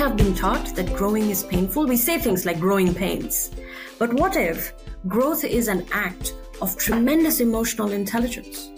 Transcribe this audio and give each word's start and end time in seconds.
have 0.00 0.16
been 0.16 0.34
taught 0.34 0.74
that 0.74 0.96
growing 0.96 1.28
is 1.28 1.42
painful. 1.42 1.84
We 1.84 1.98
say 1.98 2.18
things 2.18 2.46
like 2.46 2.58
growing 2.58 2.94
pains. 2.94 3.50
But 3.98 4.14
what 4.14 4.34
if 4.34 4.72
growth 5.06 5.44
is 5.44 5.68
an 5.68 5.84
act 5.92 6.32
of 6.62 6.74
tremendous 6.78 7.40
emotional 7.40 7.92
intelligence? 7.92 8.70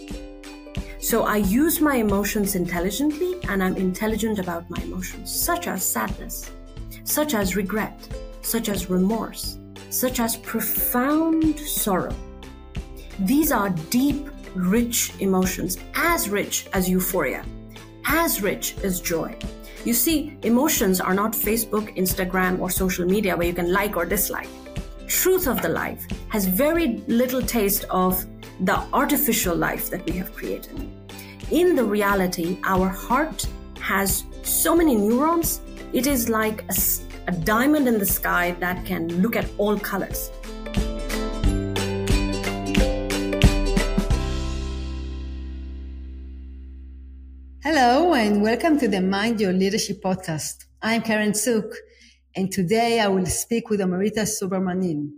So 0.99 1.23
I 1.23 1.37
use 1.37 1.79
my 1.79 1.95
emotions 1.95 2.55
intelligently 2.55 3.37
and 3.47 3.63
I'm 3.63 3.77
intelligent 3.77 4.37
about 4.37 4.69
my 4.69 4.83
emotions, 4.83 5.33
such 5.33 5.67
as 5.67 5.85
sadness, 5.85 6.51
such 7.05 7.33
as 7.33 7.55
regret, 7.55 7.97
such 8.41 8.67
as 8.67 8.89
remorse, 8.89 9.59
such 9.89 10.19
as 10.19 10.35
profound 10.35 11.57
sorrow. 11.57 12.13
These 13.19 13.49
are 13.53 13.69
deep, 13.89 14.27
rich 14.55 15.13
emotions, 15.21 15.77
as 15.95 16.27
rich 16.27 16.67
as 16.73 16.89
euphoria, 16.89 17.45
as 18.05 18.41
rich 18.41 18.75
as 18.83 18.99
joy. 18.99 19.33
You 19.85 19.93
see, 19.93 20.37
emotions 20.43 21.01
are 21.01 21.13
not 21.13 21.33
Facebook, 21.33 21.97
Instagram, 21.97 22.59
or 22.59 22.69
social 22.69 23.05
media 23.05 23.35
where 23.35 23.47
you 23.47 23.53
can 23.53 23.73
like 23.73 23.97
or 23.97 24.05
dislike. 24.05 24.47
Truth 25.07 25.45
of 25.45 25.61
the 25.61 25.67
life 25.67 26.07
has 26.29 26.45
very 26.45 27.03
little 27.07 27.41
taste 27.41 27.83
of 27.89 28.25
the 28.61 28.77
artificial 28.93 29.55
life 29.55 29.89
that 29.89 30.05
we 30.05 30.13
have 30.13 30.33
created. 30.33 30.89
In 31.51 31.75
the 31.75 31.83
reality, 31.83 32.59
our 32.63 32.87
heart 32.87 33.45
has 33.81 34.23
so 34.41 34.73
many 34.73 34.95
neurons, 34.95 35.59
it 35.91 36.07
is 36.07 36.29
like 36.29 36.63
a, 36.69 36.75
a 37.27 37.31
diamond 37.33 37.85
in 37.87 37.99
the 37.99 38.05
sky 38.05 38.55
that 38.61 38.85
can 38.85 39.21
look 39.21 39.35
at 39.35 39.45
all 39.57 39.77
colors. 39.77 40.31
And 48.23 48.41
welcome 48.41 48.79
to 48.79 48.87
the 48.87 49.01
Mind 49.01 49.41
Your 49.41 49.51
Leadership 49.51 50.01
podcast. 50.01 50.63
I'm 50.81 51.01
Keren 51.01 51.33
Tsuk, 51.33 51.69
and 52.33 52.49
today 52.49 53.01
I 53.01 53.09
will 53.09 53.25
speak 53.25 53.69
with 53.69 53.81
Amrita 53.81 54.21
Subramanian. 54.21 55.09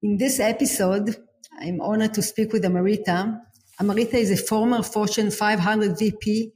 In 0.00 0.16
this 0.16 0.40
episode, 0.40 1.14
I'm 1.60 1.78
honored 1.82 2.14
to 2.14 2.22
speak 2.22 2.54
with 2.54 2.64
Amrita. 2.64 3.38
Amrita 3.78 4.16
is 4.16 4.30
a 4.30 4.38
former 4.38 4.82
Fortune 4.82 5.30
500 5.30 5.98
VP 5.98 6.52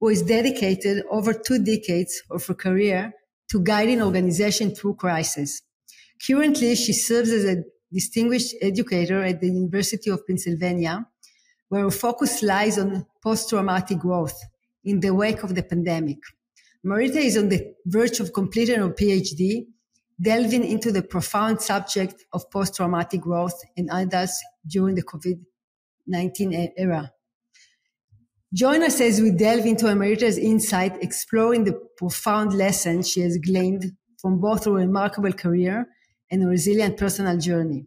who 0.00 0.08
is 0.08 0.22
dedicated 0.22 1.04
over 1.12 1.32
two 1.32 1.62
decades 1.62 2.20
of 2.28 2.44
her 2.48 2.54
career 2.54 3.12
to 3.52 3.62
guiding 3.62 4.02
organizations 4.02 4.80
through 4.80 4.96
crisis. 4.96 5.62
Currently, 6.26 6.74
she 6.74 6.92
serves 6.92 7.30
as 7.30 7.44
a 7.44 7.62
distinguished 7.92 8.56
educator 8.60 9.22
at 9.22 9.40
the 9.40 9.46
University 9.46 10.10
of 10.10 10.26
Pennsylvania, 10.26 11.06
where 11.70 11.84
her 11.84 11.90
focus 11.90 12.42
lies 12.42 12.78
on 12.78 13.06
post-traumatic 13.22 13.98
growth 13.98 14.38
in 14.84 15.00
the 15.00 15.14
wake 15.14 15.42
of 15.42 15.54
the 15.54 15.62
pandemic. 15.62 16.18
Amrita 16.84 17.18
is 17.18 17.36
on 17.36 17.48
the 17.48 17.74
verge 17.86 18.20
of 18.20 18.32
completing 18.32 18.80
her 18.80 18.90
PhD 18.90 19.66
delving 20.20 20.64
into 20.64 20.92
the 20.92 21.02
profound 21.02 21.62
subject 21.62 22.24
of 22.32 22.50
post-traumatic 22.50 23.22
growth 23.22 23.58
in 23.76 23.88
adults 23.90 24.42
during 24.66 24.94
the 24.96 25.02
COVID-19 25.02 26.72
era. 26.76 27.12
Join 28.52 28.82
us 28.82 29.00
as 29.00 29.20
we 29.20 29.30
delve 29.30 29.64
into 29.64 29.86
Amrita's 29.86 30.36
insight, 30.36 31.00
exploring 31.02 31.64
the 31.64 31.80
profound 31.96 32.52
lessons 32.52 33.08
she 33.08 33.20
has 33.20 33.38
gleaned 33.38 33.92
from 34.20 34.40
both 34.40 34.64
her 34.64 34.72
remarkable 34.72 35.32
career 35.32 35.86
and 36.30 36.42
a 36.42 36.46
resilient 36.46 36.96
personal 36.96 37.38
journey. 37.38 37.86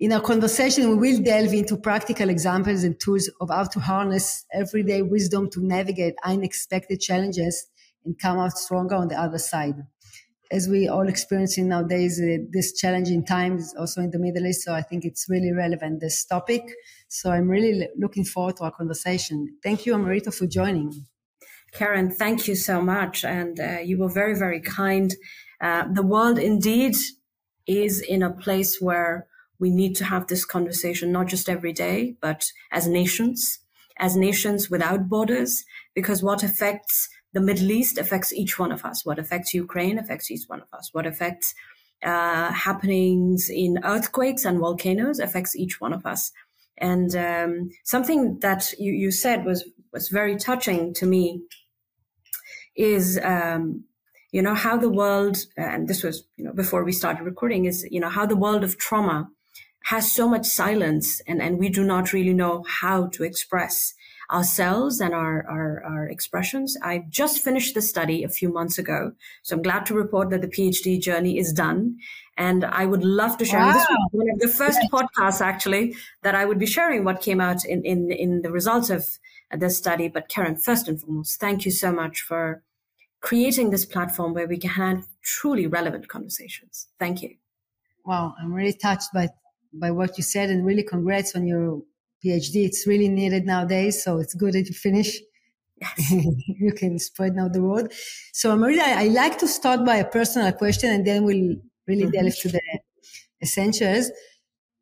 In 0.00 0.12
our 0.12 0.20
conversation, 0.20 0.90
we 0.90 1.12
will 1.12 1.22
delve 1.24 1.52
into 1.52 1.76
practical 1.76 2.28
examples 2.28 2.84
and 2.84 2.98
tools 3.00 3.28
of 3.40 3.50
how 3.50 3.64
to 3.64 3.80
harness 3.80 4.44
everyday 4.52 5.02
wisdom 5.02 5.50
to 5.50 5.60
navigate 5.60 6.14
unexpected 6.22 7.00
challenges 7.00 7.66
and 8.04 8.16
come 8.16 8.38
out 8.38 8.56
stronger 8.56 8.94
on 8.94 9.08
the 9.08 9.20
other 9.20 9.38
side. 9.38 9.74
As 10.52 10.68
we 10.68 10.86
all 10.86 11.08
experiencing 11.08 11.68
nowadays 11.68 12.20
uh, 12.20 12.44
this 12.52 12.74
challenging 12.74 13.24
times 13.24 13.74
also 13.76 14.00
in 14.00 14.12
the 14.12 14.20
middle 14.20 14.46
east 14.46 14.62
so 14.64 14.72
i 14.72 14.80
think 14.80 15.04
it's 15.04 15.26
really 15.28 15.52
relevant 15.52 16.00
this 16.00 16.24
topic. 16.24 16.62
So 17.08 17.32
i'm 17.32 17.48
really 17.48 17.88
looking 17.98 18.24
forward 18.24 18.56
to 18.58 18.64
our 18.64 18.70
conversation. 18.70 19.58
Thank 19.64 19.84
you 19.84 19.94
Amrita 19.94 20.30
for 20.30 20.46
joining. 20.46 20.92
Keren 21.72 22.12
thank 22.12 22.46
you 22.46 22.54
so 22.54 22.80
much 22.80 23.24
and 23.24 23.58
uh, 23.58 23.80
you 23.84 23.98
were 23.98 24.08
very 24.08 24.36
very 24.38 24.60
kind. 24.60 25.12
Uh, 25.60 25.92
the 25.92 26.04
world 26.04 26.38
indeed 26.38 26.96
is 27.66 28.00
in 28.00 28.22
a 28.22 28.30
place 28.30 28.80
where 28.80 29.27
we 29.58 29.70
need 29.70 29.94
to 29.96 30.04
have 30.04 30.26
this 30.26 30.44
conversation 30.44 31.12
not 31.12 31.26
just 31.26 31.48
every 31.48 31.72
day 31.72 32.16
but 32.20 32.50
as 32.72 32.86
nations 32.86 33.60
as 33.98 34.16
nations 34.16 34.70
without 34.70 35.08
borders 35.08 35.64
because 35.94 36.22
what 36.22 36.42
affects 36.42 37.08
the 37.32 37.40
Middle 37.40 37.70
East 37.70 37.98
affects 37.98 38.32
each 38.32 38.58
one 38.58 38.72
of 38.72 38.84
us. 38.84 39.04
What 39.04 39.18
affects 39.18 39.54
Ukraine 39.54 39.98
affects 39.98 40.30
each 40.30 40.44
one 40.48 40.60
of 40.60 40.68
us. 40.72 40.90
What 40.92 41.06
affects 41.06 41.54
uh, 42.02 42.52
happenings 42.52 43.50
in 43.50 43.78
earthquakes 43.84 44.44
and 44.44 44.58
volcanoes 44.58 45.18
affects 45.18 45.56
each 45.56 45.80
one 45.80 45.92
of 45.92 46.06
us. 46.06 46.32
And 46.78 47.14
um, 47.16 47.70
something 47.84 48.38
that 48.40 48.72
you, 48.78 48.92
you 48.92 49.10
said 49.10 49.44
was 49.44 49.64
was 49.92 50.08
very 50.08 50.36
touching 50.36 50.94
to 50.94 51.06
me 51.06 51.42
is 52.76 53.18
um, 53.22 53.84
you 54.30 54.42
know 54.42 54.54
how 54.54 54.76
the 54.76 54.90
world 54.90 55.38
and 55.56 55.88
this 55.88 56.02
was 56.04 56.24
you 56.36 56.44
know 56.44 56.52
before 56.52 56.84
we 56.84 56.92
started 56.92 57.24
recording 57.24 57.64
is 57.64 57.86
you 57.90 57.98
know 57.98 58.10
how 58.10 58.26
the 58.26 58.36
world 58.36 58.62
of 58.62 58.78
trauma 58.78 59.28
has 59.84 60.10
so 60.10 60.28
much 60.28 60.46
silence 60.46 61.20
and 61.26 61.40
and 61.40 61.58
we 61.58 61.68
do 61.68 61.84
not 61.84 62.12
really 62.12 62.34
know 62.34 62.64
how 62.66 63.06
to 63.06 63.24
express 63.24 63.94
ourselves 64.30 65.00
and 65.00 65.14
our, 65.14 65.46
our, 65.48 65.82
our 65.84 66.08
expressions. 66.08 66.76
I 66.82 67.04
just 67.08 67.42
finished 67.42 67.74
the 67.74 67.80
study 67.80 68.24
a 68.24 68.28
few 68.28 68.52
months 68.52 68.78
ago. 68.78 69.12
So 69.42 69.56
I'm 69.56 69.62
glad 69.62 69.86
to 69.86 69.94
report 69.94 70.30
that 70.30 70.42
the 70.42 70.48
PhD 70.48 71.00
journey 71.00 71.38
is 71.38 71.52
done. 71.52 71.96
And 72.36 72.64
I 72.64 72.84
would 72.84 73.02
love 73.02 73.38
to 73.38 73.44
share. 73.44 73.60
Wow. 73.60 73.72
This 73.72 73.86
was 73.88 74.08
one 74.12 74.30
of 74.30 74.38
the 74.38 74.48
first 74.48 74.80
podcasts 74.92 75.40
actually 75.40 75.96
that 76.22 76.34
I 76.34 76.44
would 76.44 76.58
be 76.58 76.66
sharing 76.66 77.04
what 77.04 77.22
came 77.22 77.40
out 77.40 77.64
in, 77.64 77.82
in, 77.84 78.12
in 78.12 78.42
the 78.42 78.52
results 78.52 78.90
of 78.90 79.06
this 79.50 79.78
study. 79.78 80.08
But 80.08 80.28
Keren, 80.28 80.56
first 80.56 80.88
and 80.88 81.00
foremost, 81.00 81.40
thank 81.40 81.64
you 81.64 81.70
so 81.70 81.90
much 81.90 82.20
for 82.20 82.62
creating 83.20 83.70
this 83.70 83.86
platform 83.86 84.34
where 84.34 84.46
we 84.46 84.58
can 84.58 84.70
have 84.70 85.06
truly 85.22 85.66
relevant 85.66 86.08
conversations. 86.08 86.88
Thank 86.98 87.22
you. 87.22 87.34
Wow, 88.04 88.34
I'm 88.40 88.52
really 88.52 88.74
touched 88.74 89.12
by 89.12 89.28
by 89.72 89.90
what 89.90 90.16
you 90.16 90.24
said 90.24 90.50
and 90.50 90.64
really 90.64 90.82
congrats 90.82 91.34
on 91.34 91.46
your 91.46 91.82
PhD. 92.24 92.66
It's 92.66 92.86
really 92.86 93.08
needed 93.08 93.46
nowadays. 93.46 94.02
So 94.02 94.18
it's 94.18 94.34
good 94.34 94.54
that 94.54 94.66
you 94.66 94.74
finish. 94.74 95.18
Yes. 95.80 96.10
you 96.48 96.72
can 96.72 96.98
spread 96.98 97.36
now 97.36 97.48
the 97.48 97.62
word. 97.62 97.92
So 98.32 98.52
Amrita, 98.52 98.82
I, 98.82 99.04
I, 99.04 99.08
like 99.08 99.38
to 99.38 99.48
start 99.48 99.84
by 99.84 99.96
a 99.96 100.04
personal 100.04 100.50
question 100.52 100.90
and 100.90 101.06
then 101.06 101.24
we'll 101.24 101.56
really 101.86 102.04
mm-hmm. 102.04 102.10
delve 102.10 102.36
to 102.40 102.48
the 102.48 102.60
essentials. 103.40 104.10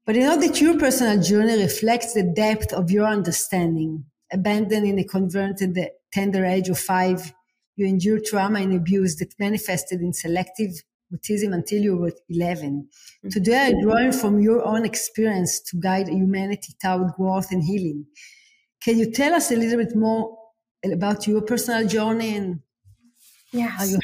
But 0.07 0.15
you 0.15 0.23
know 0.23 0.41
that 0.41 0.61
your 0.61 0.79
personal 0.79 1.21
journey 1.21 1.61
reflects 1.61 2.15
the 2.15 2.23
depth 2.23 2.73
of 2.73 2.91
your 2.91 3.07
understanding. 3.07 4.05
Abandoned 4.33 4.87
in 4.87 4.99
a 4.99 5.05
converted 5.05 5.79
tender 6.13 6.45
age 6.45 6.69
of 6.69 6.79
five, 6.79 7.33
you 7.75 7.87
endured 7.87 8.25
trauma 8.25 8.61
and 8.61 8.73
abuse 8.73 9.17
that 9.17 9.35
manifested 9.39 10.01
in 10.01 10.13
selective 10.13 10.83
mutism 11.13 11.55
until 11.55 11.83
you 11.83 11.97
were 11.97 12.13
11. 12.29 12.89
Mm-hmm. 12.89 13.29
Today, 13.29 13.67
I 13.67 13.83
drawing 13.83 14.13
from 14.13 14.41
your 14.41 14.65
own 14.65 14.85
experience 14.85 15.61
to 15.61 15.77
guide 15.79 16.09
humanity 16.09 16.75
toward 16.83 17.13
growth 17.15 17.51
and 17.51 17.63
healing. 17.63 18.07
Can 18.83 18.99
you 18.99 19.11
tell 19.11 19.35
us 19.35 19.51
a 19.51 19.57
little 19.57 19.79
bit 19.79 19.97
more 19.97 20.37
about 20.85 21.27
your 21.27 21.43
personal 21.43 21.87
journey 21.87 22.37
and 22.37 22.61
yes. 23.53 23.73
how 23.79 23.85
you 23.85 23.99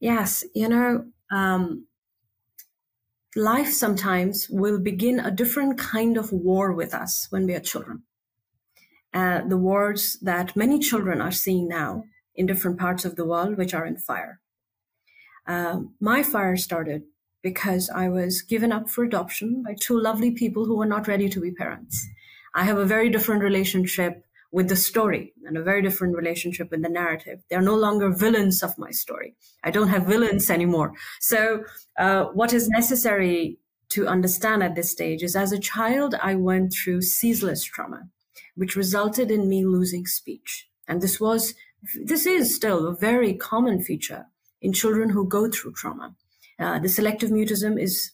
Yes, 0.00 0.44
you 0.54 0.68
know, 0.68 1.04
um, 1.30 1.86
life 3.36 3.70
sometimes 3.70 4.48
will 4.48 4.78
begin 4.78 5.20
a 5.20 5.30
different 5.30 5.78
kind 5.78 6.16
of 6.16 6.32
war 6.32 6.72
with 6.72 6.94
us 6.94 7.26
when 7.30 7.46
we 7.46 7.54
are 7.54 7.60
children. 7.60 8.02
Uh, 9.12 9.42
the 9.46 9.58
wars 9.58 10.18
that 10.22 10.56
many 10.56 10.78
children 10.78 11.20
are 11.20 11.32
seeing 11.32 11.68
now 11.68 12.04
in 12.34 12.46
different 12.46 12.78
parts 12.78 13.04
of 13.04 13.16
the 13.16 13.26
world, 13.26 13.58
which 13.58 13.74
are 13.74 13.84
in 13.84 13.96
fire. 13.96 14.40
Um, 15.50 15.94
my 15.98 16.22
fire 16.22 16.56
started 16.56 17.02
because 17.42 17.90
I 17.90 18.08
was 18.08 18.40
given 18.40 18.70
up 18.70 18.88
for 18.88 19.02
adoption 19.02 19.64
by 19.66 19.74
two 19.74 20.00
lovely 20.00 20.30
people 20.30 20.64
who 20.64 20.76
were 20.76 20.86
not 20.86 21.08
ready 21.08 21.28
to 21.28 21.40
be 21.40 21.50
parents. 21.50 22.06
I 22.54 22.62
have 22.62 22.78
a 22.78 22.84
very 22.84 23.10
different 23.10 23.42
relationship 23.42 24.24
with 24.52 24.68
the 24.68 24.76
story 24.76 25.32
and 25.44 25.56
a 25.56 25.62
very 25.62 25.82
different 25.82 26.16
relationship 26.16 26.70
with 26.70 26.82
the 26.82 26.88
narrative. 26.88 27.40
They're 27.50 27.70
no 27.72 27.74
longer 27.74 28.10
villains 28.10 28.62
of 28.62 28.78
my 28.78 28.92
story. 28.92 29.34
I 29.64 29.72
don't 29.72 29.88
have 29.88 30.06
villains 30.06 30.50
anymore. 30.50 30.92
So, 31.18 31.64
uh, 31.98 32.26
what 32.26 32.52
is 32.52 32.68
necessary 32.68 33.58
to 33.88 34.06
understand 34.06 34.62
at 34.62 34.76
this 34.76 34.92
stage 34.92 35.24
is 35.24 35.34
as 35.34 35.50
a 35.50 35.58
child, 35.58 36.14
I 36.22 36.36
went 36.36 36.72
through 36.72 37.02
ceaseless 37.02 37.64
trauma, 37.64 38.08
which 38.54 38.76
resulted 38.76 39.32
in 39.32 39.48
me 39.48 39.66
losing 39.66 40.06
speech. 40.06 40.68
And 40.86 41.00
this 41.00 41.18
was, 41.18 41.54
this 42.04 42.24
is 42.24 42.54
still 42.54 42.86
a 42.86 42.94
very 42.94 43.34
common 43.34 43.82
feature 43.82 44.26
in 44.60 44.72
children 44.72 45.10
who 45.10 45.26
go 45.26 45.48
through 45.48 45.72
trauma. 45.72 46.14
Uh, 46.58 46.78
the 46.78 46.88
selective 46.88 47.30
mutism 47.30 47.80
is 47.80 48.12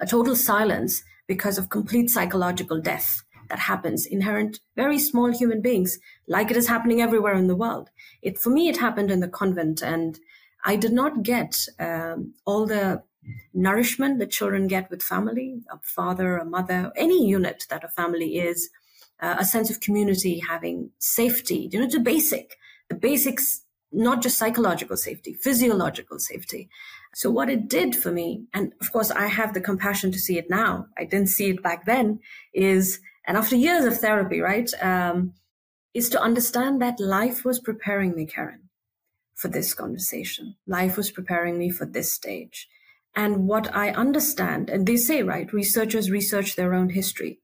a 0.00 0.06
total 0.06 0.34
silence 0.34 1.02
because 1.26 1.58
of 1.58 1.68
complete 1.68 2.10
psychological 2.10 2.80
death. 2.80 3.22
that 3.50 3.58
happens 3.58 4.06
inherent, 4.06 4.60
very 4.74 4.98
small 4.98 5.30
human 5.30 5.60
beings, 5.60 5.98
like 6.26 6.50
it 6.50 6.56
is 6.56 6.68
happening 6.68 7.02
everywhere 7.02 7.34
in 7.34 7.46
the 7.46 7.54
world. 7.54 7.90
It, 8.22 8.38
for 8.38 8.48
me, 8.48 8.68
it 8.68 8.78
happened 8.78 9.10
in 9.10 9.20
the 9.20 9.28
convent 9.28 9.82
and 9.82 10.18
I 10.64 10.76
did 10.76 10.92
not 10.92 11.22
get 11.22 11.66
um, 11.78 12.34
all 12.46 12.66
the 12.66 13.02
nourishment 13.52 14.18
that 14.18 14.30
children 14.30 14.66
get 14.66 14.90
with 14.90 15.02
family, 15.02 15.60
a 15.70 15.78
father, 15.82 16.38
a 16.38 16.44
mother, 16.44 16.90
any 16.96 17.26
unit 17.26 17.66
that 17.68 17.84
a 17.84 17.88
family 17.88 18.38
is, 18.38 18.70
uh, 19.20 19.36
a 19.38 19.44
sense 19.44 19.70
of 19.70 19.80
community, 19.80 20.40
having 20.40 20.90
safety, 20.98 21.68
you 21.70 21.80
know, 21.80 21.86
the 21.86 22.00
basic, 22.00 22.56
the 22.88 22.94
basics, 22.94 23.63
not 23.94 24.22
just 24.22 24.38
psychological 24.38 24.96
safety, 24.96 25.34
physiological 25.34 26.18
safety. 26.18 26.68
So 27.14 27.30
what 27.30 27.48
it 27.48 27.68
did 27.68 27.94
for 27.94 28.10
me, 28.10 28.44
and 28.52 28.72
of 28.80 28.92
course 28.92 29.10
I 29.10 29.26
have 29.26 29.54
the 29.54 29.60
compassion 29.60 30.10
to 30.12 30.18
see 30.18 30.36
it 30.36 30.50
now. 30.50 30.86
I 30.98 31.04
didn't 31.04 31.28
see 31.28 31.50
it 31.50 31.62
back 31.62 31.86
then 31.86 32.20
is, 32.52 33.00
and 33.26 33.36
after 33.36 33.56
years 33.56 33.84
of 33.84 33.98
therapy, 33.98 34.40
right, 34.40 34.70
um, 34.82 35.34
is 35.94 36.08
to 36.10 36.20
understand 36.20 36.82
that 36.82 36.98
life 36.98 37.44
was 37.44 37.60
preparing 37.60 38.16
me, 38.16 38.26
Keren, 38.26 38.68
for 39.36 39.48
this 39.48 39.74
conversation. 39.74 40.56
Life 40.66 40.96
was 40.96 41.12
preparing 41.12 41.56
me 41.56 41.70
for 41.70 41.86
this 41.86 42.12
stage. 42.12 42.68
And 43.14 43.46
what 43.46 43.74
I 43.74 43.90
understand, 43.90 44.68
and 44.68 44.86
they 44.86 44.96
say, 44.96 45.22
right, 45.22 45.52
researchers 45.52 46.10
research 46.10 46.56
their 46.56 46.74
own 46.74 46.90
history. 46.90 47.38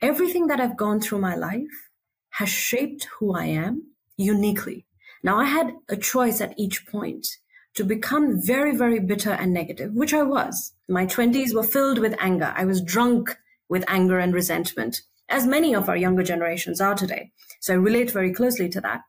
Everything 0.00 0.46
that 0.46 0.58
I've 0.58 0.76
gone 0.76 1.00
through 1.00 1.20
my 1.20 1.34
life 1.34 1.90
has 2.30 2.48
shaped 2.48 3.08
who 3.18 3.34
I 3.34 3.44
am 3.44 3.88
uniquely. 4.16 4.86
Now 5.22 5.38
I 5.38 5.44
had 5.44 5.74
a 5.88 5.96
choice 5.96 6.40
at 6.40 6.58
each 6.58 6.86
point 6.86 7.26
to 7.74 7.84
become 7.84 8.40
very, 8.40 8.76
very 8.76 8.98
bitter 8.98 9.30
and 9.30 9.52
negative, 9.52 9.94
which 9.94 10.12
I 10.12 10.22
was. 10.22 10.72
My 10.88 11.06
20s 11.06 11.54
were 11.54 11.62
filled 11.62 11.98
with 11.98 12.14
anger. 12.18 12.52
I 12.56 12.64
was 12.64 12.82
drunk 12.82 13.36
with 13.68 13.84
anger 13.88 14.18
and 14.18 14.34
resentment, 14.34 15.02
as 15.28 15.46
many 15.46 15.74
of 15.74 15.88
our 15.88 15.96
younger 15.96 16.22
generations 16.22 16.80
are 16.80 16.94
today. 16.94 17.30
So 17.60 17.74
I 17.74 17.76
relate 17.76 18.10
very 18.10 18.32
closely 18.32 18.68
to 18.70 18.80
that. 18.82 19.02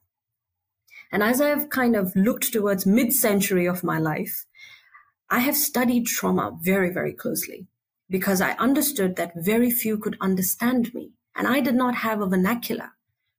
And 1.12 1.21
as 1.21 1.42
I've 1.42 1.69
kind 1.69 1.95
of 1.95 2.15
looked 2.15 2.54
towards 2.54 2.86
mid 2.86 3.12
century 3.13 3.65
of 3.65 3.83
my 3.83 4.00
life, 4.00 4.45
I 5.30 5.39
have 5.39 5.57
studied 5.57 6.06
trauma 6.06 6.57
very, 6.62 6.92
very 6.92 7.13
closely 7.13 7.68
because 8.10 8.39
I 8.39 8.51
understood 8.54 9.15
that 9.15 9.33
very 9.36 9.71
few 9.71 9.98
could 9.98 10.18
understand 10.21 10.94
me 10.94 11.12
and 11.36 11.48
I 11.48 11.60
did 11.60 11.75
not 11.75 11.95
have 11.95 12.21
a 12.21 12.27
vernacular. 12.27 12.92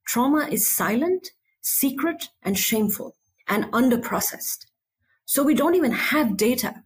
Trauma 0.05 0.47
is 0.51 0.67
silent, 0.67 1.31
secret, 1.65 2.29
and 2.43 2.57
shameful 2.57 3.15
and 3.47 3.65
underprocessed. 3.71 4.67
So 5.25 5.41
we 5.41 5.55
don't 5.55 5.73
even 5.73 5.91
have 5.91 6.37
data 6.37 6.83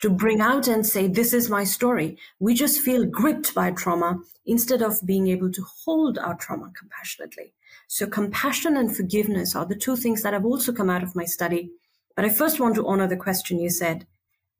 to 0.00 0.10
bring 0.10 0.40
out 0.40 0.66
and 0.66 0.84
say, 0.84 1.06
this 1.06 1.32
is 1.32 1.48
my 1.48 1.62
story. 1.62 2.18
We 2.40 2.54
just 2.54 2.80
feel 2.80 3.06
gripped 3.06 3.54
by 3.54 3.70
trauma 3.70 4.18
instead 4.44 4.82
of 4.82 5.06
being 5.06 5.28
able 5.28 5.52
to 5.52 5.64
hold 5.84 6.18
our 6.18 6.34
trauma 6.34 6.72
compassionately. 6.76 7.54
So 7.86 8.06
compassion 8.06 8.76
and 8.76 8.94
forgiveness 8.94 9.54
are 9.54 9.64
the 9.64 9.76
two 9.76 9.96
things 9.96 10.22
that 10.22 10.32
have 10.32 10.44
also 10.44 10.72
come 10.72 10.90
out 10.90 11.04
of 11.04 11.14
my 11.14 11.24
study. 11.24 11.70
But 12.16 12.24
I 12.24 12.30
first 12.30 12.58
want 12.58 12.74
to 12.74 12.86
honor 12.86 13.06
the 13.06 13.16
question 13.16 13.60
you 13.60 13.70
said. 13.70 14.06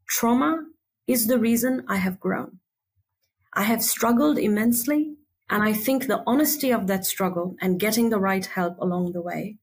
Trauma 0.08 0.64
is 1.08 1.26
the 1.26 1.38
reason 1.38 1.84
I 1.88 1.96
have 1.96 2.20
grown. 2.20 2.60
I 3.52 3.64
have 3.64 3.82
struggled 3.82 4.38
immensely, 4.38 5.16
and 5.48 5.62
I 5.62 5.72
think 5.72 6.06
the 6.06 6.22
honesty 6.26 6.72
of 6.72 6.86
that 6.88 7.06
struggle 7.06 7.56
and 7.60 7.80
getting 7.80 8.10
the 8.10 8.18
right 8.18 8.44
help 8.44 8.78
along 8.80 9.12
the 9.12 9.22
way 9.22 9.58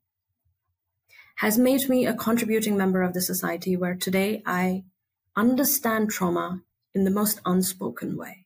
has 1.38 1.58
made 1.58 1.90
me 1.90 2.06
a 2.06 2.14
contributing 2.14 2.78
member 2.78 3.02
of 3.02 3.14
the 3.14 3.22
society 3.22 3.76
where 3.76 3.96
today 3.96 4.42
I 4.46 4.84
understand 5.36 6.10
trauma 6.10 6.62
in 6.94 7.04
the 7.04 7.12
most 7.12 7.42
unspoken 7.46 8.18
way. 8.18 8.46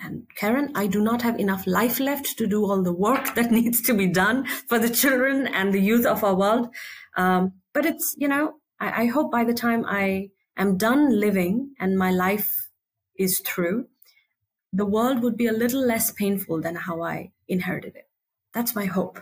And 0.00 0.26
Keren, 0.36 0.72
I 0.74 0.86
do 0.86 1.00
not 1.00 1.22
have 1.22 1.38
enough 1.38 1.66
life 1.66 2.00
left 2.00 2.36
to 2.38 2.46
do 2.46 2.64
all 2.64 2.82
the 2.82 2.92
work 2.92 3.34
that 3.34 3.50
needs 3.58 3.82
to 3.82 3.94
be 3.94 4.06
done 4.06 4.46
for 4.68 4.78
the 4.78 4.90
children 4.90 5.46
and 5.46 5.72
the 5.72 5.80
youth 5.80 6.06
of 6.06 6.24
our 6.24 6.34
world. 6.34 6.68
Um, 7.16 7.52
but 7.72 7.86
it's, 7.86 8.14
you 8.18 8.28
know, 8.28 8.54
I, 8.80 9.02
I 9.02 9.06
hope 9.06 9.30
by 9.30 9.44
the 9.44 9.54
time 9.54 9.84
I 9.86 10.30
am 10.56 10.76
done 10.76 11.18
living 11.18 11.74
and 11.78 11.96
my 11.96 12.10
life 12.10 12.70
is 13.16 13.40
through, 13.40 13.88
the 14.72 14.86
world 14.86 15.22
would 15.22 15.36
be 15.36 15.46
a 15.46 15.52
little 15.52 15.84
less 15.84 16.10
painful 16.10 16.60
than 16.60 16.74
how 16.74 17.02
I 17.02 17.32
inherited 17.48 17.96
it. 17.96 18.08
That's 18.54 18.74
my 18.74 18.86
hope. 18.86 19.20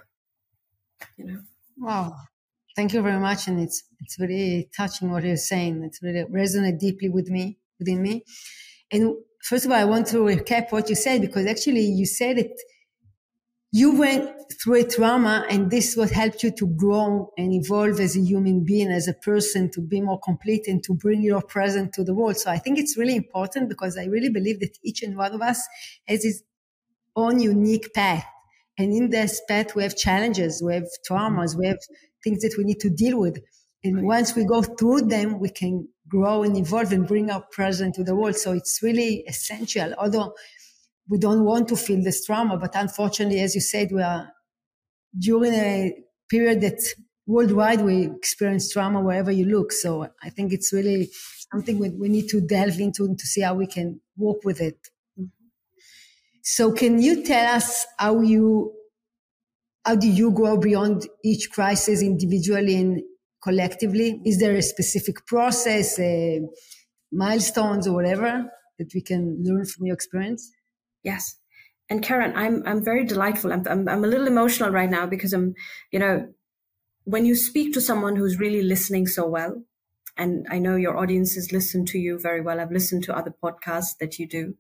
You 1.17 1.25
know. 1.25 1.41
Wow. 1.79 2.17
Thank 2.77 2.93
you 2.93 3.03
very 3.03 3.19
much. 3.19 3.49
And 3.49 3.61
it's 3.61 3.83
it's 4.01 4.19
really 4.19 4.71
touching 4.77 5.11
what 5.11 5.25
you're 5.25 5.37
saying. 5.37 5.83
It's 5.83 6.03
really 6.03 6.25
resonate 6.25 6.79
deeply 6.79 7.09
with 7.09 7.29
me, 7.29 7.59
within 7.79 8.03
me. 8.03 8.25
And 8.93 9.17
first 9.43 9.65
of 9.65 9.73
all, 9.73 9.79
I 9.79 9.85
want 9.85 10.07
to 10.09 10.19
recap 10.19 10.71
what 10.73 10.89
you 10.89 10.95
said 10.95 11.21
because 11.21 11.47
actually 11.47 11.83
you 11.83 12.07
said 12.07 12.39
it 12.39 12.53
you 13.73 13.97
went 13.97 14.29
through 14.61 14.81
a 14.81 14.85
trauma 14.85 15.47
and 15.49 15.71
this 15.71 15.97
what 15.97 16.11
helped 16.11 16.43
you 16.43 16.51
to 16.51 16.67
grow 16.67 17.33
and 17.39 17.53
evolve 17.53 18.01
as 18.01 18.17
a 18.17 18.21
human 18.21 18.65
being, 18.65 18.91
as 18.91 19.07
a 19.07 19.15
person, 19.15 19.71
to 19.71 19.81
be 19.81 20.01
more 20.01 20.19
complete 20.19 20.67
and 20.67 20.83
to 20.85 20.95
bring 20.95 21.23
your 21.23 21.41
present 21.41 21.93
to 21.95 22.03
the 22.03 22.13
world. 22.13 22.37
So 22.37 22.51
I 22.51 22.59
think 22.59 22.79
it's 22.79 22.97
really 22.97 23.15
important 23.15 23.69
because 23.69 23.97
I 23.97 24.07
really 24.07 24.29
believe 24.29 24.59
that 24.61 24.77
each 24.83 25.03
and 25.03 25.17
one 25.17 25.33
of 25.33 25.41
us 25.41 25.67
has 26.09 26.25
his 26.25 26.43
own 27.15 27.41
unique 27.41 27.95
path. 27.95 28.25
And 28.77 28.93
in 28.93 29.11
this 29.11 29.41
path, 29.47 29.75
we 29.77 29.83
have 29.85 29.97
challenges, 29.97 30.63
we 30.65 30.75
have 30.75 30.89
traumas, 31.09 31.57
we 31.57 31.67
have 31.67 31.79
things 32.25 32.41
that 32.41 32.55
we 32.59 32.65
need 32.65 32.81
to 32.81 32.91
deal 32.91 33.21
with. 33.21 33.39
And 33.85 34.05
once 34.05 34.35
we 34.35 34.45
go 34.45 34.63
through 34.63 35.03
them, 35.03 35.39
we 35.39 35.49
can 35.49 35.89
grow 36.09 36.43
and 36.43 36.57
evolve 36.57 36.93
and 36.93 37.07
bring 37.07 37.31
our 37.31 37.45
present 37.53 37.95
to 37.95 38.05
the 38.05 38.17
world. 38.17 38.37
So 38.37 38.53
it's 38.53 38.81
really 38.83 39.25
essential. 39.29 39.95
Although 39.97 40.35
we 41.11 41.19
don't 41.19 41.45
want 41.45 41.69
to 41.69 41.77
feel 41.77 42.03
this 42.03 42.25
trauma, 42.25 42.57
but 42.57 42.71
unfortunately, 42.75 43.41
as 43.41 43.57
you 43.57 43.61
said, 43.61 43.91
we 43.91 44.01
are 44.01 44.31
during 45.19 45.53
a 45.53 45.93
period 46.31 46.61
that 46.61 46.81
worldwide 47.27 47.81
we 47.81 48.07
experience 48.07 48.73
trauma 48.73 49.01
wherever 49.01 49.33
you 49.33 49.45
look. 49.45 49.73
So 49.73 50.07
I 50.23 50.31
think 50.31 50.53
it's 50.53 50.73
really 50.73 51.11
something 51.53 51.81
we, 51.81 51.91
we 51.91 52.09
need 52.09 52.29
to 52.29 52.41
delve 52.41 52.79
into 52.79 53.13
to 53.13 53.27
see 53.27 53.41
how 53.41 53.55
we 53.55 53.67
can 53.67 54.01
work 54.17 54.45
with 54.45 54.61
it. 54.61 54.79
So 56.45 56.71
can 56.71 57.03
you 57.03 57.25
tell 57.25 57.57
us 57.57 57.87
how 57.99 58.21
you, 58.21 58.73
how 59.85 59.97
do 59.97 60.09
you 60.09 60.31
grow 60.31 60.59
beyond 60.59 61.09
each 61.25 61.51
crisis 61.51 62.03
individually 62.03 62.77
and 62.77 63.03
collectively? 63.43 64.23
Is 64.25 64.39
there 64.39 64.55
a 64.55 64.63
specific 64.63 65.27
process, 65.27 65.99
uh, 65.99 66.39
milestones 67.11 67.89
or 67.89 67.95
whatever 67.95 68.49
that 68.79 68.93
we 68.95 69.01
can 69.01 69.43
learn 69.43 69.67
from 69.67 69.87
your 69.87 69.95
experience? 69.95 70.53
Yes. 71.03 71.37
And 71.89 72.03
Keren, 72.03 72.37
I'm 72.37 72.63
I'm 72.67 72.85
very 72.85 73.05
delightful. 73.05 73.53
I'm, 73.53 73.67
I'm 73.69 73.89
I'm 73.89 74.05
a 74.05 74.09
little 74.09 74.29
emotional 74.29 74.71
right 74.71 74.91
now 74.91 75.07
because 75.07 75.33
I'm, 75.33 75.55
you 75.91 75.99
know, 75.99 76.33
when 77.05 77.27
you 77.27 77.35
speak 77.35 77.73
to 77.75 77.81
someone 77.81 78.17
who's 78.17 78.39
really 78.39 78.63
listening 78.63 79.07
so 79.07 79.27
well, 79.27 79.65
and 80.17 80.47
I 80.51 80.59
know 80.59 80.77
your 80.77 80.97
audiences 80.97 81.53
listen 81.53 81.85
to 81.87 81.99
you 81.99 82.19
very 82.19 82.41
well. 82.41 82.61
I've 82.61 82.71
listened 82.71 83.05
to 83.05 83.17
other 83.17 83.35
podcasts 83.43 83.97
that 83.99 84.19
you 84.19 84.29
do. 84.29 84.55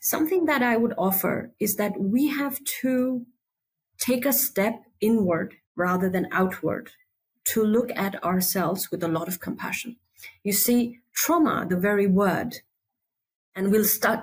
Something 0.00 0.44
that 0.46 0.62
I 0.62 0.76
would 0.76 0.94
offer 0.96 1.52
is 1.58 1.76
that 1.76 1.98
we 1.98 2.28
have 2.28 2.62
to 2.82 3.26
take 3.98 4.24
a 4.24 4.32
step 4.32 4.82
inward 5.00 5.56
rather 5.76 6.08
than 6.08 6.28
outward 6.30 6.90
to 7.46 7.64
look 7.64 7.90
at 7.96 8.22
ourselves 8.22 8.90
with 8.90 9.02
a 9.02 9.08
lot 9.08 9.28
of 9.28 9.40
compassion. 9.40 9.96
You 10.42 10.52
see, 10.52 11.00
trauma, 11.12 11.66
the 11.68 11.76
very 11.76 12.06
word, 12.06 12.56
and 13.54 13.70
we'll 13.70 13.84
start 13.84 14.20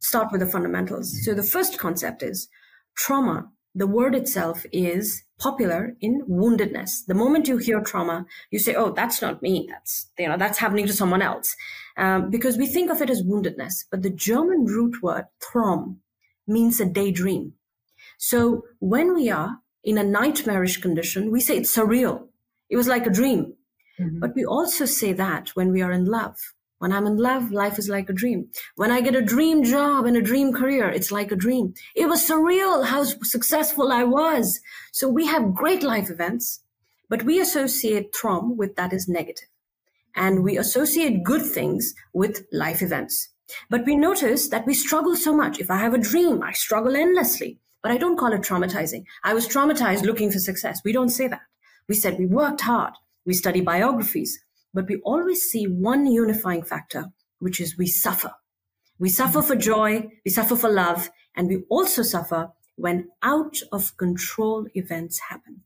start 0.00 0.32
with 0.32 0.40
the 0.40 0.46
fundamentals. 0.46 1.24
So 1.24 1.34
the 1.34 1.42
first 1.42 1.78
concept 1.78 2.22
is 2.22 2.48
trauma. 2.96 3.50
The 3.74 3.86
word 3.86 4.14
itself 4.14 4.64
is 4.72 5.22
popular 5.38 5.96
in 6.00 6.22
woundedness. 6.28 7.06
The 7.06 7.14
moment 7.14 7.46
you 7.46 7.58
hear 7.58 7.80
trauma, 7.80 8.26
you 8.50 8.58
say, 8.58 8.74
"Oh, 8.74 8.92
that's 8.92 9.22
not 9.22 9.42
me. 9.42 9.68
That's 9.70 10.10
you 10.18 10.28
know 10.28 10.36
that's 10.36 10.58
happening 10.58 10.86
to 10.86 10.92
someone 10.92 11.22
else," 11.22 11.54
um, 11.96 12.30
because 12.30 12.56
we 12.56 12.66
think 12.66 12.90
of 12.90 13.00
it 13.02 13.10
as 13.10 13.22
woundedness. 13.22 13.84
But 13.90 14.02
the 14.02 14.10
German 14.10 14.64
root 14.64 15.02
word 15.02 15.26
"traum" 15.40 16.00
means 16.46 16.80
a 16.80 16.86
daydream. 16.86 17.54
So 18.16 18.64
when 18.80 19.14
we 19.14 19.30
are 19.30 19.58
in 19.84 19.98
a 19.98 20.04
nightmarish 20.04 20.78
condition, 20.78 21.30
we 21.30 21.40
say 21.40 21.58
it's 21.58 21.76
surreal. 21.76 22.28
It 22.68 22.76
was 22.76 22.88
like 22.88 23.06
a 23.06 23.10
dream. 23.10 23.54
Mm-hmm. 23.98 24.20
But 24.20 24.34
we 24.34 24.44
also 24.44 24.84
say 24.84 25.12
that 25.12 25.50
when 25.50 25.72
we 25.72 25.82
are 25.82 25.92
in 25.92 26.04
love. 26.04 26.36
When 26.78 26.92
I'm 26.92 27.06
in 27.06 27.16
love, 27.16 27.50
life 27.50 27.76
is 27.78 27.88
like 27.88 28.08
a 28.08 28.12
dream. 28.12 28.50
When 28.76 28.92
I 28.92 29.00
get 29.00 29.16
a 29.16 29.22
dream 29.22 29.64
job 29.64 30.06
and 30.06 30.16
a 30.16 30.22
dream 30.22 30.52
career, 30.52 30.88
it's 30.88 31.10
like 31.10 31.32
a 31.32 31.36
dream. 31.36 31.74
It 31.96 32.06
was 32.06 32.28
surreal 32.28 32.86
how 32.86 33.02
successful 33.02 33.90
I 33.90 34.04
was. 34.04 34.60
So 34.92 35.08
we 35.08 35.26
have 35.26 35.54
great 35.54 35.82
life 35.82 36.08
events, 36.08 36.60
but 37.08 37.24
we 37.24 37.40
associate 37.40 38.12
trauma 38.12 38.54
with 38.54 38.76
that 38.76 38.92
is 38.92 39.08
negative. 39.08 39.48
And 40.14 40.44
we 40.44 40.56
associate 40.56 41.24
good 41.24 41.42
things 41.42 41.94
with 42.12 42.46
life 42.52 42.80
events. 42.80 43.28
But 43.68 43.84
we 43.84 43.96
notice 43.96 44.48
that 44.48 44.66
we 44.66 44.74
struggle 44.74 45.16
so 45.16 45.34
much. 45.34 45.58
If 45.58 45.70
I 45.72 45.78
have 45.78 45.94
a 45.94 45.98
dream, 45.98 46.42
I 46.44 46.52
struggle 46.52 46.94
endlessly. 46.94 47.58
But 47.82 47.90
I 47.90 47.98
don't 47.98 48.18
call 48.18 48.32
it 48.32 48.42
traumatizing. 48.42 49.04
I 49.24 49.34
was 49.34 49.48
traumatized 49.48 50.02
looking 50.02 50.30
for 50.30 50.38
success. 50.38 50.80
We 50.84 50.92
don't 50.92 51.08
say 51.08 51.26
that. 51.26 51.42
We 51.88 51.96
said 51.96 52.18
we 52.18 52.26
worked 52.26 52.60
hard. 52.60 52.94
We 53.24 53.34
study 53.34 53.60
biographies 53.60 54.38
but 54.74 54.88
we 54.88 54.96
always 55.04 55.42
see 55.42 55.66
one 55.66 56.06
unifying 56.06 56.62
factor, 56.62 57.06
which 57.38 57.60
is 57.60 57.78
we 57.78 57.86
suffer. 57.86 58.32
We 58.98 59.08
suffer 59.08 59.42
for 59.42 59.56
joy, 59.56 60.08
we 60.24 60.30
suffer 60.30 60.56
for 60.56 60.70
love, 60.70 61.10
and 61.36 61.48
we 61.48 61.64
also 61.68 62.02
suffer 62.02 62.50
when 62.76 63.08
out 63.22 63.58
of 63.72 63.96
control 63.96 64.66
events 64.74 65.20
happen. 65.28 65.62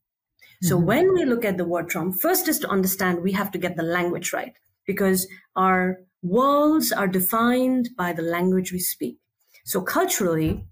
So 0.62 0.76
mm-hmm. 0.76 0.86
when 0.86 1.14
we 1.14 1.24
look 1.24 1.44
at 1.44 1.56
the 1.56 1.64
word 1.64 1.88
trauma, 1.88 2.12
first 2.12 2.48
is 2.48 2.58
to 2.60 2.68
understand 2.68 3.22
we 3.22 3.32
have 3.32 3.50
to 3.52 3.58
get 3.58 3.76
the 3.76 3.82
language 3.82 4.32
right 4.32 4.54
because 4.86 5.26
our 5.56 6.00
worlds 6.22 6.92
are 6.92 7.08
defined 7.08 7.90
by 7.96 8.12
the 8.12 8.22
language 8.22 8.72
we 8.72 8.78
speak. 8.78 9.18
So 9.64 9.80
culturally, 9.80 10.64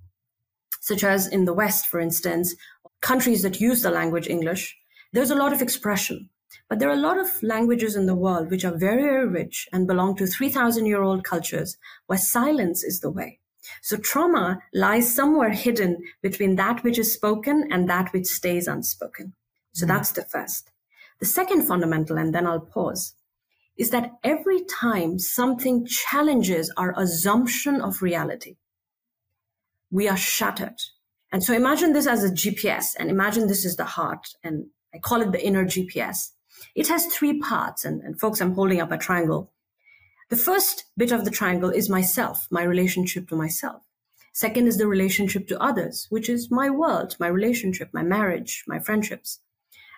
such 0.81 1.05
as 1.05 1.27
in 1.27 1.45
the 1.45 1.53
West, 1.53 1.87
for 1.87 2.01
instance, 2.01 2.55
countries 3.01 3.43
that 3.43 3.61
use 3.61 3.83
the 3.83 3.91
language 3.91 4.29
English, 4.29 4.77
there's 5.13 5.31
a 5.31 5.37
lot 5.37 5.53
of 5.53 5.63
expression. 5.63 6.31
But 6.69 6.79
there 6.79 6.89
are 6.89 6.95
a 6.95 7.07
lot 7.09 7.19
of 7.19 7.43
languages 7.43 7.97
in 7.97 8.07
the 8.07 8.15
world 8.15 8.51
which 8.51 8.65
are 8.65 8.77
very, 8.77 9.03
very 9.03 9.27
rich 9.27 9.69
and 9.73 9.87
belong 9.87 10.17
to 10.17 10.27
3,000 10.27 10.87
year 10.87 11.03
old 11.03 11.25
cultures 11.25 11.77
where 12.07 12.19
silence 12.19 12.83
is 12.83 13.01
the 13.01 13.11
way. 13.11 13.41
So 13.83 13.97
trauma 13.97 14.63
lies 14.73 15.15
somewhere 15.15 15.51
hidden 15.51 16.03
between 16.23 16.57
that 16.57 16.83
which 16.83 16.99
is 16.99 17.13
spoken 17.13 17.69
and 17.71 17.89
that 17.89 18.13
which 18.13 18.27
stays 18.27 18.67
unspoken. 18.67 19.35
So 19.73 19.85
mm-hmm. 19.85 19.95
that's 19.95 20.13
the 20.13 20.23
first. 20.23 20.71
The 21.21 21.27
second 21.27 21.67
fundamental, 21.67 22.17
and 22.17 22.35
then 22.35 22.47
I'll 22.47 22.61
pause, 22.61 23.15
is 23.77 23.91
that 23.91 24.13
every 24.25 24.65
time 24.65 25.19
something 25.19 25.87
challenges 25.87 26.73
our 26.77 26.95
assumption 26.99 27.81
of 27.81 28.03
reality, 28.03 28.57
we 29.91 30.09
are 30.09 30.17
shattered. 30.17 30.81
And 31.33 31.45
so 31.45 31.55
imagine 31.55 31.93
this 31.93 32.07
as 32.07 32.25
a 32.25 32.31
GPS 32.31 32.97
and 32.99 33.11
imagine 33.11 33.47
this 33.47 33.65
is 33.65 33.77
the 33.77 33.85
heart 33.85 34.29
and 34.43 34.67
I 34.93 34.99
call 34.99 35.21
it 35.21 35.33
the 35.33 35.45
inner 35.45 35.65
GPS. 35.65 36.31
It 36.75 36.89
has 36.89 37.07
three 37.07 37.39
parts 37.39 37.85
and, 37.85 38.03
and 38.03 38.19
folks, 38.19 38.41
I'm 38.41 38.55
holding 38.55 38.81
up 38.81 38.93
a 38.93 38.99
triangle. 38.99 39.53
The 40.29 40.37
first 40.37 40.85
bit 40.97 41.13
of 41.13 41.25
the 41.25 41.31
triangle 41.31 41.71
is 41.71 41.89
myself, 41.89 42.47
my 42.51 42.63
relationship 42.63 43.29
to 43.29 43.37
myself. 43.37 43.83
Second 44.33 44.69
is 44.69 44.79
the 44.79 44.87
relationship 44.87 45.49
to 45.49 45.61
others, 45.61 46.07
which 46.09 46.29
is 46.29 46.51
my 46.51 46.71
world, 46.71 47.17
my 47.19 47.27
relationship, 47.27 47.91
my 47.93 48.03
marriage, 48.03 48.65
my 48.67 48.79
friendships. 48.79 49.41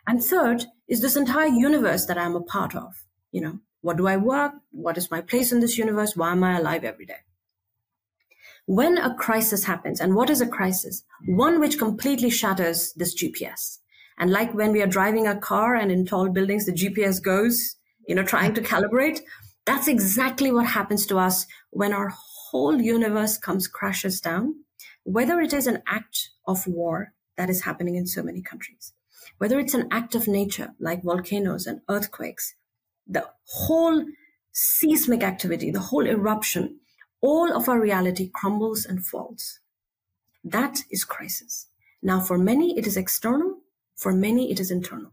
And 0.07 0.25
third 0.25 0.65
is 0.89 1.03
this 1.03 1.17
entire 1.17 1.49
universe 1.49 2.07
that 2.07 2.19
I'm 2.19 2.35
a 2.35 2.41
part 2.41 2.75
of. 2.75 3.05
You 3.31 3.43
know, 3.43 3.59
what 3.83 3.97
do 3.97 4.07
I 4.07 4.17
work? 4.17 4.53
What 4.71 4.97
is 4.97 5.11
my 5.11 5.21
place 5.21 5.53
in 5.53 5.61
this 5.61 5.77
universe? 5.77 6.17
Why 6.17 6.33
am 6.33 6.43
I 6.43 6.59
alive 6.59 6.85
every 6.85 7.07
day? 7.07 7.21
When 8.67 8.97
a 8.97 9.15
crisis 9.15 9.65
happens, 9.65 10.01
and 10.01 10.15
what 10.15 10.31
is 10.31 10.41
a 10.41 10.47
crisis? 10.47 11.05
One 11.27 11.61
which 11.61 11.79
completely 11.79 12.31
shatters 12.31 12.93
this 12.95 13.15
GPS. 13.15 13.79
And 14.19 14.31
like 14.31 14.55
when 14.55 14.73
we 14.73 14.83
are 14.83 14.87
driving 14.87 15.27
a 15.27 15.39
car 15.39 15.75
and 15.75 15.91
in 15.91 16.07
tall 16.07 16.29
buildings, 16.29 16.67
the 16.67 16.73
GPS 16.73 17.23
goes, 17.23 17.77
you 18.07 18.15
know, 18.15 18.23
trying 18.25 18.55
to 18.55 18.61
calibrate. 18.61 19.21
That's 19.65 19.89
exactly 19.89 20.53
what 20.53 20.67
happens 20.67 21.07
to 21.07 21.19
us 21.19 21.47
when 21.71 21.93
our 21.93 22.13
whole 22.51 22.81
universe 22.81 23.39
comes 23.39 23.69
crashes 23.69 24.21
down, 24.21 24.65
whether 25.05 25.41
it 25.41 25.53
is 25.53 25.67
an 25.67 25.83
act 25.87 26.31
of 26.47 26.67
war 26.67 27.13
that 27.37 27.49
is 27.49 27.63
happening 27.63 27.97
in 27.97 28.07
so 28.07 28.23
many 28.23 28.43
countries, 28.43 28.93
whether 29.39 29.59
it's 29.59 29.75
an 29.75 29.89
act 29.91 30.15
of 30.15 30.29
nature 30.29 30.75
like 30.79 31.03
volcanoes 31.03 31.67
and 31.67 31.81
earthquakes, 31.89 32.55
the 33.07 33.29
whole 33.47 34.05
seismic 34.53 35.23
activity, 35.23 35.71
the 35.71 35.81
whole 35.81 36.07
eruption, 36.07 36.79
all 37.21 37.53
of 37.57 37.69
our 37.69 37.81
reality 37.81 38.29
crumbles 38.29 38.85
and 38.85 39.07
falls. 39.07 39.61
That 40.45 40.85
is 40.91 41.05
crisis. 41.05 41.69
Now, 42.03 42.21
for 42.21 42.39
many, 42.39 42.79
it 42.79 42.87
is 42.87 42.97
external. 42.97 43.62
For 44.03 44.13
many, 44.13 44.51
it 44.51 44.59
is 44.59 44.73
internal. 44.73 45.13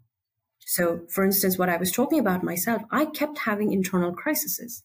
So, 0.66 1.02
for 1.10 1.24
instance, 1.24 1.60
what 1.60 1.70
I 1.70 1.78
was 1.78 1.92
talking 1.92 2.20
about 2.20 2.44
myself, 2.44 2.82
I 2.90 3.06
kept 3.06 3.38
having 3.46 3.72
internal 3.72 4.14
crises. 4.14 4.82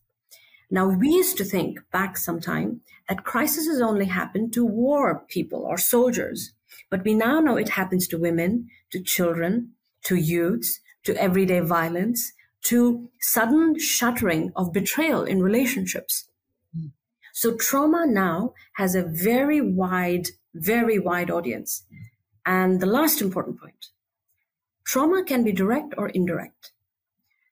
Now, 0.70 0.88
we 0.88 1.08
used 1.08 1.38
to 1.38 1.44
think 1.44 1.78
back 1.90 2.18
some 2.18 2.38
time 2.38 2.82
that 3.08 3.24
crises 3.24 3.80
only 3.80 4.04
happen 4.04 4.50
to 4.50 4.66
war 4.66 5.24
people 5.28 5.60
or 5.60 5.78
soldiers. 5.78 6.52
But 6.90 7.02
we 7.02 7.14
now 7.14 7.40
know 7.40 7.56
it 7.56 7.70
happens 7.80 8.06
to 8.08 8.18
women, 8.18 8.68
to 8.90 9.02
children, 9.02 9.70
to 10.04 10.16
youths, 10.16 10.80
to 11.04 11.16
everyday 11.16 11.60
violence, 11.60 12.30
to 12.64 13.08
sudden 13.20 13.78
shattering 13.78 14.52
of 14.54 14.74
betrayal 14.74 15.24
in 15.24 15.42
relationships. 15.42 16.28
So 17.32 17.56
trauma 17.56 18.04
now 18.06 18.52
has 18.74 18.94
a 18.94 19.02
very 19.02 19.62
wide, 19.62 20.28
very 20.52 20.98
wide 20.98 21.30
audience. 21.30 21.84
And 22.44 22.80
the 22.80 22.86
last 22.98 23.22
important 23.22 23.58
point, 23.58 23.86
trauma 24.84 25.24
can 25.24 25.42
be 25.42 25.52
direct 25.52 25.94
or 25.96 26.08
indirect. 26.08 26.72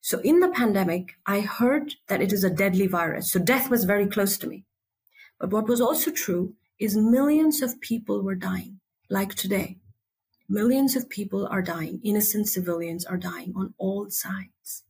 So 0.01 0.19
in 0.21 0.41
the 0.41 0.49
pandemic, 0.49 1.13
I 1.27 1.41
heard 1.41 1.95
that 2.09 2.21
it 2.21 2.33
is 2.33 2.45
a 2.45 2.51
deadly 2.51 2.87
virus. 2.87 3.31
So 3.31 3.39
death 3.39 3.71
was 3.71 3.85
very 3.85 4.07
close 4.07 4.37
to 4.39 4.49
me. 4.49 4.65
But 5.39 5.51
what 5.51 5.69
was 5.69 5.81
also 5.81 6.11
true 6.11 6.55
is 6.79 6.97
millions 6.97 7.63
of 7.63 7.81
people 7.81 8.23
were 8.23 8.35
dying, 8.35 8.81
like 9.09 9.35
today. 9.35 9.79
Millions 10.49 10.97
of 10.97 11.09
people 11.09 11.47
are 11.51 11.63
dying. 11.63 12.01
Innocent 12.03 12.49
civilians 12.49 13.05
are 13.05 13.17
dying 13.17 13.53
on 13.57 13.75
all 13.79 14.11
sides. 14.11 14.83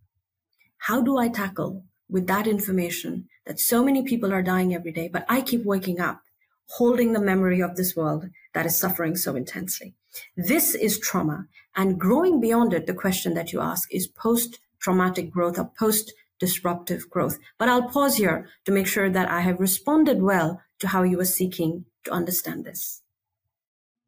How 0.78 1.02
do 1.02 1.18
I 1.18 1.28
tackle 1.28 1.84
with 2.08 2.26
that 2.26 2.46
information 2.46 3.28
that 3.46 3.60
so 3.60 3.84
many 3.84 4.02
people 4.02 4.32
are 4.32 4.42
dying 4.42 4.74
every 4.74 4.92
day, 4.92 5.08
but 5.08 5.26
I 5.28 5.40
keep 5.40 5.64
waking 5.64 6.00
up 6.00 6.22
holding 6.66 7.12
the 7.12 7.20
memory 7.20 7.60
of 7.60 7.76
this 7.76 7.94
world 7.94 8.30
that 8.54 8.66
is 8.66 8.78
suffering 8.78 9.16
so 9.16 9.34
intensely. 9.34 9.94
This 10.36 10.74
is 10.74 10.98
trauma. 10.98 11.46
And 11.74 11.98
growing 11.98 12.40
beyond 12.40 12.72
it, 12.74 12.86
the 12.86 12.94
question 12.94 13.34
that 13.34 13.52
you 13.52 13.60
ask 13.60 13.92
is 13.92 14.06
post 14.06 14.58
traumatic 14.80 15.30
growth 15.30 15.58
or 15.58 15.70
post 15.78 16.12
disruptive 16.38 17.08
growth. 17.08 17.38
But 17.58 17.68
I'll 17.68 17.88
pause 17.88 18.16
here 18.16 18.48
to 18.64 18.72
make 18.72 18.86
sure 18.86 19.08
that 19.08 19.30
I 19.30 19.40
have 19.40 19.60
responded 19.60 20.22
well 20.22 20.60
to 20.80 20.88
how 20.88 21.02
you 21.02 21.16
were 21.16 21.24
seeking 21.24 21.84
to 22.04 22.10
understand 22.10 22.64
this. 22.64 23.02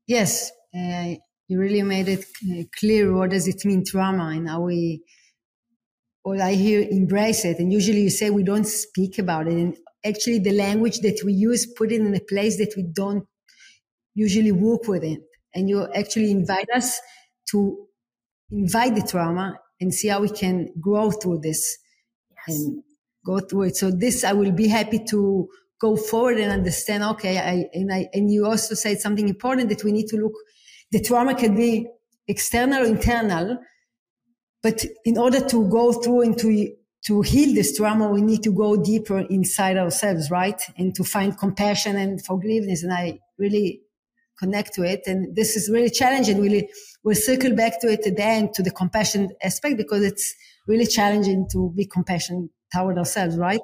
Yes, 0.06 0.50
uh, 0.74 1.14
you 1.48 1.58
really 1.58 1.82
made 1.82 2.08
it 2.08 2.24
clear 2.78 3.14
what 3.14 3.30
does 3.30 3.46
it 3.46 3.64
mean 3.64 3.84
trauma 3.84 4.28
and 4.28 4.48
how 4.48 4.62
we 4.62 5.04
or 6.24 6.40
I 6.40 6.54
hear 6.54 6.80
embrace 6.90 7.44
it. 7.44 7.58
And 7.58 7.72
usually 7.72 8.00
you 8.00 8.10
say 8.10 8.30
we 8.30 8.42
don't 8.42 8.64
speak 8.64 9.18
about 9.18 9.46
it. 9.46 9.52
And 9.52 9.76
actually 10.04 10.38
the 10.38 10.52
language 10.52 11.00
that 11.00 11.20
we 11.24 11.34
use 11.34 11.66
put 11.66 11.92
it 11.92 12.00
in 12.00 12.14
a 12.14 12.20
place 12.20 12.56
that 12.58 12.74
we 12.76 12.82
don't 12.82 13.26
usually 14.14 14.52
work 14.52 14.86
with 14.88 15.04
it. 15.04 15.20
And 15.54 15.68
you 15.68 15.86
actually 15.94 16.30
invite 16.30 16.68
us 16.74 17.00
to 17.50 17.86
invite 18.50 18.94
the 18.94 19.02
trauma 19.02 19.58
and 19.80 19.92
see 19.92 20.08
how 20.08 20.20
we 20.20 20.30
can 20.30 20.68
grow 20.80 21.10
through 21.10 21.40
this 21.40 21.76
yes. 22.48 22.56
and 22.56 22.82
go 23.24 23.40
through 23.40 23.64
it. 23.64 23.76
So 23.76 23.90
this, 23.90 24.24
I 24.24 24.32
will 24.32 24.52
be 24.52 24.68
happy 24.68 25.00
to 25.10 25.48
go 25.80 25.96
forward 25.96 26.38
and 26.38 26.50
understand. 26.50 27.04
Okay. 27.04 27.38
I, 27.38 27.66
and 27.72 27.92
I, 27.92 28.08
and 28.12 28.32
you 28.32 28.46
also 28.46 28.74
said 28.74 29.00
something 29.00 29.28
important 29.28 29.68
that 29.68 29.84
we 29.84 29.92
need 29.92 30.08
to 30.08 30.16
look, 30.16 30.34
the 30.90 31.00
trauma 31.00 31.34
can 31.34 31.54
be 31.54 31.86
external 32.26 32.82
or 32.82 32.86
internal 32.86 33.58
but 34.64 34.82
in 35.04 35.18
order 35.18 35.46
to 35.46 35.68
go 35.68 35.92
through 35.92 36.22
and 36.22 36.38
to, 36.38 36.72
to 37.04 37.20
heal 37.20 37.54
this 37.54 37.76
trauma, 37.76 38.08
we 38.08 38.22
need 38.22 38.42
to 38.44 38.50
go 38.50 38.82
deeper 38.82 39.18
inside 39.18 39.76
ourselves, 39.76 40.30
right? 40.30 40.58
And 40.78 40.94
to 40.94 41.04
find 41.04 41.38
compassion 41.38 41.96
and 41.96 42.24
forgiveness. 42.24 42.82
And 42.82 42.90
I 42.90 43.18
really 43.38 43.82
connect 44.38 44.74
to 44.74 44.82
it. 44.82 45.02
And 45.06 45.34
this 45.34 45.56
is 45.56 45.70
really 45.70 45.90
challenging. 45.90 46.40
Really, 46.40 46.68
we'll 47.02 47.14
circle 47.14 47.54
back 47.54 47.80
to 47.80 47.88
it 47.88 48.06
at 48.06 48.16
the 48.16 48.24
end 48.24 48.54
to 48.54 48.62
the 48.62 48.70
compassion 48.70 49.30
aspect 49.42 49.76
because 49.76 50.04
it's 50.04 50.34
really 50.66 50.86
challenging 50.86 51.46
to 51.52 51.72
be 51.76 51.86
compassionate 51.86 52.50
toward 52.72 52.98
ourselves, 52.98 53.36
right? 53.36 53.60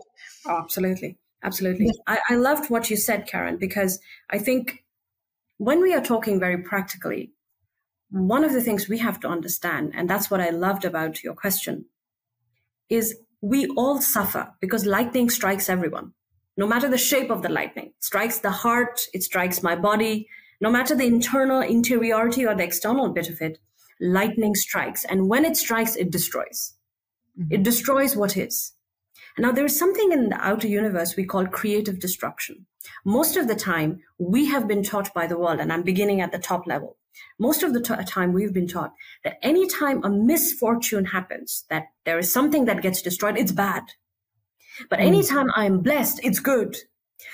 Oh, 0.46 0.58
absolutely. 0.58 1.18
Absolutely. 1.42 1.86
Yeah. 1.86 1.92
I, 2.06 2.18
I 2.30 2.34
loved 2.36 2.70
what 2.70 2.90
you 2.90 2.96
said, 2.96 3.26
Keren, 3.26 3.56
because 3.56 3.98
I 4.28 4.38
think 4.38 4.84
when 5.56 5.80
we 5.80 5.94
are 5.94 6.02
talking 6.02 6.38
very 6.38 6.58
practically, 6.58 7.32
one 8.10 8.44
of 8.44 8.52
the 8.52 8.60
things 8.60 8.88
we 8.88 8.98
have 8.98 9.20
to 9.20 9.28
understand, 9.28 9.92
and 9.94 10.08
that's 10.08 10.30
what 10.30 10.40
I 10.40 10.50
loved 10.50 10.84
about 10.84 11.22
your 11.22 11.34
question, 11.34 11.86
is 12.88 13.16
we 13.40 13.66
all 13.68 14.00
suffer 14.00 14.52
because 14.60 14.84
lightning 14.84 15.30
strikes 15.30 15.68
everyone. 15.68 16.12
No 16.56 16.66
matter 16.66 16.88
the 16.88 16.98
shape 16.98 17.30
of 17.30 17.42
the 17.42 17.48
lightning, 17.48 17.86
it 17.86 18.04
strikes 18.04 18.38
the 18.38 18.50
heart, 18.50 19.00
it 19.14 19.22
strikes 19.22 19.62
my 19.62 19.76
body, 19.76 20.28
no 20.60 20.70
matter 20.70 20.94
the 20.94 21.06
internal 21.06 21.62
interiority 21.62 22.46
or 22.46 22.54
the 22.54 22.64
external 22.64 23.08
bit 23.08 23.28
of 23.28 23.40
it, 23.40 23.58
lightning 24.00 24.54
strikes. 24.54 25.04
And 25.04 25.28
when 25.28 25.44
it 25.44 25.56
strikes, 25.56 25.96
it 25.96 26.10
destroys. 26.10 26.74
Mm-hmm. 27.38 27.54
It 27.54 27.62
destroys 27.62 28.16
what 28.16 28.36
is. 28.36 28.72
Now, 29.38 29.52
there 29.52 29.64
is 29.64 29.78
something 29.78 30.12
in 30.12 30.28
the 30.28 30.40
outer 30.40 30.68
universe 30.68 31.16
we 31.16 31.24
call 31.24 31.46
creative 31.46 31.98
destruction. 31.98 32.66
Most 33.04 33.36
of 33.36 33.48
the 33.48 33.54
time, 33.54 34.00
we 34.18 34.46
have 34.46 34.66
been 34.66 34.82
taught 34.82 35.14
by 35.14 35.26
the 35.26 35.38
world, 35.38 35.60
and 35.60 35.72
I'm 35.72 35.82
beginning 35.82 36.20
at 36.20 36.32
the 36.32 36.38
top 36.38 36.66
level, 36.66 36.96
most 37.38 37.62
of 37.62 37.72
the 37.72 37.80
t- 37.80 37.94
time 38.04 38.32
we've 38.32 38.52
been 38.52 38.68
taught 38.68 38.94
that 39.24 39.38
anytime 39.42 40.02
a 40.04 40.10
misfortune 40.10 41.06
happens, 41.06 41.64
that 41.70 41.88
there 42.04 42.18
is 42.18 42.32
something 42.32 42.66
that 42.66 42.82
gets 42.82 43.02
destroyed, 43.02 43.36
it's 43.36 43.52
bad. 43.52 43.82
But 44.88 45.00
mm. 45.00 45.06
anytime 45.06 45.50
I'm 45.54 45.80
blessed, 45.80 46.20
it's 46.22 46.40
good. 46.40 46.76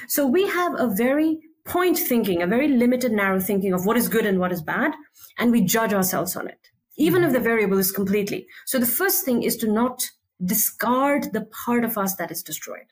So 0.08 0.26
we 0.26 0.48
have 0.48 0.78
a 0.78 0.88
very 0.88 1.38
point 1.66 1.98
thinking, 1.98 2.42
a 2.42 2.46
very 2.46 2.68
limited, 2.68 3.12
narrow 3.12 3.40
thinking 3.40 3.72
of 3.72 3.84
what 3.84 3.96
is 3.96 4.08
good 4.08 4.24
and 4.24 4.38
what 4.38 4.52
is 4.52 4.62
bad, 4.62 4.92
and 5.38 5.52
we 5.52 5.60
judge 5.62 5.92
ourselves 5.92 6.36
on 6.36 6.48
it, 6.48 6.68
even 6.96 7.24
if 7.24 7.32
the 7.32 7.40
variable 7.40 7.78
is 7.78 7.92
completely. 7.92 8.46
So 8.64 8.78
the 8.78 8.86
first 8.86 9.24
thing 9.24 9.42
is 9.42 9.56
to 9.58 9.70
not 9.70 10.08
discard 10.44 11.32
the 11.32 11.42
part 11.64 11.84
of 11.84 11.98
us 11.98 12.14
that 12.16 12.30
is 12.30 12.42
destroyed. 12.42 12.88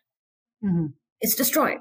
Mm-hmm. 0.63 0.87
It's 1.21 1.35
destroyed. 1.35 1.81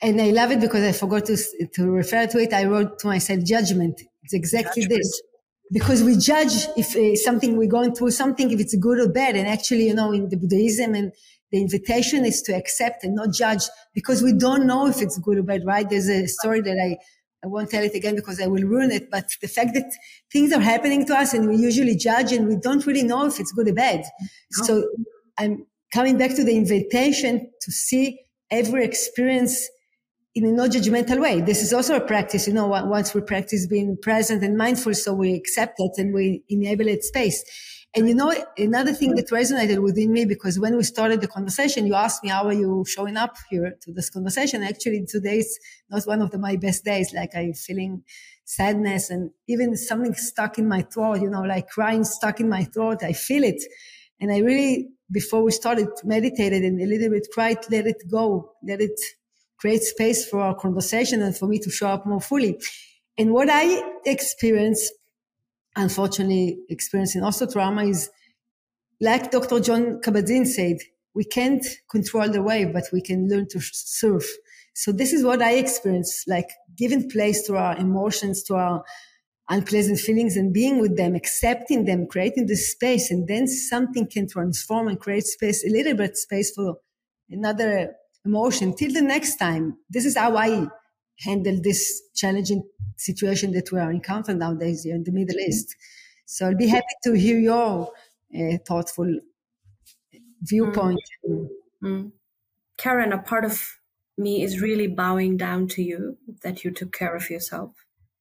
And 0.00 0.20
I 0.20 0.30
love 0.30 0.50
it 0.50 0.60
because 0.60 0.82
I 0.82 0.92
forgot 0.92 1.26
to, 1.26 1.36
to 1.74 1.90
refer 1.90 2.26
to 2.26 2.38
it. 2.38 2.52
I 2.52 2.64
wrote 2.64 2.98
to 3.00 3.06
myself 3.06 3.44
judgment. 3.44 4.02
It's 4.24 4.34
exactly 4.34 4.82
judgment. 4.82 5.02
this. 5.02 5.22
Because 5.70 6.02
we 6.02 6.16
judge 6.16 6.66
if 6.76 6.96
uh, 6.96 7.16
something 7.16 7.56
we're 7.56 7.70
going 7.70 7.94
through 7.94 8.10
something, 8.10 8.50
if 8.50 8.60
it's 8.60 8.74
good 8.76 8.98
or 8.98 9.08
bad. 9.08 9.36
And 9.36 9.46
actually, 9.46 9.86
you 9.86 9.94
know, 9.94 10.12
in 10.12 10.28
the 10.28 10.36
Buddhism 10.36 10.94
and 10.94 11.12
the 11.52 11.60
invitation 11.60 12.24
is 12.24 12.40
to 12.42 12.56
accept 12.56 13.04
and 13.04 13.14
not 13.14 13.32
judge 13.32 13.62
because 13.94 14.22
we 14.22 14.32
don't 14.32 14.66
know 14.66 14.86
if 14.86 15.02
it's 15.02 15.18
good 15.18 15.38
or 15.38 15.42
bad, 15.42 15.64
right? 15.64 15.88
There's 15.88 16.08
a 16.08 16.26
story 16.26 16.62
that 16.62 16.78
I, 16.78 16.96
I 17.44 17.48
won't 17.48 17.70
tell 17.70 17.84
it 17.84 17.94
again 17.94 18.16
because 18.16 18.40
I 18.40 18.46
will 18.46 18.62
ruin 18.62 18.90
it. 18.90 19.10
But 19.10 19.28
the 19.42 19.48
fact 19.48 19.74
that 19.74 19.92
things 20.32 20.52
are 20.52 20.60
happening 20.60 21.06
to 21.06 21.14
us 21.14 21.34
and 21.34 21.48
we 21.48 21.56
usually 21.56 21.94
judge 21.94 22.32
and 22.32 22.48
we 22.48 22.56
don't 22.56 22.86
really 22.86 23.02
know 23.02 23.26
if 23.26 23.38
it's 23.38 23.52
good 23.52 23.68
or 23.68 23.74
bad. 23.74 24.02
Oh. 24.60 24.64
So 24.64 24.88
I'm 25.38 25.66
coming 25.92 26.16
back 26.16 26.34
to 26.36 26.44
the 26.44 26.56
invitation 26.56 27.50
to 27.60 27.70
see 27.70 28.18
every 28.50 28.84
experience 28.84 29.68
in 30.34 30.46
a 30.46 30.52
non-judgmental 30.52 31.20
way. 31.20 31.42
This 31.42 31.62
is 31.62 31.74
also 31.74 31.96
a 31.96 32.00
practice, 32.00 32.46
you 32.46 32.54
know, 32.54 32.66
once 32.66 33.12
we 33.12 33.20
practice 33.20 33.66
being 33.66 33.98
present 34.00 34.42
and 34.42 34.56
mindful, 34.56 34.94
so 34.94 35.12
we 35.12 35.34
accept 35.34 35.74
it 35.78 35.92
and 35.98 36.14
we 36.14 36.42
enable 36.48 36.88
it 36.88 37.04
space. 37.04 37.44
And 37.94 38.08
you 38.08 38.14
know, 38.14 38.32
another 38.56 38.94
thing 38.94 39.14
that 39.16 39.28
resonated 39.28 39.82
within 39.82 40.12
me, 40.12 40.24
because 40.24 40.58
when 40.58 40.76
we 40.76 40.82
started 40.82 41.20
the 41.20 41.28
conversation, 41.28 41.86
you 41.86 41.94
asked 41.94 42.24
me, 42.24 42.30
how 42.30 42.46
are 42.46 42.52
you 42.54 42.86
showing 42.88 43.18
up 43.18 43.36
here 43.50 43.74
to 43.82 43.92
this 43.92 44.08
conversation? 44.08 44.62
Actually, 44.62 45.04
today's 45.06 45.58
not 45.90 46.04
one 46.04 46.22
of 46.22 46.30
the, 46.30 46.38
my 46.38 46.56
best 46.56 46.84
days. 46.84 47.12
Like 47.12 47.34
I'm 47.36 47.52
feeling 47.52 48.02
sadness 48.46 49.10
and 49.10 49.30
even 49.46 49.76
something 49.76 50.14
stuck 50.14 50.58
in 50.58 50.68
my 50.68 50.82
throat, 50.82 51.20
you 51.20 51.28
know, 51.28 51.42
like 51.42 51.68
crying 51.68 52.04
stuck 52.04 52.40
in 52.40 52.48
my 52.48 52.64
throat. 52.64 53.02
I 53.02 53.12
feel 53.12 53.44
it. 53.44 53.62
And 54.20 54.32
I 54.32 54.38
really, 54.38 54.88
before 55.10 55.42
we 55.42 55.50
started, 55.50 55.88
meditated 56.02 56.62
and 56.62 56.80
a 56.80 56.86
little 56.86 57.10
bit 57.10 57.26
cried, 57.30 57.58
let 57.70 57.86
it 57.86 58.04
go, 58.10 58.52
let 58.62 58.80
it 58.80 58.98
create 59.58 59.82
space 59.82 60.26
for 60.26 60.40
our 60.40 60.54
conversation 60.54 61.20
and 61.20 61.36
for 61.36 61.46
me 61.46 61.58
to 61.58 61.70
show 61.70 61.88
up 61.88 62.06
more 62.06 62.20
fully. 62.22 62.58
And 63.18 63.32
what 63.32 63.48
I 63.50 63.82
experienced, 64.06 64.92
unfortunately, 65.76 66.58
experiencing 66.68 67.22
also 67.22 67.46
trauma 67.46 67.84
is 67.84 68.10
like 69.00 69.30
Dr. 69.30 69.60
Jon 69.60 70.00
Kabat-Zinn 70.00 70.46
said, 70.46 70.78
we 71.14 71.24
can't 71.24 71.64
control 71.90 72.28
the 72.28 72.42
wave, 72.42 72.72
but 72.72 72.84
we 72.92 73.02
can 73.02 73.28
learn 73.28 73.46
to 73.48 73.60
surf. 73.60 74.24
So 74.74 74.92
this 74.92 75.12
is 75.12 75.24
what 75.24 75.42
I 75.42 75.54
experienced, 75.54 76.28
like 76.28 76.48
giving 76.76 77.10
place 77.10 77.46
to 77.46 77.56
our 77.56 77.76
emotions, 77.76 78.42
to 78.44 78.54
our 78.54 78.84
unpleasant 79.48 79.98
feelings 79.98 80.36
and 80.36 80.52
being 80.52 80.80
with 80.80 80.96
them, 80.96 81.14
accepting 81.14 81.84
them, 81.84 82.06
creating 82.06 82.46
this 82.46 82.70
space. 82.70 83.10
And 83.10 83.28
then 83.28 83.46
something 83.46 84.06
can 84.06 84.28
transform 84.28 84.88
and 84.88 84.98
create 84.98 85.24
space, 85.24 85.64
a 85.66 85.70
little 85.70 85.94
bit 85.94 86.16
space 86.16 86.52
for 86.54 86.76
another 87.28 87.94
emotion 88.24 88.74
till 88.74 88.92
the 88.92 89.02
next 89.02 89.36
time. 89.36 89.76
This 89.90 90.06
is 90.06 90.16
how 90.16 90.36
I 90.36 90.68
handle 91.20 91.58
this 91.62 92.02
challenging 92.14 92.68
situation 92.96 93.52
that 93.52 93.70
we 93.72 93.78
are 93.78 93.90
encountering 93.90 94.38
nowadays 94.38 94.82
here 94.84 94.94
in 94.94 95.04
the 95.04 95.12
Middle 95.12 95.38
East. 95.38 95.74
So 96.26 96.46
I'll 96.46 96.56
be 96.56 96.68
happy 96.68 96.94
to 97.04 97.12
hear 97.12 97.38
your 97.38 97.92
uh, 98.34 98.58
thoughtful 98.66 99.20
viewpoint. 100.42 101.00
Mm. 101.28 101.48
Mm. 101.82 102.12
Keren, 102.78 103.12
a 103.12 103.18
part 103.18 103.44
of 103.44 103.78
me 104.16 104.42
is 104.42 104.60
really 104.60 104.86
bowing 104.86 105.36
down 105.36 105.68
to 105.68 105.82
you 105.82 106.18
that 106.42 106.64
you 106.64 106.70
took 106.70 106.92
care 106.92 107.14
of 107.14 107.30
yourself 107.30 107.72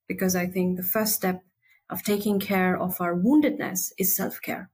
because 0.07 0.35
I 0.35 0.45
think 0.47 0.77
the 0.77 0.83
first 0.83 1.13
step 1.13 1.41
of 1.89 2.03
taking 2.03 2.39
care 2.39 2.77
of 2.77 2.99
our 3.01 3.15
woundedness 3.15 3.91
is 3.97 4.15
self 4.15 4.41
care. 4.41 4.69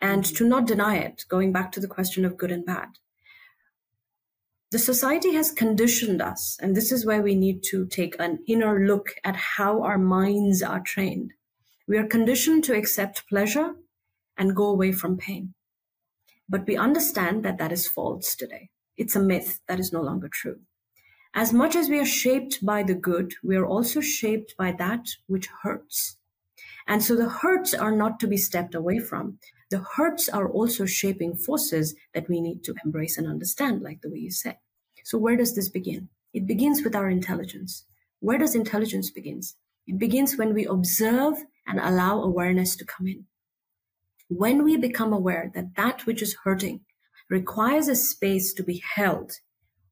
And 0.00 0.24
to 0.24 0.46
not 0.46 0.66
deny 0.66 0.96
it, 0.96 1.24
going 1.28 1.52
back 1.52 1.72
to 1.72 1.80
the 1.80 1.88
question 1.88 2.24
of 2.24 2.36
good 2.36 2.52
and 2.52 2.66
bad, 2.66 2.88
the 4.74 4.78
society 4.80 5.34
has 5.34 5.52
conditioned 5.52 6.20
us, 6.20 6.58
and 6.60 6.74
this 6.74 6.90
is 6.90 7.06
where 7.06 7.22
we 7.22 7.36
need 7.36 7.62
to 7.62 7.86
take 7.86 8.16
an 8.18 8.40
inner 8.48 8.84
look 8.84 9.14
at 9.22 9.36
how 9.36 9.84
our 9.84 9.98
minds 9.98 10.64
are 10.64 10.80
trained. 10.80 11.32
We 11.86 11.96
are 11.96 12.08
conditioned 12.08 12.64
to 12.64 12.74
accept 12.74 13.28
pleasure 13.28 13.76
and 14.36 14.56
go 14.56 14.64
away 14.64 14.90
from 14.90 15.16
pain. 15.16 15.54
But 16.48 16.66
we 16.66 16.76
understand 16.76 17.44
that 17.44 17.56
that 17.58 17.70
is 17.70 17.86
false 17.86 18.34
today. 18.34 18.70
It's 18.96 19.14
a 19.14 19.20
myth 19.20 19.60
that 19.68 19.78
is 19.78 19.92
no 19.92 20.02
longer 20.02 20.28
true. 20.28 20.58
As 21.34 21.52
much 21.52 21.76
as 21.76 21.88
we 21.88 22.00
are 22.00 22.04
shaped 22.04 22.66
by 22.66 22.82
the 22.82 22.96
good, 22.96 23.34
we 23.44 23.54
are 23.54 23.66
also 23.66 24.00
shaped 24.00 24.56
by 24.58 24.72
that 24.72 25.06
which 25.28 25.50
hurts. 25.62 26.16
And 26.88 27.00
so 27.00 27.14
the 27.14 27.28
hurts 27.28 27.74
are 27.74 27.94
not 27.94 28.18
to 28.18 28.26
be 28.26 28.36
stepped 28.36 28.74
away 28.74 28.98
from 28.98 29.38
the 29.74 29.84
hurts 29.96 30.28
are 30.28 30.48
also 30.48 30.86
shaping 30.86 31.34
forces 31.34 31.96
that 32.12 32.28
we 32.28 32.40
need 32.40 32.62
to 32.62 32.74
embrace 32.84 33.18
and 33.18 33.26
understand, 33.26 33.82
like 33.82 34.02
the 34.02 34.08
way 34.10 34.18
you 34.18 34.30
said. 34.30 34.56
So 35.04 35.16
where 35.16 35.36
does 35.36 35.54
this 35.54 35.68
begin? 35.68 36.08
It 36.32 36.48
begins 36.48 36.82
with 36.82 36.96
our 36.96 37.08
intelligence. 37.08 37.84
Where 38.18 38.38
does 38.38 38.56
intelligence 38.56 39.10
begins? 39.10 39.54
It 39.86 39.98
begins 39.98 40.36
when 40.36 40.52
we 40.52 40.66
observe 40.66 41.34
and 41.64 41.78
allow 41.78 42.20
awareness 42.20 42.74
to 42.76 42.84
come 42.84 43.06
in. 43.06 43.26
When 44.28 44.64
we 44.64 44.76
become 44.76 45.12
aware 45.12 45.52
that 45.54 45.76
that 45.76 46.06
which 46.06 46.20
is 46.20 46.38
hurting 46.42 46.80
requires 47.30 47.86
a 47.86 47.94
space 47.94 48.52
to 48.54 48.64
be 48.64 48.82
held, 48.96 49.34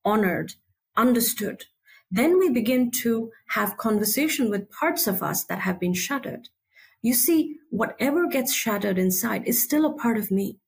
honored, 0.05 0.55
understood, 0.97 1.67
then 2.11 2.41
we 2.41 2.51
begin 2.51 2.91
to 3.03 3.31
have 3.51 3.77
conversation 3.77 4.51
with 4.51 4.69
parts 4.73 5.07
of 5.07 5.23
us 5.23 5.45
that 5.45 5.61
have 5.61 5.79
been 5.79 5.95
shattered 5.95 6.49
you 7.03 7.15
see, 7.15 7.57
whatever 7.71 8.29
gets 8.29 8.55
shattered 8.55 8.97
inside 8.97 9.43
is 9.45 9.63
still 9.63 9.85
a 9.85 9.93
part 9.93 10.17
of 10.17 10.31
me. 10.31 10.59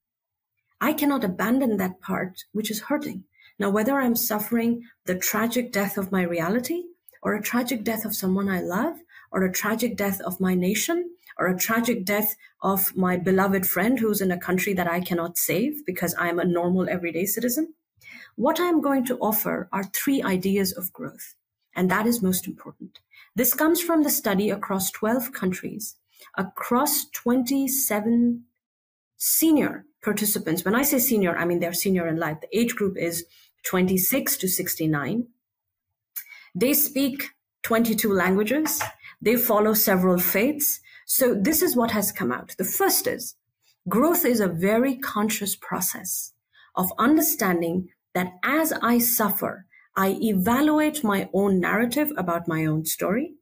I 0.81 0.93
cannot 0.93 1.23
abandon 1.23 1.77
that 1.77 2.01
part 2.01 2.45
which 2.51 2.73
is 2.73 2.83
hurting. 2.83 3.25
Now, 3.59 3.71
whether 3.71 3.99
I'm 3.99 4.17
suffering 4.17 4.83
the 5.07 5.15
tragic 5.15 5.73
death 5.73 5.97
of 5.97 6.13
my 6.13 6.23
reality, 6.23 6.83
or 7.23 7.35
a 7.35 7.43
tragic 7.43 7.85
death 7.85 8.05
of 8.05 8.15
someone 8.15 8.49
I 8.49 8.61
love, 8.61 8.97
or 9.31 9.43
a 9.43 9.53
tragic 9.53 9.97
death 9.97 10.21
of 10.21 10.41
my 10.41 10.55
nation, 10.55 11.11
or 11.39 11.47
a 11.47 11.59
tragic 11.59 12.05
death 12.05 12.37
of 12.63 12.97
my 12.97 13.17
beloved 13.17 13.67
friend 13.67 13.99
who's 13.99 14.21
in 14.21 14.31
a 14.31 14.39
country 14.39 14.73
that 14.75 14.91
I 14.91 15.01
cannot 15.01 15.39
save 15.39 15.85
because 15.87 16.15
I'm 16.19 16.39
a 16.39 16.45
normal 16.45 16.89
everyday 16.89 17.27
citizen, 17.27 17.75
what 18.37 18.61
I'm 18.61 18.81
going 18.81 19.05
to 19.07 19.19
offer 19.19 19.69
are 19.73 19.85
three 19.85 20.23
ideas 20.23 20.73
of 20.73 20.93
growth. 20.93 21.35
And 21.75 21.91
that 21.91 22.07
is 22.07 22.23
most 22.23 22.47
important. 22.47 23.01
This 23.35 23.55
comes 23.55 23.81
from 23.81 24.03
the 24.03 24.11
study 24.11 24.51
across 24.51 24.91
12 24.93 25.33
countries 25.33 25.97
across 26.37 27.07
27 27.11 28.45
senior 29.17 29.87
participants. 30.03 30.65
When 30.65 30.75
I 30.75 30.83
say 30.83 30.99
senior, 30.99 31.37
I 31.37 31.45
mean 31.45 31.61
they're 31.61 31.73
senior 31.73 32.07
in 32.07 32.17
life. 32.17 32.39
The 32.41 32.59
age 32.59 32.75
group 32.75 32.97
is 32.97 33.25
26 33.65 34.37
to 34.39 34.49
69. 34.49 35.27
They 36.55 36.75
speak 36.75 37.31
22 37.65 38.13
languages. 38.13 38.83
They 39.21 39.37
follow 39.37 39.75
several 39.75 40.19
faiths. 40.19 40.81
So 41.07 41.35
this 41.35 41.63
is 41.63 41.77
what 41.77 41.91
has 41.91 42.13
come 42.13 42.31
out. 42.33 42.55
The 42.57 42.65
first 42.65 43.07
is 43.07 43.37
growth 43.89 44.25
is 44.25 44.41
a 44.41 44.49
very 44.49 44.97
conscious 44.97 45.57
process 45.57 46.33
of 46.77 46.93
understanding 46.99 47.89
that 48.15 48.33
as 48.43 48.73
I 48.73 48.99
suffer, 48.99 49.67
I 49.97 50.19
evaluate 50.21 51.05
my 51.05 51.29
own 51.33 51.61
narrative 51.61 52.13
about 52.17 52.49
my 52.49 52.65
own 52.65 52.85
story. 52.85 53.35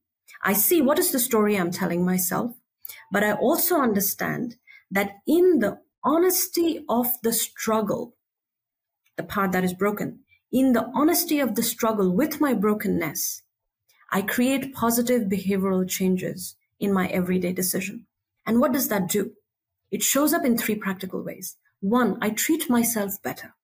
I 0.43 0.53
see 0.53 0.83
what 0.83 0.99
is 0.99 1.13
the 1.13 1.19
story 1.19 1.57
I'm 1.57 1.71
telling 1.71 2.05
myself. 2.05 2.53
But 3.11 3.25
I 3.25 3.33
also 3.33 3.77
understand 3.77 4.57
that 4.91 5.13
in 5.27 5.61
the 5.61 5.79
honesty 6.05 6.85
of 6.89 7.07
the 7.23 7.33
struggle, 7.33 8.17
the 9.17 9.23
part 9.23 9.53
that 9.53 9.65
is 9.65 9.75
broken, 9.75 10.21
in 10.51 10.73
the 10.73 10.91
honesty 10.95 11.41
of 11.41 11.55
the 11.55 11.63
struggle 11.63 12.11
with 12.11 12.41
my 12.41 12.53
brokenness, 12.53 13.43
I 14.11 14.23
create 14.23 14.75
positive 14.75 15.23
behavioral 15.23 15.89
changes 15.89 16.57
in 16.79 16.93
my 16.93 17.07
everyday 17.09 17.53
decision. 17.53 18.07
And 18.45 18.61
what 18.61 18.73
does 18.73 18.89
that 18.89 19.09
do? 19.09 19.33
It 19.91 20.03
shows 20.03 20.33
up 20.35 20.45
in 20.45 20.59
three 20.59 20.75
practical 20.75 21.23
ways. 21.23 21.57
One, 21.81 22.19
I 22.21 22.31
treat 22.31 22.69
myself 22.69 23.23
better. 23.23 23.55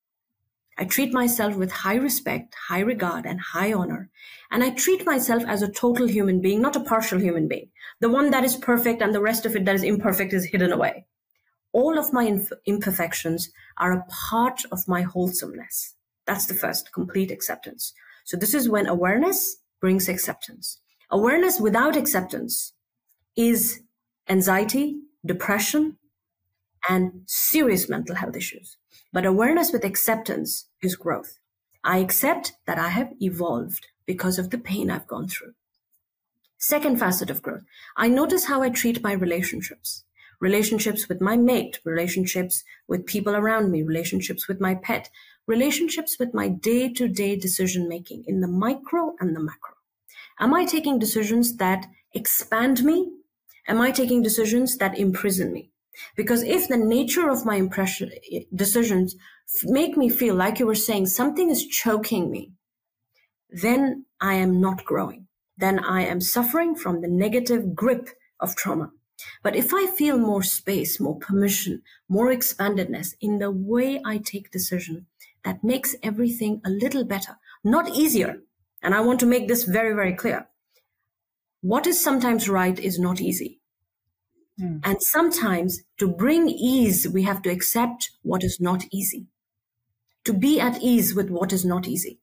I 0.78 0.84
treat 0.84 1.12
myself 1.12 1.56
with 1.56 1.72
high 1.72 1.96
respect, 1.96 2.54
high 2.68 2.80
regard, 2.80 3.26
and 3.26 3.40
high 3.40 3.72
honor. 3.72 4.11
And 4.50 4.62
I 4.62 4.70
treat 4.70 5.04
myself 5.04 5.42
as 5.46 5.61
a 5.61 5.70
total 5.70 6.06
human 6.06 6.40
being, 6.40 6.62
not 6.62 6.76
a 6.76 6.80
partial 6.80 7.18
human 7.18 7.48
being. 7.48 7.70
The 8.00 8.08
one 8.08 8.30
that 8.30 8.44
is 8.44 8.54
perfect 8.54 9.02
and 9.02 9.12
the 9.12 9.20
rest 9.20 9.44
of 9.44 9.56
it 9.56 9.64
that 9.64 9.74
is 9.74 9.82
imperfect 9.82 10.32
is 10.32 10.44
hidden 10.44 10.72
away. 10.72 11.04
All 11.72 11.98
of 11.98 12.12
my 12.12 12.24
inf- 12.24 12.52
imperfections 12.66 13.50
are 13.76 13.92
a 13.92 14.04
part 14.31 14.62
of 14.72 14.88
my 14.88 15.02
wholesomeness. 15.02 15.94
That's 16.26 16.46
the 16.46 16.54
first 16.54 16.92
complete 16.92 17.31
acceptance. 17.31 17.92
So 18.24 18.37
this 18.37 18.54
is 18.54 18.68
when 18.68 18.87
awareness 18.87 19.57
brings 19.81 20.09
acceptance. 20.09 20.81
Awareness 21.11 21.61
without 21.61 21.96
acceptance 21.96 22.72
is 23.37 23.81
anxiety, 24.28 25.00
depression, 25.24 25.96
and 26.88 27.22
serious 27.26 27.88
mental 27.88 28.16
health 28.16 28.37
issues. 28.37 28.76
But 29.12 29.24
awareness 29.24 29.72
with 29.72 29.85
acceptance 29.85 30.66
is 30.83 30.96
growth. 30.96 31.38
I 31.85 31.98
accept 31.98 32.52
that 32.66 32.78
I 32.78 32.88
have 32.88 33.12
evolved 33.20 33.87
because 34.04 34.38
of 34.38 34.50
the 34.50 34.59
pain 34.59 34.90
I've 34.90 35.07
gone 35.07 35.28
through. 35.28 35.54
Second 36.59 36.98
facet 36.98 37.31
of 37.31 37.40
growth. 37.40 37.62
I 37.96 38.09
notice 38.09 38.46
how 38.46 38.62
I 38.62 38.68
treat 38.68 39.02
my 39.02 39.12
relationships. 39.12 40.04
Relationships 40.40 41.09
with 41.09 41.20
my 41.20 41.37
mate, 41.37 41.81
relationships 41.85 42.62
with 42.87 43.07
people 43.07 43.35
around 43.35 43.70
me, 43.70 43.83
relationships 43.83 44.46
with 44.46 44.61
my 44.61 44.74
pet, 44.74 45.11
relationships 45.46 46.16
with 46.18 46.33
my 46.33 46.48
day 46.48 46.92
to 46.92 47.09
day 47.09 47.35
decision 47.35 47.88
making 47.88 48.24
in 48.27 48.40
the 48.40 48.48
micro 48.48 49.14
and 49.18 49.35
the 49.35 49.40
macro. 49.40 49.74
Am 50.38 50.55
I 50.55 50.64
taking 50.64 50.98
decisions 50.98 51.57
that 51.57 51.87
expand 52.14 52.85
me? 52.85 53.11
Am 53.66 53.81
I 53.81 53.90
taking 53.90 54.22
decisions 54.22 54.77
that 54.79 54.98
imprison 54.98 55.53
me? 55.53 55.70
Because 56.14 56.42
if 56.42 56.68
the 56.68 56.77
nature 56.77 57.29
of 57.29 57.44
my 57.44 57.57
impression 57.57 58.11
decisions 58.55 59.16
make 59.64 59.96
me 59.96 60.09
feel 60.09 60.35
like 60.35 60.61
you 60.61 60.66
were 60.66 60.74
saying 60.74 61.07
something 61.07 61.51
is 61.51 61.66
choking 61.66 62.31
me, 62.31 62.53
then 63.51 64.05
I 64.20 64.35
am 64.35 64.61
not 64.61 64.85
growing. 64.85 65.27
Then 65.57 65.81
I 65.81 66.03
am 66.03 66.20
suffering 66.20 66.77
from 66.77 67.01
the 67.01 67.09
negative 67.09 67.74
grip 67.74 68.11
of 68.38 68.55
trauma. 68.55 68.92
But 69.42 69.57
if 69.57 69.72
I 69.74 69.87
feel 69.87 70.18
more 70.18 70.42
space, 70.42 71.00
more 71.00 71.18
permission, 71.18 71.83
more 72.09 72.28
expandedness 72.28 73.14
in 73.20 73.38
the 73.38 73.50
way 73.50 74.00
I 74.04 74.18
take 74.18 74.50
decision, 74.50 75.07
that 75.44 75.64
makes 75.64 75.96
everything 76.02 76.61
a 76.64 76.70
little 76.70 77.04
better, 77.04 77.37
not 77.64 77.88
easier. 77.96 78.42
And 78.83 78.94
I 78.94 79.00
want 79.00 79.20
to 79.20 79.26
make 79.26 79.48
this 79.48 79.64
very, 79.64 79.94
very 79.94 80.14
clear. 80.14 80.48
What 81.61 81.87
is 81.87 82.02
sometimes 82.02 82.48
right 82.48 82.78
is 82.78 82.98
not 82.98 83.20
easy. 83.20 83.61
Mm. 84.61 84.81
And 84.85 85.02
sometimes 85.02 85.83
to 85.98 86.09
bring 86.09 86.48
ease, 86.48 87.09
we 87.09 87.22
have 87.22 87.42
to 87.42 87.50
accept 87.50 88.11
what 88.22 88.44
is 88.44 88.61
not 88.61 88.85
easy. 88.92 89.26
To 90.24 90.33
be 90.33 90.61
at 90.61 90.83
ease 90.83 91.14
with 91.14 91.31
what 91.31 91.52
is 91.52 91.64
not 91.64 91.88
easy, 91.88 92.20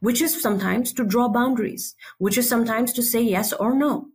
which 0.00 0.20
is 0.20 0.40
sometimes 0.40 0.92
to 0.92 1.04
draw 1.04 1.28
boundaries, 1.28 1.94
which 2.18 2.36
is 2.36 2.48
sometimes 2.48 2.92
to 2.92 3.02
say 3.02 3.22
yes 3.22 3.52
or 3.52 3.74
no, 3.74 4.08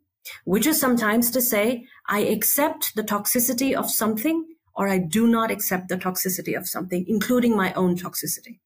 which 0.46 0.68
is 0.68 0.80
sometimes 0.80 1.32
to 1.32 1.42
say, 1.42 1.86
I 2.08 2.20
accept 2.20 2.96
the 2.96 3.04
toxicity 3.04 3.74
of 3.74 3.90
something 3.90 4.46
or 4.76 4.88
I 4.88 4.98
do 4.98 5.28
not 5.28 5.52
accept 5.52 5.90
the 5.90 5.98
toxicity 5.98 6.58
of 6.58 6.68
something, 6.68 7.06
including 7.08 7.56
my 7.56 7.74
own 7.74 7.96
toxicity. 7.96 8.60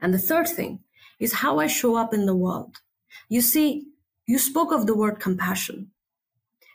And 0.00 0.14
the 0.14 0.18
third 0.18 0.48
thing 0.48 0.80
is 1.18 1.34
how 1.34 1.58
I 1.58 1.66
show 1.66 1.96
up 1.96 2.14
in 2.14 2.26
the 2.26 2.36
world. 2.36 2.76
You 3.28 3.40
see, 3.40 3.86
you 4.26 4.38
spoke 4.38 4.72
of 4.72 4.86
the 4.86 4.96
word 4.96 5.20
compassion. 5.20 5.90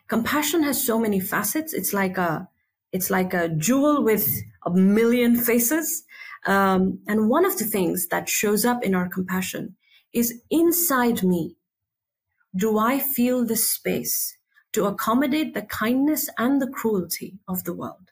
Compassion 0.08 0.63
has 0.63 0.86
so 0.86 0.99
many 0.99 1.19
facets. 1.19 1.73
It's 1.73 1.93
like 1.93 2.17
a, 2.17 2.47
it's 2.91 3.10
like 3.10 3.34
a 3.34 3.49
jewel 3.49 4.03
with 4.03 4.29
a 4.65 4.71
million 4.71 5.36
faces. 5.49 6.03
Um, 6.45 6.99
and 7.08 7.29
one 7.29 7.45
of 7.45 7.58
the 7.58 7.65
things 7.65 8.08
that 8.08 8.29
shows 8.29 8.65
up 8.65 8.84
in 8.84 8.93
our 8.93 9.10
compassion 9.10 9.75
is 10.13 10.41
inside 10.51 11.23
me. 11.23 11.54
Do 12.57 12.77
I 12.77 12.99
feel 12.99 13.43
the 13.43 13.57
space 13.57 14.37
to 14.71 14.85
accommodate 14.85 15.53
the 15.53 15.63
kindness 15.63 16.29
and 16.37 16.61
the 16.61 16.69
cruelty 16.69 17.37
of 17.49 17.65
the 17.65 17.73
world? 17.73 18.11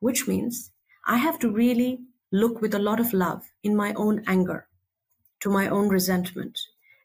Which 0.00 0.28
means 0.28 0.70
I 1.06 1.16
have 1.16 1.38
to 1.38 1.50
really 1.50 2.00
look 2.30 2.60
with 2.60 2.74
a 2.74 2.78
lot 2.78 3.00
of 3.00 3.14
love 3.14 3.52
in 3.62 3.74
my 3.74 3.94
own 3.94 4.22
anger, 4.26 4.68
to 5.40 5.48
my 5.48 5.66
own 5.66 5.88
resentment, 5.88 6.58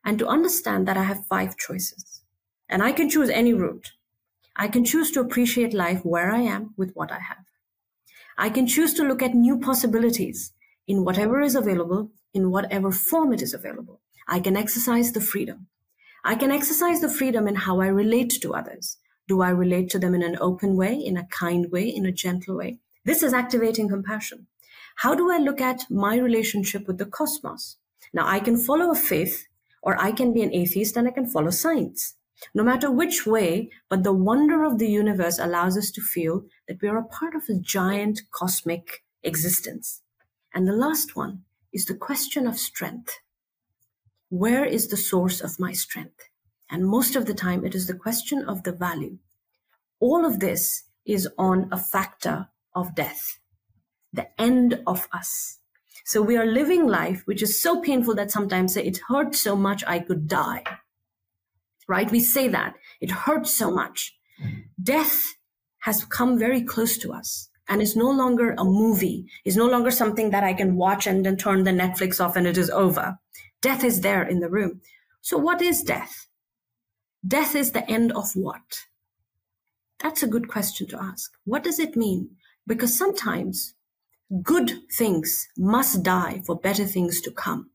and 0.03 0.19
to 0.19 0.27
understand 0.27 0.85
that 0.85 0.97
I 0.97 1.03
have 1.03 1.25
five 1.27 1.55
choices. 1.55 2.23
And 2.67 2.83
I 2.83 2.91
can 2.91 3.09
choose 3.09 3.29
any 3.29 3.53
route. 3.53 3.93
I 4.57 4.67
can 4.67 4.83
choose 4.83 5.11
to 5.11 5.21
appreciate 5.21 5.73
life 5.73 6.03
where 6.03 6.29
I 6.29 6.41
am 6.41 6.73
with 6.75 6.91
what 6.91 7.09
I 7.09 7.19
have. 7.19 7.45
I 8.37 8.49
can 8.49 8.67
choose 8.67 8.93
to 8.95 9.07
look 9.07 9.21
at 9.21 9.33
new 9.33 9.57
possibilities 9.57 10.51
in 10.89 11.05
whatever 11.05 11.39
is 11.39 11.55
available, 11.55 12.11
in 12.33 12.51
whatever 12.51 12.91
form 12.91 13.31
it 13.31 13.41
is 13.41 13.53
available. 13.53 14.01
I 14.27 14.41
can 14.41 14.57
exercise 14.57 15.13
the 15.13 15.21
freedom. 15.21 15.67
I 16.27 16.33
can 16.33 16.49
exercise 16.49 17.01
the 17.01 17.07
freedom 17.07 17.47
in 17.47 17.53
how 17.53 17.81
I 17.81 17.85
relate 17.85 18.31
to 18.41 18.55
others. 18.55 18.97
Do 19.27 19.43
I 19.43 19.51
relate 19.51 19.91
to 19.91 19.99
them 19.99 20.15
in 20.15 20.23
an 20.23 20.39
open 20.41 20.75
way, 20.75 20.95
in 20.95 21.17
a 21.17 21.27
kind 21.27 21.71
way, 21.71 21.87
in 21.87 22.07
a 22.07 22.11
gentle 22.11 22.57
way? 22.57 22.79
This 23.03 23.21
is 23.21 23.31
activating 23.31 23.89
compassion. 23.89 24.47
How 24.95 25.13
do 25.13 25.31
I 25.31 25.37
look 25.37 25.61
at 25.61 25.85
my 25.87 26.17
relationship 26.17 26.87
with 26.87 26.97
the 26.97 27.05
cosmos? 27.05 27.77
Now, 28.11 28.27
I 28.27 28.39
can 28.39 28.57
follow 28.57 28.89
a 28.89 28.95
faith 28.95 29.45
or 29.83 30.01
I 30.01 30.11
can 30.11 30.33
be 30.33 30.41
an 30.41 30.51
atheist 30.51 30.97
and 30.97 31.07
I 31.07 31.11
can 31.11 31.27
follow 31.27 31.51
science. 31.51 32.15
No 32.55 32.63
matter 32.63 32.89
which 32.89 33.27
way, 33.27 33.69
but 33.87 34.03
the 34.03 34.11
wonder 34.11 34.63
of 34.63 34.79
the 34.79 34.89
universe 34.89 35.37
allows 35.37 35.77
us 35.77 35.91
to 35.91 36.01
feel 36.01 36.45
that 36.67 36.81
we 36.81 36.87
are 36.87 36.97
a 36.97 37.05
part 37.05 37.35
of 37.35 37.43
a 37.47 37.59
giant 37.59 38.21
cosmic 38.31 39.03
existence. 39.21 40.01
And 40.55 40.67
the 40.67 40.73
last 40.73 41.15
one 41.15 41.43
is 41.71 41.85
the 41.85 41.93
question 41.93 42.47
of 42.47 42.57
strength. 42.57 43.19
Where 44.29 44.65
is 44.65 44.87
the 44.87 44.97
source 44.97 45.41
of 45.41 45.59
my 45.59 45.71
strength? 45.73 46.29
And 46.69 46.87
most 46.87 47.15
of 47.15 47.25
the 47.25 47.33
time, 47.33 47.63
it 47.63 47.75
is 47.75 47.87
the 47.87 47.93
question 47.93 48.43
of 48.43 48.63
the 48.63 48.71
value. 48.71 49.19
All 49.99 50.25
of 50.25 50.39
this 50.39 50.83
is 51.05 51.27
on 51.37 51.69
a 51.71 51.77
factor 51.77 52.47
of 52.73 52.95
death, 52.95 53.39
the 54.11 54.27
end 54.41 54.81
of 54.87 55.07
us. 55.13 55.59
So 56.05 56.21
we 56.21 56.37
are 56.37 56.45
living 56.45 56.87
life, 56.87 57.21
which 57.25 57.41
is 57.41 57.61
so 57.61 57.81
painful 57.81 58.15
that 58.15 58.31
sometimes 58.31 58.75
it 58.75 58.99
hurts 59.07 59.39
so 59.39 59.55
much 59.55 59.83
I 59.85 59.99
could 59.99 60.27
die. 60.27 60.63
Right? 61.87 62.09
We 62.09 62.19
say 62.19 62.47
that 62.47 62.75
it 62.99 63.11
hurts 63.11 63.53
so 63.53 63.71
much. 63.71 64.15
Death 64.81 65.21
has 65.81 66.03
come 66.05 66.37
very 66.37 66.63
close 66.63 66.97
to 66.97 67.13
us 67.13 67.49
and 67.67 67.81
is 67.81 67.95
no 67.95 68.09
longer 68.09 68.55
a 68.57 68.63
movie, 68.63 69.27
is 69.45 69.55
no 69.55 69.67
longer 69.67 69.91
something 69.91 70.31
that 70.31 70.43
I 70.43 70.53
can 70.53 70.75
watch 70.75 71.05
and 71.07 71.25
then 71.25 71.37
turn 71.37 71.63
the 71.63 71.71
Netflix 71.71 72.23
off 72.23 72.35
and 72.35 72.47
it 72.47 72.57
is 72.57 72.69
over. 72.69 73.19
Death 73.65 73.83
is 73.83 74.01
there 74.01 74.23
in 74.23 74.39
the 74.39 74.49
room. 74.57 74.81
So 75.21 75.37
what 75.37 75.61
is 75.61 75.81
death? 75.81 76.27
Death 77.35 77.55
is 77.55 77.71
the 77.71 77.89
end 77.89 78.11
of 78.11 78.27
what? 78.35 78.67
That's 80.01 80.23
a 80.23 80.27
good 80.33 80.47
question 80.47 80.87
to 80.89 81.01
ask. 81.01 81.33
What 81.45 81.63
does 81.63 81.79
it 81.79 81.95
mean? 81.95 82.21
Because 82.67 82.97
sometimes 82.97 83.75
Good 84.41 84.89
things 84.91 85.47
must 85.55 86.01
die 86.01 86.41
for 86.45 86.55
better 86.55 86.85
things 86.85 87.21
to 87.21 87.31
come. 87.31 87.69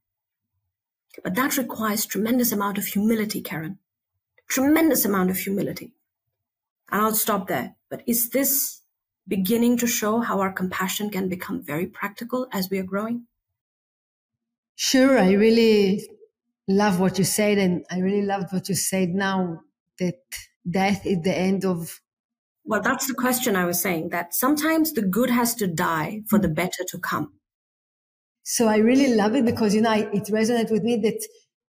But 1.22 1.36
that 1.36 1.56
requires 1.56 2.06
tremendous 2.06 2.50
amount 2.50 2.76
of 2.76 2.86
humility, 2.86 3.40
Keren. 3.40 3.78
Tremendous 4.48 5.04
amount 5.04 5.30
of 5.30 5.38
humility. 5.38 5.94
And 6.90 7.02
I'll 7.02 7.14
stop 7.14 7.46
there. 7.46 7.76
But 7.88 8.02
is 8.04 8.30
this 8.30 8.80
beginning 9.28 9.76
to 9.78 9.86
show 9.86 10.20
how 10.20 10.40
our 10.40 10.52
compassion 10.52 11.08
can 11.08 11.28
become 11.28 11.62
very 11.62 11.86
practical 11.86 12.48
as 12.52 12.68
we 12.68 12.80
are 12.80 12.84
growing? 12.84 13.26
Sure. 14.82 15.18
I 15.18 15.32
really 15.32 16.08
love 16.66 17.00
what 17.00 17.18
you 17.18 17.24
said. 17.24 17.58
And 17.58 17.84
I 17.90 17.98
really 17.98 18.22
loved 18.22 18.50
what 18.50 18.66
you 18.70 18.74
said 18.74 19.10
now 19.10 19.60
that 19.98 20.22
death 20.68 21.04
is 21.04 21.18
the 21.22 21.36
end 21.36 21.66
of 21.66 22.00
well, 22.64 22.80
that's 22.80 23.06
the 23.06 23.14
question 23.14 23.56
I 23.56 23.64
was 23.66 23.82
saying 23.82 24.10
that 24.10 24.34
sometimes 24.34 24.92
the 24.92 25.02
good 25.02 25.30
has 25.30 25.54
to 25.56 25.66
die 25.66 26.22
for 26.28 26.38
the 26.38 26.48
better 26.48 26.84
to 26.88 26.98
come. 26.98 27.34
So 28.42 28.68
I 28.68 28.76
really 28.78 29.14
love 29.14 29.34
it 29.34 29.44
because, 29.44 29.74
you 29.74 29.80
know, 29.80 29.92
it 29.92 30.24
resonates 30.26 30.70
with 30.70 30.82
me 30.82 30.96
that 30.98 31.20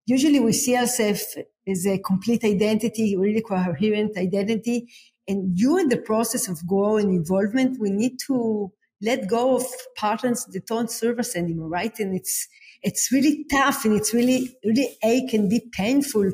usually 0.06 0.40
we 0.40 0.52
see 0.52 0.76
ourselves 0.76 1.36
as 1.66 1.86
a 1.86 1.98
complete 1.98 2.44
identity, 2.44 3.16
really 3.16 3.42
coherent 3.42 4.16
identity. 4.18 4.88
And 5.26 5.56
during 5.56 5.88
the 5.88 5.98
process 5.98 6.48
of 6.48 6.66
growth 6.66 7.02
and 7.02 7.10
involvement, 7.12 7.80
we 7.80 7.90
need 7.90 8.18
to 8.26 8.72
let 9.02 9.28
go 9.28 9.56
of 9.56 9.64
patterns 9.96 10.44
that 10.46 10.66
don't 10.66 10.90
serve 10.90 11.18
us 11.18 11.34
anymore, 11.36 11.68
right? 11.68 11.98
And 11.98 12.14
it's, 12.14 12.46
it's 12.82 13.12
really 13.12 13.44
tough 13.50 13.84
and 13.84 13.94
it's 13.94 14.14
really, 14.14 14.56
really 14.64 14.96
ache 15.04 15.32
and 15.32 15.50
be 15.50 15.60
painful 15.72 16.30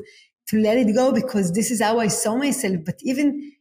to 0.49 0.57
let 0.57 0.77
it 0.77 0.93
go 0.95 1.11
because 1.11 1.51
this 1.53 1.71
is 1.71 1.81
how 1.81 1.99
I 1.99 2.07
saw 2.07 2.35
myself. 2.35 2.77
But 2.85 2.95
even 3.01 3.51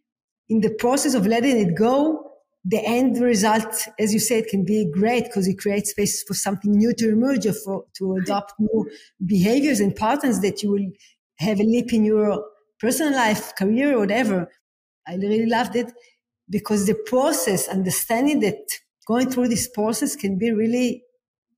in 0.48 0.60
the 0.60 0.70
process 0.70 1.14
of 1.14 1.26
letting 1.26 1.56
it 1.58 1.74
go, 1.74 2.22
the 2.64 2.84
end 2.84 3.20
result, 3.20 3.88
as 3.98 4.12
you 4.12 4.18
said, 4.18 4.48
can 4.48 4.64
be 4.64 4.90
great 4.90 5.24
because 5.24 5.46
it 5.46 5.58
creates 5.58 5.90
space 5.90 6.22
for 6.24 6.34
something 6.34 6.72
new 6.72 6.92
to 6.94 7.08
emerge 7.10 7.46
or 7.46 7.52
for, 7.52 7.84
to 7.98 8.16
adopt 8.16 8.54
new 8.58 8.90
behaviors 9.24 9.78
and 9.78 9.94
patterns 9.94 10.40
that 10.40 10.62
you 10.62 10.70
will 10.72 10.90
have 11.38 11.60
a 11.60 11.62
leap 11.62 11.92
in 11.92 12.04
your 12.04 12.44
personal 12.80 13.12
life, 13.12 13.54
career, 13.56 13.98
whatever. 13.98 14.50
I 15.06 15.14
really 15.14 15.46
loved 15.46 15.76
it 15.76 15.92
because 16.50 16.86
the 16.86 16.94
process, 17.06 17.68
understanding 17.68 18.40
that 18.40 18.58
going 19.06 19.30
through 19.30 19.48
this 19.48 19.68
process 19.68 20.16
can 20.16 20.36
be 20.36 20.50
really 20.50 21.04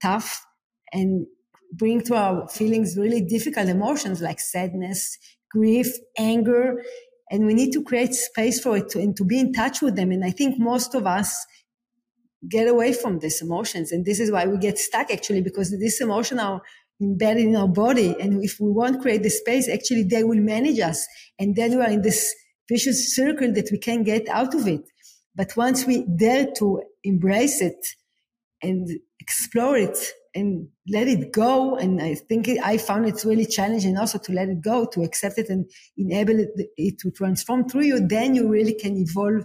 tough 0.03 0.45
and 0.93 1.27
bring 1.73 2.01
to 2.03 2.15
our 2.15 2.49
feelings 2.49 2.97
really 2.97 3.21
difficult 3.21 3.69
emotions 3.69 4.21
like 4.21 4.41
sadness, 4.41 5.19
grief, 5.51 5.93
anger, 6.19 6.83
and 7.31 7.47
we 7.47 7.55
need 7.55 7.73
to 7.73 7.85
create 7.85 8.15
space 8.15 8.61
for 8.61 8.77
it 8.77 8.89
to, 8.91 9.01
and 9.01 9.17
to 9.17 9.25
be 9.25 9.39
in 9.39 9.53
touch 9.53 9.83
with 9.83 9.97
them. 9.97 10.11
And 10.11 10.25
I 10.25 10.31
think 10.31 10.59
most 10.59 10.95
of 10.95 11.07
us 11.07 11.45
get 12.49 12.69
away 12.69 12.93
from 12.93 13.19
these 13.19 13.43
emotions. 13.43 13.93
And 13.93 14.05
this 14.05 14.21
is 14.21 14.31
why 14.31 14.47
we 14.47 14.59
get 14.59 14.79
stuck 14.79 15.11
actually, 15.11 15.43
because 15.43 15.77
these 15.79 16.01
emotions 16.01 16.41
are 16.41 16.63
embedded 17.01 17.47
in 17.47 17.57
our 17.57 17.69
body. 17.69 18.17
And 18.19 18.43
if 18.43 18.59
we 18.61 18.71
won't 18.71 19.03
create 19.03 19.23
the 19.23 19.31
space, 19.31 19.69
actually 19.69 20.05
they 20.05 20.25
will 20.25 20.41
manage 20.41 20.81
us. 20.81 21.07
And 21.39 21.55
then 21.55 21.71
we 21.71 21.83
are 21.83 21.91
in 21.91 22.03
this 22.03 22.35
vicious 22.69 23.15
circle 23.15 23.53
that 23.53 23.69
we 23.71 23.79
can't 23.79 24.05
get 24.05 24.29
out 24.29 24.55
of 24.55 24.67
it. 24.67 24.83
But 25.35 25.57
once 25.57 25.87
we 25.87 26.07
dare 26.17 26.47
to 26.57 26.83
embrace 27.05 27.61
it 27.61 27.79
and 28.63 28.89
explore 29.21 29.77
it 29.77 29.97
and 30.39 30.69
let 30.89 31.09
it 31.09 31.33
go. 31.33 31.77
And 31.77 32.01
I 32.01 32.15
think 32.15 32.49
it, 32.49 32.59
I 32.65 32.79
found 32.79 33.07
it's 33.07 33.25
really 33.25 33.47
challenging 33.47 33.97
also 33.97 34.19
to 34.19 34.33
let 34.33 34.49
it 34.49 34.61
go, 34.63 34.87
to 34.87 35.03
accept 35.03 35.39
it 35.39 35.49
and 35.49 35.71
enable 35.97 36.39
it, 36.39 36.51
it, 36.77 36.99
to 37.01 37.11
transform 37.11 37.69
through 37.69 37.85
you. 37.85 38.07
Then 38.07 38.35
you 38.35 38.49
really 38.49 38.75
can 38.75 38.97
evolve 38.97 39.45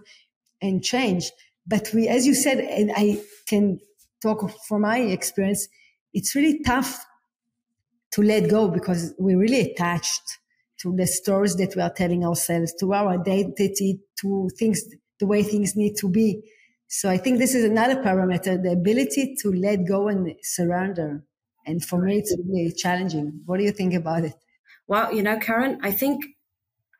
and 0.62 0.84
change. 0.84 1.32
But 1.66 1.90
we, 1.94 2.08
as 2.08 2.26
you 2.26 2.36
said, 2.36 2.60
and 2.60 2.92
I 2.96 3.22
can 3.48 3.80
talk 4.22 4.50
from 4.68 4.82
my 4.82 5.00
experience, 5.00 5.68
it's 6.14 6.36
really 6.36 6.62
tough 6.64 7.06
to 8.14 8.22
let 8.22 8.50
go 8.50 8.68
because 8.68 9.14
we're 9.18 9.40
really 9.40 9.72
attached 9.72 10.40
to 10.82 10.94
the 10.96 11.08
stories 11.08 11.56
that 11.56 11.76
we 11.76 11.82
are 11.82 11.94
telling 11.94 12.26
ourselves, 12.26 12.74
to 12.80 12.94
our 12.94 13.10
identity, 13.20 14.00
to 14.22 14.50
things, 14.60 14.84
the 15.20 15.26
way 15.26 15.42
things 15.44 15.76
need 15.76 15.96
to 15.98 16.10
be. 16.10 16.44
So 16.96 17.10
I 17.10 17.18
think 17.18 17.40
this 17.40 17.56
is 17.56 17.66
another 17.66 17.96
parameter, 17.96 18.62
the 18.62 18.72
ability 18.72 19.36
to 19.42 19.52
let 19.52 19.88
go 19.88 20.10
and 20.10 20.36
surrender. 20.44 21.24
And 21.66 21.84
for 21.84 22.00
me, 22.00 22.20
it's 22.20 22.38
really 22.48 22.72
challenging. 22.72 23.42
What 23.48 23.58
do 23.58 23.64
you 23.64 23.72
think 23.72 23.96
about 23.96 24.26
it? 24.26 24.36
Well, 24.86 25.12
you 25.12 25.24
know, 25.24 25.40
Keren, 25.40 25.80
I 25.82 25.92
think, 25.92 26.24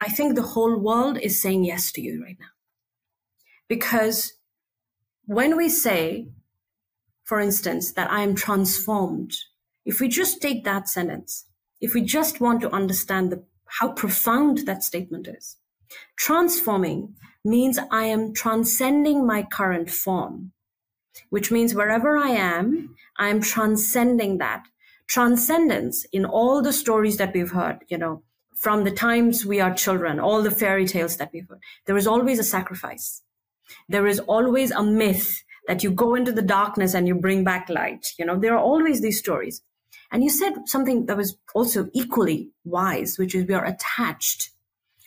I 0.02 0.10
think 0.10 0.34
the 0.34 0.42
whole 0.42 0.80
world 0.80 1.20
is 1.20 1.40
saying 1.40 1.66
yes 1.66 1.92
to 1.92 2.02
you 2.02 2.24
right 2.24 2.38
now. 2.40 2.48
Because 3.68 4.34
when 5.26 5.56
we 5.56 5.70
say, 5.70 6.28
for 7.24 7.40
instance, 7.40 7.92
that 7.92 8.10
I 8.10 8.22
am 8.24 8.34
transformed, 8.34 9.36
if 9.86 10.00
we 10.00 10.08
just 10.08 10.42
take 10.42 10.64
that 10.64 10.90
sentence, 10.90 11.46
if 11.82 11.94
we 11.94 12.02
just 12.02 12.42
want 12.42 12.62
to 12.62 12.74
understand 12.74 13.32
the, 13.32 13.44
how 13.80 13.92
profound 13.92 14.66
that 14.66 14.82
statement 14.82 15.28
is, 15.28 15.58
transforming 16.16 17.16
means 17.44 17.80
I 17.92 18.06
am 18.06 18.34
transcending 18.34 19.26
my 19.26 19.44
current 19.44 19.90
form, 19.90 20.52
which 21.30 21.52
means 21.52 21.76
wherever 21.76 22.18
I 22.18 22.30
am, 22.30 22.96
I 23.18 23.30
am 23.30 23.42
transcending 23.42 24.38
that. 24.38 24.64
Transcendence 25.08 26.06
in 26.14 26.26
all 26.26 26.62
the 26.62 26.74
stories 26.74 27.18
that 27.18 27.34
we've 27.34 27.52
heard, 27.52 27.80
you 27.90 27.98
know, 27.98 28.24
from 28.56 28.86
the 28.86 28.92
times 28.92 29.46
we 29.46 29.60
are 29.60 29.74
children, 29.74 30.20
all 30.20 30.42
the 30.42 30.50
fairy 30.50 30.86
tales 30.86 31.18
that 31.18 31.32
we've 31.34 31.48
heard, 31.50 31.60
there 31.86 31.98
is 31.98 32.08
always 32.08 32.40
a 32.40 32.44
sacrifice. 32.44 33.22
There 33.90 34.08
is 34.08 34.20
always 34.20 34.72
a 34.72 34.82
myth 34.82 35.44
that 35.68 35.84
you 35.84 35.92
go 35.92 36.16
into 36.16 36.32
the 36.32 36.42
darkness 36.42 36.94
and 36.94 37.08
you 37.08 37.16
bring 37.16 37.44
back 37.44 37.68
light. 37.70 38.14
You 38.18 38.26
know, 38.26 38.40
there 38.40 38.54
are 38.54 38.64
always 38.64 39.02
these 39.02 39.20
stories. 39.20 39.62
And 40.12 40.24
you 40.24 40.30
said 40.30 40.54
something 40.66 41.08
that 41.08 41.18
was 41.18 41.38
also 41.54 41.90
equally 41.94 42.52
wise, 42.64 43.18
which 43.18 43.36
is 43.36 43.46
we 43.46 43.54
are 43.54 43.66
attached. 43.66 44.52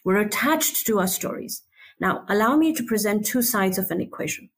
We're 0.07 0.21
attached 0.21 0.87
to 0.87 1.01
our 1.01 1.09
stories. 1.09 1.65
Now, 1.99 2.25
allow 2.29 2.55
me 2.55 2.73
to 2.75 2.85
present 2.85 3.27
two 3.27 3.43
sides 3.43 3.77
of 3.77 3.91
an 3.91 4.01
equation. 4.01 4.51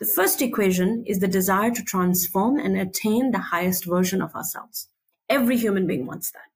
The 0.00 0.06
first 0.06 0.40
equation 0.40 1.04
is 1.06 1.18
the 1.18 1.28
desire 1.28 1.70
to 1.70 1.84
transform 1.84 2.58
and 2.58 2.78
attain 2.78 3.30
the 3.30 3.50
highest 3.52 3.84
version 3.84 4.22
of 4.22 4.34
ourselves. 4.34 4.88
Every 5.28 5.58
human 5.58 5.86
being 5.86 6.06
wants 6.06 6.30
that. 6.30 6.48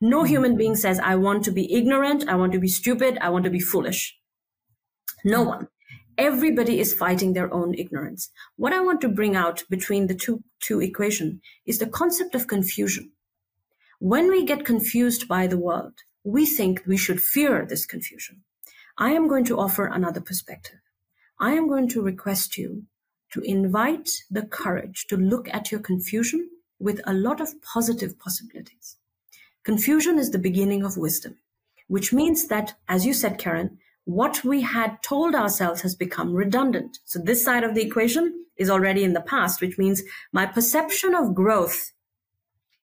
No 0.00 0.20
mm-hmm. 0.20 0.28
human 0.28 0.56
being 0.56 0.76
says, 0.76 0.98
I 0.98 1.16
want 1.16 1.44
to 1.44 1.50
be 1.50 1.70
ignorant, 1.74 2.26
I 2.26 2.36
want 2.36 2.52
to 2.52 2.58
be 2.58 2.68
stupid, 2.68 3.18
I 3.20 3.28
want 3.28 3.44
to 3.44 3.50
be 3.50 3.60
foolish. 3.60 4.18
No 5.22 5.40
mm-hmm. 5.40 5.48
one. 5.48 5.68
Everybody 6.16 6.80
is 6.80 6.94
fighting 6.94 7.34
their 7.34 7.52
own 7.52 7.74
ignorance. 7.74 8.30
What 8.56 8.72
I 8.72 8.80
want 8.80 9.02
to 9.02 9.10
bring 9.10 9.36
out 9.36 9.62
between 9.68 10.06
the 10.06 10.14
two, 10.14 10.42
two 10.58 10.80
equation 10.80 11.42
is 11.66 11.80
the 11.80 11.86
concept 11.86 12.34
of 12.34 12.46
confusion. 12.46 13.12
When 13.98 14.30
we 14.30 14.42
get 14.42 14.64
confused 14.64 15.28
by 15.28 15.46
the 15.46 15.58
world, 15.58 15.92
we 16.24 16.46
think 16.46 16.82
we 16.86 16.96
should 16.96 17.22
fear 17.22 17.66
this 17.66 17.84
confusion. 17.84 18.42
I 18.96 19.12
am 19.12 19.28
going 19.28 19.44
to 19.44 19.58
offer 19.58 19.86
another 19.86 20.20
perspective. 20.20 20.80
I 21.38 21.52
am 21.52 21.68
going 21.68 21.88
to 21.90 22.02
request 22.02 22.56
you 22.56 22.84
to 23.32 23.40
invite 23.40 24.08
the 24.30 24.42
courage 24.42 25.06
to 25.08 25.16
look 25.16 25.48
at 25.52 25.70
your 25.70 25.80
confusion 25.80 26.48
with 26.78 27.00
a 27.04 27.12
lot 27.12 27.40
of 27.40 27.60
positive 27.62 28.18
possibilities. 28.18 28.96
Confusion 29.64 30.18
is 30.18 30.30
the 30.30 30.38
beginning 30.38 30.84
of 30.84 30.96
wisdom, 30.96 31.36
which 31.88 32.12
means 32.12 32.48
that, 32.48 32.74
as 32.88 33.04
you 33.04 33.12
said, 33.12 33.38
Keren, 33.38 33.78
what 34.04 34.44
we 34.44 34.60
had 34.62 35.02
told 35.02 35.34
ourselves 35.34 35.80
has 35.82 35.94
become 35.94 36.34
redundant. 36.34 36.98
So 37.04 37.18
this 37.18 37.44
side 37.44 37.64
of 37.64 37.74
the 37.74 37.82
equation 37.82 38.44
is 38.56 38.70
already 38.70 39.02
in 39.02 39.14
the 39.14 39.20
past, 39.20 39.60
which 39.60 39.78
means 39.78 40.02
my 40.32 40.46
perception 40.46 41.14
of 41.14 41.34
growth 41.34 41.92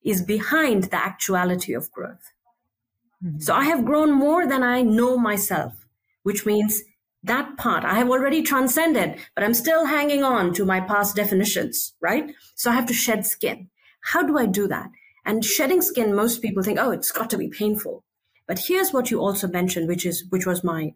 is 0.03 0.21
behind 0.21 0.85
the 0.85 0.97
actuality 0.97 1.73
of 1.73 1.91
growth. 1.91 2.30
Mm-hmm. 3.23 3.39
So 3.39 3.53
I 3.53 3.65
have 3.65 3.85
grown 3.85 4.11
more 4.11 4.47
than 4.47 4.63
I 4.63 4.81
know 4.81 5.17
myself, 5.17 5.85
which 6.23 6.45
means 6.45 6.81
that 7.23 7.57
part 7.57 7.83
I 7.83 7.95
have 7.95 8.09
already 8.09 8.41
transcended, 8.41 9.19
but 9.35 9.43
I'm 9.43 9.53
still 9.53 9.85
hanging 9.85 10.23
on 10.23 10.53
to 10.55 10.65
my 10.65 10.79
past 10.79 11.15
definitions, 11.15 11.93
right? 12.01 12.33
So 12.55 12.71
I 12.71 12.73
have 12.73 12.87
to 12.87 12.93
shed 12.93 13.25
skin. 13.25 13.69
How 14.01 14.23
do 14.23 14.37
I 14.37 14.47
do 14.47 14.67
that? 14.67 14.89
And 15.23 15.45
shedding 15.45 15.81
skin, 15.81 16.15
most 16.15 16.41
people 16.41 16.63
think, 16.63 16.79
oh, 16.79 16.91
it's 16.91 17.11
got 17.11 17.29
to 17.29 17.37
be 17.37 17.47
painful. 17.47 18.03
But 18.47 18.59
here's 18.67 18.91
what 18.91 19.11
you 19.11 19.19
also 19.19 19.47
mentioned, 19.47 19.87
which 19.87 20.05
is, 20.05 20.25
which 20.29 20.45
was 20.45 20.63
my 20.63 20.93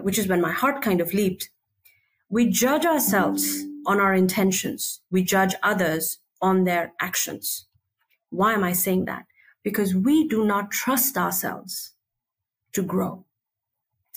which 0.00 0.18
is 0.18 0.28
when 0.28 0.40
my 0.40 0.52
heart 0.52 0.82
kind 0.82 1.00
of 1.00 1.12
leaped. 1.12 1.50
We 2.30 2.48
judge 2.48 2.86
ourselves 2.86 3.64
on 3.86 4.00
our 4.00 4.14
intentions. 4.14 5.00
We 5.10 5.22
judge 5.22 5.54
others 5.62 6.18
on 6.40 6.64
their 6.64 6.92
actions. 7.00 7.66
Why 8.30 8.54
am 8.54 8.64
I 8.64 8.72
saying 8.72 9.04
that? 9.06 9.26
Because 9.64 9.94
we 9.94 10.28
do 10.28 10.44
not 10.44 10.70
trust 10.70 11.16
ourselves 11.16 11.92
to 12.72 12.82
grow. 12.82 13.24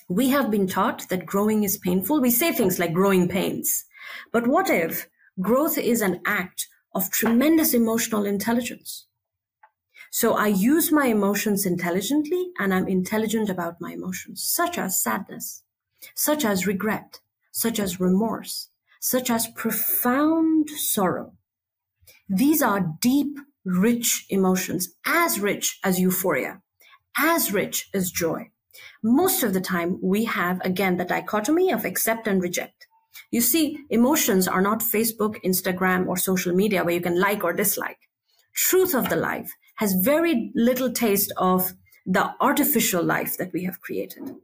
We 0.08 0.30
have 0.30 0.52
been 0.52 0.68
taught 0.68 1.10
that 1.10 1.26
growing 1.26 1.64
is 1.64 1.78
painful. 1.78 2.22
We 2.22 2.32
say 2.32 2.52
things 2.52 2.78
like 2.78 2.94
growing 2.94 3.28
pains. 3.28 3.86
But 4.32 4.48
what 4.48 4.70
if 4.70 5.08
growth 5.42 5.78
is 5.78 6.02
an 6.02 6.22
act 6.26 6.68
of 6.94 7.10
tremendous 7.10 7.74
emotional 7.74 8.26
intelligence? 8.26 9.08
So 10.12 10.34
I 10.34 10.48
use 10.48 10.92
my 10.92 11.08
emotions 11.08 11.66
intelligently 11.66 12.52
and 12.58 12.74
I'm 12.74 12.88
intelligent 12.88 13.50
about 13.50 13.82
my 13.82 13.92
emotions, 13.92 14.44
such 14.44 14.78
as 14.78 15.02
sadness, 15.02 15.64
such 16.16 16.46
as 16.46 16.66
regret, 16.66 17.20
such 17.52 17.80
as 17.80 18.00
remorse, 18.00 18.70
such 19.00 19.30
as 19.30 19.48
profound 19.48 20.70
sorrow. 20.70 21.34
These 22.30 22.62
are 22.62 22.96
deep, 23.02 23.38
rich 23.68 24.26
emotions, 24.30 24.94
as 25.06 25.40
rich 25.40 25.80
as 25.84 26.00
euphoria, 26.00 26.62
as 27.18 27.52
rich 27.52 27.90
as 27.94 28.12
joy. 28.12 28.50
Most 29.04 29.44
of 29.44 29.54
the 29.54 29.62
time, 29.62 30.00
we 30.02 30.26
have 30.26 30.62
again 30.62 30.98
the 30.98 31.06
dichotomy 31.06 31.72
of 31.72 31.86
accept 31.86 32.28
and 32.28 32.42
reject. 32.42 32.88
You 33.32 33.42
see, 33.42 33.80
emotions 33.90 34.48
are 34.48 34.62
not 34.62 34.80
Facebook, 34.80 35.36
Instagram, 35.44 36.08
or 36.08 36.18
social 36.18 36.54
media 36.54 36.84
where 36.84 36.94
you 36.94 37.02
can 37.02 37.20
like 37.20 37.44
or 37.44 37.54
dislike. 37.54 37.98
Truth 38.56 38.94
of 38.96 39.10
the 39.10 39.16
life 39.16 39.52
has 39.76 39.94
very 39.94 40.52
little 40.56 40.92
taste 40.92 41.32
of 41.38 41.74
the 42.06 42.34
artificial 42.40 43.04
life 43.04 43.38
that 43.38 43.52
we 43.54 43.66
have 43.66 43.82
created. 43.82 44.36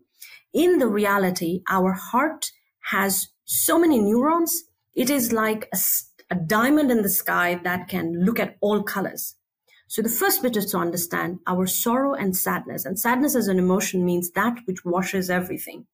In 0.54 0.80
the 0.80 0.88
reality, 0.88 1.62
our 1.70 1.94
heart 1.94 2.52
has 2.92 3.30
so 3.46 3.80
many 3.80 4.00
neurons. 4.00 4.64
It 4.94 5.10
is 5.10 5.32
like 5.32 5.70
a, 5.74 5.78
a 6.34 6.36
diamond 6.36 6.90
in 6.90 7.04
the 7.04 7.10
sky 7.10 7.60
that 7.64 7.88
can 7.88 8.26
look 8.26 8.40
at 8.40 8.58
all 8.60 8.82
colors. 8.82 9.36
So 9.88 10.02
the 10.02 10.10
first 10.10 10.42
bit 10.42 10.58
is 10.58 10.66
to 10.72 10.80
understand 10.80 11.42
our 11.46 11.68
sorrow 11.68 12.16
and 12.16 12.36
sadness. 12.36 12.86
And 12.86 13.00
sadness 13.00 13.36
as 13.36 13.48
an 13.48 13.60
emotion 13.60 14.04
means 14.04 14.32
that 14.32 14.58
which 14.66 14.84
washes 14.84 15.30
everything. 15.30 15.86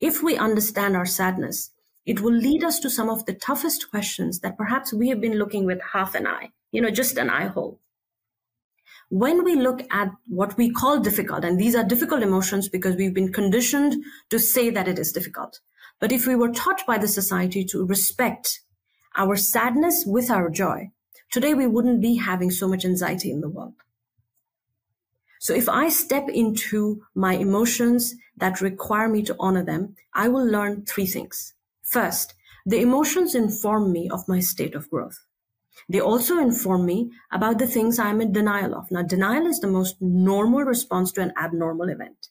If 0.00 0.24
we 0.24 0.36
understand 0.36 0.96
our 0.96 1.06
sadness, 1.06 1.70
it 2.04 2.18
will 2.20 2.34
lead 2.34 2.64
us 2.64 2.80
to 2.80 2.90
some 2.90 3.08
of 3.08 3.26
the 3.26 3.34
toughest 3.34 3.88
questions 3.92 4.40
that 4.40 4.58
perhaps 4.58 4.92
we 4.92 5.08
have 5.10 5.20
been 5.20 5.38
looking 5.38 5.64
with 5.64 5.80
half 5.92 6.16
an 6.16 6.26
eye, 6.26 6.50
you 6.72 6.80
know, 6.80 6.90
just 6.90 7.16
an 7.16 7.30
eye 7.30 7.46
hole 7.46 7.78
when 9.10 9.44
we 9.44 9.54
look 9.54 9.82
at 9.92 10.10
what 10.26 10.56
we 10.56 10.72
call 10.72 10.98
difficult, 10.98 11.44
and 11.44 11.60
these 11.60 11.76
are 11.76 11.84
difficult 11.84 12.22
emotions 12.22 12.68
because 12.68 12.96
we've 12.96 13.14
been 13.14 13.32
conditioned 13.32 14.02
to 14.30 14.40
say 14.40 14.70
that 14.70 14.88
it 14.88 14.98
is 14.98 15.12
difficult. 15.12 15.60
But 16.00 16.10
if 16.10 16.26
we 16.26 16.34
were 16.34 16.50
taught 16.50 16.84
by 16.84 16.98
the 16.98 17.06
society 17.06 17.64
to 17.66 17.86
respect 17.86 18.63
our 19.16 19.36
sadness 19.36 20.04
with 20.06 20.30
our 20.30 20.50
joy, 20.50 20.90
today 21.30 21.54
we 21.54 21.66
wouldn't 21.66 22.00
be 22.00 22.16
having 22.16 22.50
so 22.50 22.68
much 22.68 22.84
anxiety 22.84 23.30
in 23.30 23.40
the 23.40 23.48
world. 23.48 23.74
So 25.40 25.54
if 25.54 25.68
I 25.68 25.88
step 25.88 26.28
into 26.28 27.02
my 27.14 27.34
emotions 27.34 28.14
that 28.36 28.60
require 28.60 29.08
me 29.08 29.22
to 29.24 29.36
honor 29.38 29.64
them, 29.64 29.94
I 30.14 30.28
will 30.28 30.46
learn 30.46 30.86
three 30.86 31.06
things. 31.06 31.52
First, 31.82 32.34
the 32.64 32.80
emotions 32.80 33.34
inform 33.34 33.92
me 33.92 34.08
of 34.08 34.26
my 34.26 34.40
state 34.40 34.74
of 34.74 34.88
growth. 34.88 35.18
They 35.88 36.00
also 36.00 36.38
inform 36.38 36.86
me 36.86 37.10
about 37.30 37.58
the 37.58 37.66
things 37.66 37.98
I'm 37.98 38.22
in 38.22 38.32
denial 38.32 38.74
of. 38.74 38.90
Now, 38.90 39.02
denial 39.02 39.46
is 39.46 39.60
the 39.60 39.66
most 39.66 40.00
normal 40.00 40.60
response 40.60 41.12
to 41.12 41.20
an 41.20 41.32
abnormal 41.36 41.90
event. 41.90 42.28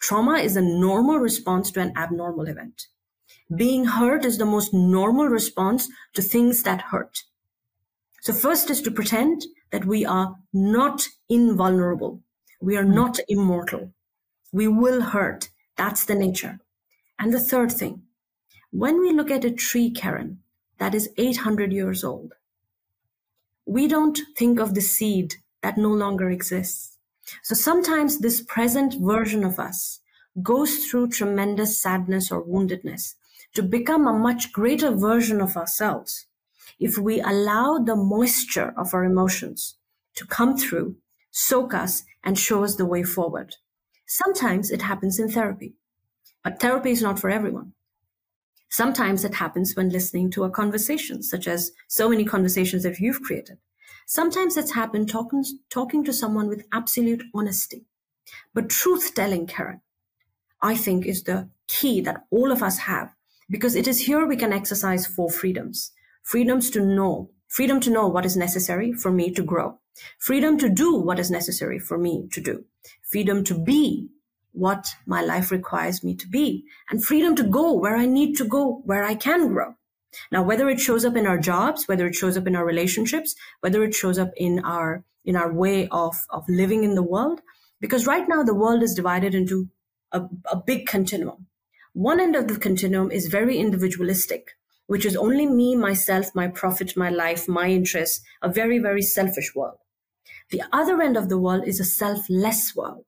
Trauma 0.00 0.38
is 0.38 0.56
a 0.56 0.62
normal 0.62 1.18
response 1.18 1.70
to 1.72 1.80
an 1.80 1.92
abnormal 1.96 2.46
event. 2.46 2.86
Being 3.54 3.84
hurt 3.84 4.24
is 4.24 4.38
the 4.38 4.46
most 4.46 4.72
normal 4.72 5.26
response 5.26 5.88
to 6.14 6.22
things 6.22 6.62
that 6.62 6.80
hurt. 6.80 7.24
So 8.22 8.32
first 8.32 8.70
is 8.70 8.80
to 8.82 8.90
pretend 8.90 9.44
that 9.70 9.84
we 9.84 10.06
are 10.06 10.36
not 10.52 11.08
invulnerable. 11.28 12.22
We 12.60 12.76
are 12.76 12.84
hmm. 12.84 12.94
not 12.94 13.18
immortal. 13.28 13.92
We 14.50 14.66
will 14.66 15.02
hurt. 15.02 15.50
That's 15.76 16.04
the 16.04 16.14
nature. 16.14 16.60
And 17.18 17.34
the 17.34 17.40
third 17.40 17.70
thing, 17.70 18.02
when 18.70 19.00
we 19.00 19.12
look 19.12 19.30
at 19.30 19.44
a 19.44 19.50
tree, 19.50 19.90
Keren, 19.90 20.38
that 20.78 20.94
is 20.94 21.10
800 21.18 21.72
years 21.72 22.02
old, 22.02 22.32
we 23.66 23.86
don't 23.86 24.18
think 24.36 24.58
of 24.58 24.74
the 24.74 24.80
seed 24.80 25.34
that 25.62 25.76
no 25.76 25.90
longer 25.90 26.30
exists. 26.30 26.96
So 27.42 27.54
sometimes 27.54 28.18
this 28.18 28.42
present 28.42 28.94
version 28.98 29.44
of 29.44 29.58
us 29.58 30.00
goes 30.42 30.84
through 30.84 31.08
tremendous 31.08 31.80
sadness 31.80 32.30
or 32.30 32.42
woundedness 32.42 33.14
to 33.54 33.62
become 33.62 34.06
a 34.06 34.12
much 34.12 34.52
greater 34.52 34.90
version 34.90 35.40
of 35.40 35.56
ourselves. 35.56 36.26
if 36.80 36.98
we 36.98 37.20
allow 37.20 37.78
the 37.78 37.96
moisture 37.96 38.74
of 38.76 38.92
our 38.94 39.04
emotions 39.04 39.76
to 40.16 40.26
come 40.26 40.56
through, 40.56 40.96
soak 41.30 41.74
us, 41.74 42.02
and 42.22 42.38
show 42.38 42.64
us 42.64 42.76
the 42.76 42.86
way 42.86 43.02
forward. 43.02 43.54
Sometimes 44.06 44.70
it 44.70 44.82
happens 44.82 45.18
in 45.18 45.28
therapy, 45.30 45.74
but 46.42 46.60
therapy 46.60 46.90
is 46.90 47.02
not 47.02 47.18
for 47.18 47.30
everyone. 47.30 47.72
Sometimes 48.70 49.24
it 49.24 49.34
happens 49.34 49.74
when 49.76 49.88
listening 49.88 50.30
to 50.32 50.44
a 50.44 50.50
conversation, 50.50 51.22
such 51.22 51.46
as 51.46 51.70
so 51.86 52.08
many 52.08 52.24
conversations 52.24 52.82
that 52.82 52.98
you've 52.98 53.22
created. 53.22 53.58
Sometimes 54.06 54.56
it's 54.56 54.74
happened 54.74 55.08
talking, 55.08 55.44
talking 55.70 56.04
to 56.04 56.12
someone 56.12 56.48
with 56.48 56.66
absolute 56.72 57.22
honesty. 57.34 57.86
But 58.52 58.68
truth 58.68 59.14
telling, 59.14 59.46
Keren, 59.46 59.80
I 60.60 60.74
think 60.76 61.06
is 61.06 61.22
the 61.22 61.50
key 61.68 62.00
that 62.00 62.24
all 62.30 62.50
of 62.50 62.62
us 62.62 62.78
have 62.78 63.14
because 63.50 63.74
it 63.74 63.86
is 63.86 64.06
here 64.06 64.26
we 64.26 64.36
can 64.36 64.52
exercise 64.52 65.06
four 65.06 65.30
freedoms. 65.30 65.92
Freedoms 66.22 66.70
to 66.70 66.80
know, 66.80 67.30
freedom 67.48 67.80
to 67.80 67.90
know 67.90 68.08
what 68.08 68.24
is 68.24 68.36
necessary 68.36 68.92
for 68.92 69.10
me 69.10 69.30
to 69.32 69.42
grow. 69.42 69.78
Freedom 70.18 70.58
to 70.58 70.68
do 70.68 70.96
what 70.96 71.18
is 71.18 71.30
necessary 71.30 71.78
for 71.78 71.98
me 71.98 72.28
to 72.32 72.40
do. 72.40 72.64
Freedom 73.02 73.44
to 73.44 73.54
be 73.54 74.08
what 74.52 74.94
my 75.06 75.20
life 75.20 75.50
requires 75.50 76.02
me 76.02 76.14
to 76.14 76.28
be 76.28 76.64
and 76.88 77.04
freedom 77.04 77.34
to 77.34 77.42
go 77.42 77.72
where 77.72 77.96
I 77.96 78.06
need 78.06 78.36
to 78.36 78.44
go, 78.44 78.82
where 78.84 79.04
I 79.04 79.14
can 79.14 79.48
grow. 79.48 79.74
Now, 80.30 80.42
whether 80.44 80.68
it 80.68 80.80
shows 80.80 81.04
up 81.04 81.16
in 81.16 81.26
our 81.26 81.38
jobs, 81.38 81.88
whether 81.88 82.06
it 82.06 82.14
shows 82.14 82.36
up 82.36 82.46
in 82.46 82.54
our 82.54 82.64
relationships, 82.64 83.34
whether 83.60 83.82
it 83.82 83.94
shows 83.94 84.18
up 84.18 84.30
in 84.36 84.60
our, 84.60 85.04
in 85.24 85.36
our 85.36 85.52
way 85.52 85.88
of, 85.88 86.14
of 86.30 86.44
living 86.48 86.84
in 86.84 86.94
the 86.94 87.02
world, 87.02 87.40
because 87.80 88.06
right 88.06 88.28
now 88.28 88.42
the 88.42 88.54
world 88.54 88.82
is 88.82 88.94
divided 88.94 89.34
into 89.34 89.68
a, 90.12 90.22
a 90.50 90.56
big 90.56 90.86
continuum. 90.86 91.46
One 91.94 92.18
end 92.18 92.34
of 92.34 92.48
the 92.48 92.58
continuum 92.58 93.12
is 93.12 93.28
very 93.28 93.56
individualistic, 93.56 94.56
which 94.88 95.06
is 95.06 95.14
only 95.14 95.46
me, 95.46 95.76
myself, 95.76 96.34
my 96.34 96.48
profit, 96.48 96.96
my 96.96 97.08
life, 97.08 97.46
my 97.46 97.68
interests, 97.68 98.20
a 98.42 98.48
very, 98.48 98.80
very 98.80 99.00
selfish 99.00 99.54
world. 99.54 99.78
The 100.50 100.64
other 100.72 101.00
end 101.00 101.16
of 101.16 101.28
the 101.28 101.38
world 101.38 101.68
is 101.68 101.78
a 101.78 101.84
selfless 101.84 102.74
world 102.74 103.04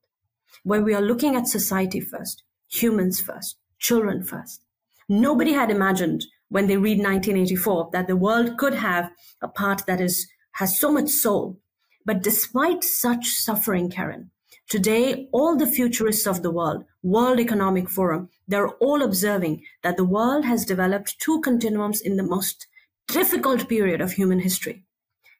where 0.63 0.81
we 0.81 0.93
are 0.93 1.01
looking 1.01 1.35
at 1.35 1.49
society 1.49 1.99
first, 1.99 2.43
humans 2.69 3.19
first, 3.19 3.57
children 3.77 4.23
first. 4.23 4.63
Nobody 5.09 5.51
had 5.51 5.69
imagined 5.69 6.23
when 6.47 6.67
they 6.67 6.77
read 6.77 6.99
1984 6.99 7.89
that 7.91 8.07
the 8.07 8.15
world 8.15 8.57
could 8.57 8.75
have 8.75 9.11
a 9.41 9.49
part 9.49 9.85
that 9.87 9.99
is 9.99 10.29
has 10.53 10.79
so 10.79 10.93
much 10.93 11.09
soul. 11.09 11.59
But 12.05 12.23
despite 12.23 12.85
such 12.85 13.27
suffering, 13.27 13.89
Keren, 13.89 14.31
today 14.69 15.27
all 15.33 15.57
the 15.57 15.67
futurists 15.67 16.25
of 16.25 16.41
the 16.41 16.51
world, 16.51 16.85
World 17.03 17.41
Economic 17.41 17.89
Forum, 17.89 18.29
they're 18.47 18.69
all 18.69 19.01
observing 19.01 19.63
that 19.83 19.97
the 19.97 20.05
world 20.05 20.45
has 20.45 20.65
developed 20.65 21.19
two 21.19 21.41
continuums 21.41 22.01
in 22.01 22.15
the 22.15 22.23
most 22.23 22.67
difficult 23.07 23.67
period 23.67 24.01
of 24.01 24.13
human 24.13 24.39
history. 24.39 24.83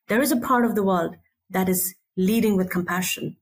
There 0.08 0.22
is 0.22 0.32
a 0.32 0.38
part 0.38 0.66
of 0.66 0.76
the 0.76 0.84
world 0.84 1.18
that 1.50 1.70
is 1.70 1.96
leading 2.16 2.58
with 2.58 2.70
compassion 2.70 3.38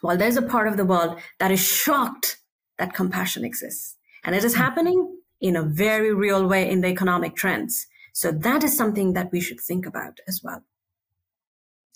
while 0.00 0.16
there's 0.16 0.36
a 0.36 0.42
part 0.42 0.68
of 0.68 0.76
the 0.76 0.84
world 0.84 1.18
that 1.38 1.50
is 1.50 1.60
shocked 1.60 2.38
that 2.78 2.94
compassion 2.94 3.44
exists. 3.44 3.96
And 4.24 4.34
it 4.34 4.44
is 4.44 4.54
hmm. 4.54 4.62
happening 4.62 5.18
in 5.40 5.56
a 5.56 5.62
very 5.62 6.12
real 6.12 6.46
way 6.46 6.68
in 6.68 6.80
the 6.80 6.88
economic 6.88 7.36
trends. 7.36 7.86
So 8.12 8.32
that 8.32 8.64
is 8.64 8.76
something 8.76 9.12
that 9.12 9.30
we 9.30 9.40
should 9.40 9.60
think 9.60 9.86
about 9.86 10.18
as 10.26 10.42
well. 10.42 10.62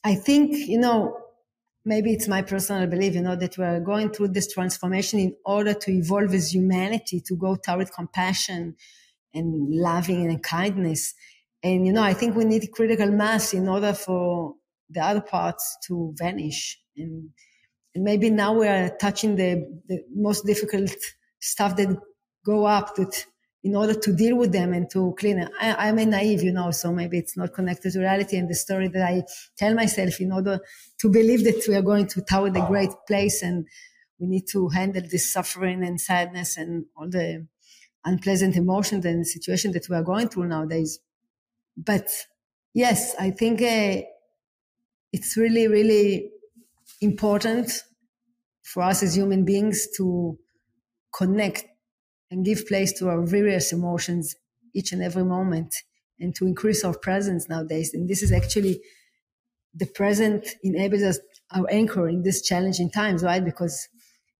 I 0.05 0.15
think, 0.15 0.57
you 0.69 0.79
know, 0.79 1.19
maybe 1.85 2.13
it's 2.13 2.29
my 2.29 2.43
personal 2.43 2.87
belief, 2.87 3.15
you 3.15 3.23
know, 3.23 3.37
that 3.37 3.59
we're 3.59 3.81
going 3.81 4.11
through 4.11 4.29
this 4.29 4.53
transformation 4.53 5.19
in 5.19 5.37
order 5.45 5.75
to 5.75 5.91
evolve 5.91 6.33
as 6.35 6.55
humanity, 6.55 7.21
to 7.27 7.37
go 7.37 7.57
toward 7.57 7.93
compassion 7.93 8.77
and 9.35 9.75
loving 9.75 10.27
and 10.27 10.43
kindness. 10.43 11.15
And, 11.63 11.87
you 11.87 11.93
know, 11.93 12.03
I 12.03 12.15
think 12.15 12.37
we 12.37 12.45
need 12.45 12.71
critical 12.73 13.11
mass 13.11 13.55
in 13.55 13.69
order 13.69 13.93
for 13.93 14.55
the 14.91 15.01
other 15.01 15.21
parts 15.21 15.79
to 15.87 16.15
vanish. 16.19 16.79
And 16.97 17.31
and 17.95 18.05
maybe 18.05 18.31
now 18.31 18.55
we 18.55 18.67
are 18.67 18.91
touching 18.99 19.37
the, 19.37 19.67
the 19.87 20.03
most 20.15 20.47
difficult 20.47 20.91
stuff 21.41 21.77
that 21.77 21.95
go 22.45 22.65
up 22.65 22.95
that 22.97 23.27
in 23.65 23.77
order 23.77 23.95
to 23.95 24.13
deal 24.13 24.37
with 24.37 24.53
them 24.53 24.73
and 24.73 24.91
to 24.91 25.15
clean. 25.19 25.49
I, 25.61 25.89
am 25.89 25.99
a 25.99 26.05
naive, 26.05 26.43
you 26.43 26.53
know, 26.53 26.73
so 26.73 26.93
maybe 26.93 27.19
it's 27.19 27.37
not 27.37 27.53
connected 27.53 27.93
to 27.93 28.01
reality 28.01 28.37
and 28.37 28.49
the 28.49 28.55
story 28.55 28.89
that 28.89 29.03
I 29.03 29.23
tell 29.57 29.75
myself 29.75 30.21
in 30.21 30.33
order 30.33 30.61
to 30.99 31.09
believe 31.09 31.45
that 31.45 31.65
we 31.69 31.75
are 31.77 31.83
going 31.83 32.09
to 32.09 32.23
toward 32.23 32.57
a 32.57 32.67
great 32.67 32.91
place 33.07 33.43
and 33.43 33.67
we 34.19 34.27
need 34.27 34.47
to 34.49 34.69
handle 34.69 35.03
this 35.09 35.33
suffering 35.33 35.85
and 35.85 36.01
sadness 36.01 36.57
and 36.57 36.87
all 36.97 37.09
the 37.09 37.47
unpleasant 38.05 38.57
emotions 38.57 39.05
and 39.05 39.27
situation 39.27 39.73
that 39.73 39.89
we 39.89 39.95
are 39.95 40.03
going 40.03 40.29
through 40.29 40.49
nowadays. 40.49 40.99
But 41.77 42.11
yes, 42.75 43.15
I 43.19 43.31
think 43.31 43.63
uh, 43.63 44.03
it's 45.13 45.37
really, 45.37 45.69
really 45.69 46.31
important 47.01 47.83
for 48.63 48.83
us 48.83 49.03
as 49.03 49.17
human 49.17 49.45
beings 49.45 49.87
to 49.97 50.39
connect 51.15 51.65
and 52.33 52.45
give 52.47 52.67
place 52.67 52.93
to 52.95 53.11
our 53.11 53.23
various 53.23 53.73
emotions 53.73 54.35
each 54.75 54.91
and 54.93 55.03
every 55.03 55.23
moment 55.23 55.75
and 56.19 56.35
to 56.35 56.47
increase 56.47 56.83
our 56.83 56.97
presence 56.97 57.49
nowadays. 57.49 57.93
And 57.93 58.09
this 58.09 58.23
is 58.23 58.33
actually 58.33 58.81
the 59.75 59.87
present 59.87 60.49
enables 60.63 61.03
us 61.03 61.21
our 61.55 61.67
anchor 61.71 62.09
in 62.09 62.23
these 62.23 62.43
challenging 62.43 62.91
times, 62.91 63.23
right? 63.23 63.45
Because 63.45 63.87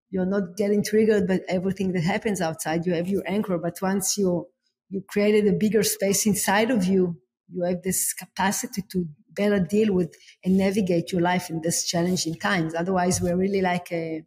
you're 0.09 0.25
not 0.25 0.57
getting 0.57 0.83
triggered 0.83 1.27
by 1.27 1.41
everything 1.47 1.93
that 1.93 2.03
happens 2.03 2.41
outside. 2.41 2.85
You 2.85 2.93
have 2.95 3.07
your 3.07 3.23
anchor, 3.27 3.57
but 3.59 3.77
once 3.81 4.17
you 4.17 4.47
you 4.89 5.03
created 5.07 5.47
a 5.47 5.53
bigger 5.53 5.83
space 5.83 6.25
inside 6.25 6.69
of 6.69 6.85
you, 6.85 7.17
you 7.51 7.63
have 7.63 7.81
this 7.83 8.13
capacity 8.13 8.83
to 8.91 9.05
better 9.35 9.59
deal 9.59 9.93
with 9.93 10.13
and 10.43 10.57
navigate 10.57 11.11
your 11.11 11.21
life 11.21 11.49
in 11.49 11.61
this 11.61 11.85
challenging 11.85 12.35
times. 12.35 12.75
Otherwise, 12.75 13.21
we're 13.21 13.35
really 13.35 13.61
like 13.61 13.91
uh, 13.91 14.21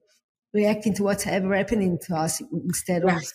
reacting 0.53 0.95
to 0.95 1.05
what's 1.05 1.27
ever 1.27 1.55
happening 1.55 1.99
to 2.07 2.17
us 2.17 2.43
instead 2.53 3.03
yes. 3.07 3.29
of. 3.29 3.33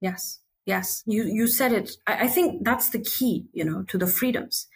Yes, 0.00 0.40
yes, 0.64 1.02
you 1.06 1.24
you 1.24 1.46
said 1.46 1.72
it. 1.72 1.90
I, 2.06 2.24
I 2.24 2.28
think 2.28 2.64
that's 2.64 2.90
the 2.90 3.00
key, 3.00 3.46
you 3.52 3.64
know, 3.64 3.82
to 3.84 3.98
the 3.98 4.06
freedoms. 4.06 4.66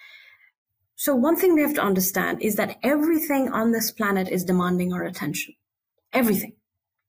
So 0.96 1.14
one 1.14 1.36
thing 1.36 1.54
we 1.54 1.62
have 1.62 1.74
to 1.74 1.82
understand 1.82 2.42
is 2.42 2.56
that 2.56 2.78
everything 2.82 3.50
on 3.50 3.72
this 3.72 3.90
planet 3.90 4.28
is 4.28 4.44
demanding 4.44 4.92
our 4.92 5.02
attention. 5.02 5.54
Everything. 6.12 6.54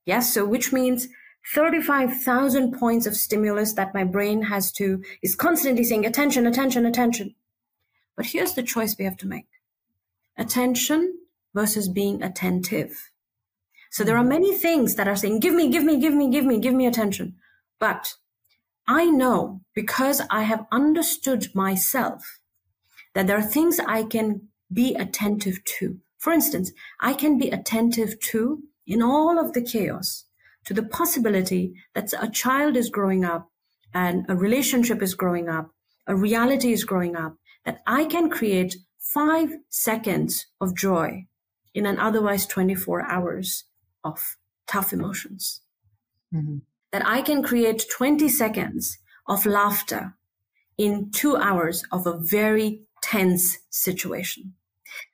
Yes. 0.04 0.34
So 0.34 0.44
which 0.44 0.72
means 0.72 1.08
35,000 1.52 2.72
points 2.72 3.06
of 3.06 3.16
stimulus 3.16 3.74
that 3.74 3.94
my 3.94 4.02
brain 4.02 4.42
has 4.42 4.72
to, 4.72 5.02
is 5.22 5.34
constantly 5.36 5.84
saying 5.84 6.06
attention, 6.06 6.46
attention, 6.46 6.86
attention. 6.86 7.34
But 8.16 8.26
here's 8.26 8.54
the 8.54 8.62
choice 8.62 8.96
we 8.98 9.04
have 9.04 9.16
to 9.18 9.26
make 9.26 9.46
attention 10.38 11.18
versus 11.54 11.88
being 11.88 12.22
attentive. 12.22 13.10
So 13.90 14.02
there 14.02 14.16
are 14.16 14.22
hmm. 14.22 14.30
many 14.30 14.56
things 14.56 14.94
that 14.96 15.06
are 15.06 15.16
saying, 15.16 15.40
give 15.40 15.54
me, 15.54 15.70
give 15.70 15.84
me, 15.84 16.00
give 16.00 16.14
me, 16.14 16.30
give 16.30 16.44
me, 16.44 16.58
give 16.58 16.74
me 16.74 16.86
attention. 16.86 17.36
But 17.84 18.14
I 18.88 19.04
know 19.10 19.60
because 19.74 20.22
I 20.30 20.44
have 20.44 20.64
understood 20.72 21.54
myself 21.54 22.40
that 23.12 23.26
there 23.26 23.36
are 23.36 23.42
things 23.42 23.78
I 23.78 24.04
can 24.04 24.48
be 24.72 24.94
attentive 24.94 25.62
to. 25.76 25.98
For 26.16 26.32
instance, 26.32 26.72
I 26.98 27.12
can 27.12 27.36
be 27.36 27.50
attentive 27.50 28.18
to 28.30 28.62
in 28.86 29.02
all 29.02 29.38
of 29.38 29.52
the 29.52 29.60
chaos 29.60 30.24
to 30.64 30.72
the 30.72 30.82
possibility 30.82 31.74
that 31.94 32.14
a 32.18 32.30
child 32.30 32.74
is 32.74 32.88
growing 32.88 33.22
up 33.22 33.50
and 33.92 34.24
a 34.30 34.34
relationship 34.34 35.02
is 35.02 35.14
growing 35.14 35.50
up, 35.50 35.74
a 36.06 36.16
reality 36.16 36.72
is 36.72 36.84
growing 36.84 37.14
up, 37.14 37.36
that 37.66 37.82
I 37.86 38.06
can 38.06 38.30
create 38.30 38.76
five 38.98 39.50
seconds 39.68 40.46
of 40.58 40.74
joy 40.74 41.26
in 41.74 41.84
an 41.84 41.98
otherwise 41.98 42.46
24 42.46 43.02
hours 43.02 43.64
of 44.02 44.38
tough 44.66 44.94
emotions. 44.94 45.60
Mm-hmm. 46.34 46.60
That 46.94 47.08
I 47.08 47.22
can 47.22 47.42
create 47.42 47.86
20 47.90 48.28
seconds 48.28 48.98
of 49.26 49.46
laughter 49.46 50.14
in 50.78 51.10
two 51.10 51.36
hours 51.36 51.82
of 51.90 52.06
a 52.06 52.16
very 52.16 52.82
tense 53.02 53.58
situation. 53.68 54.54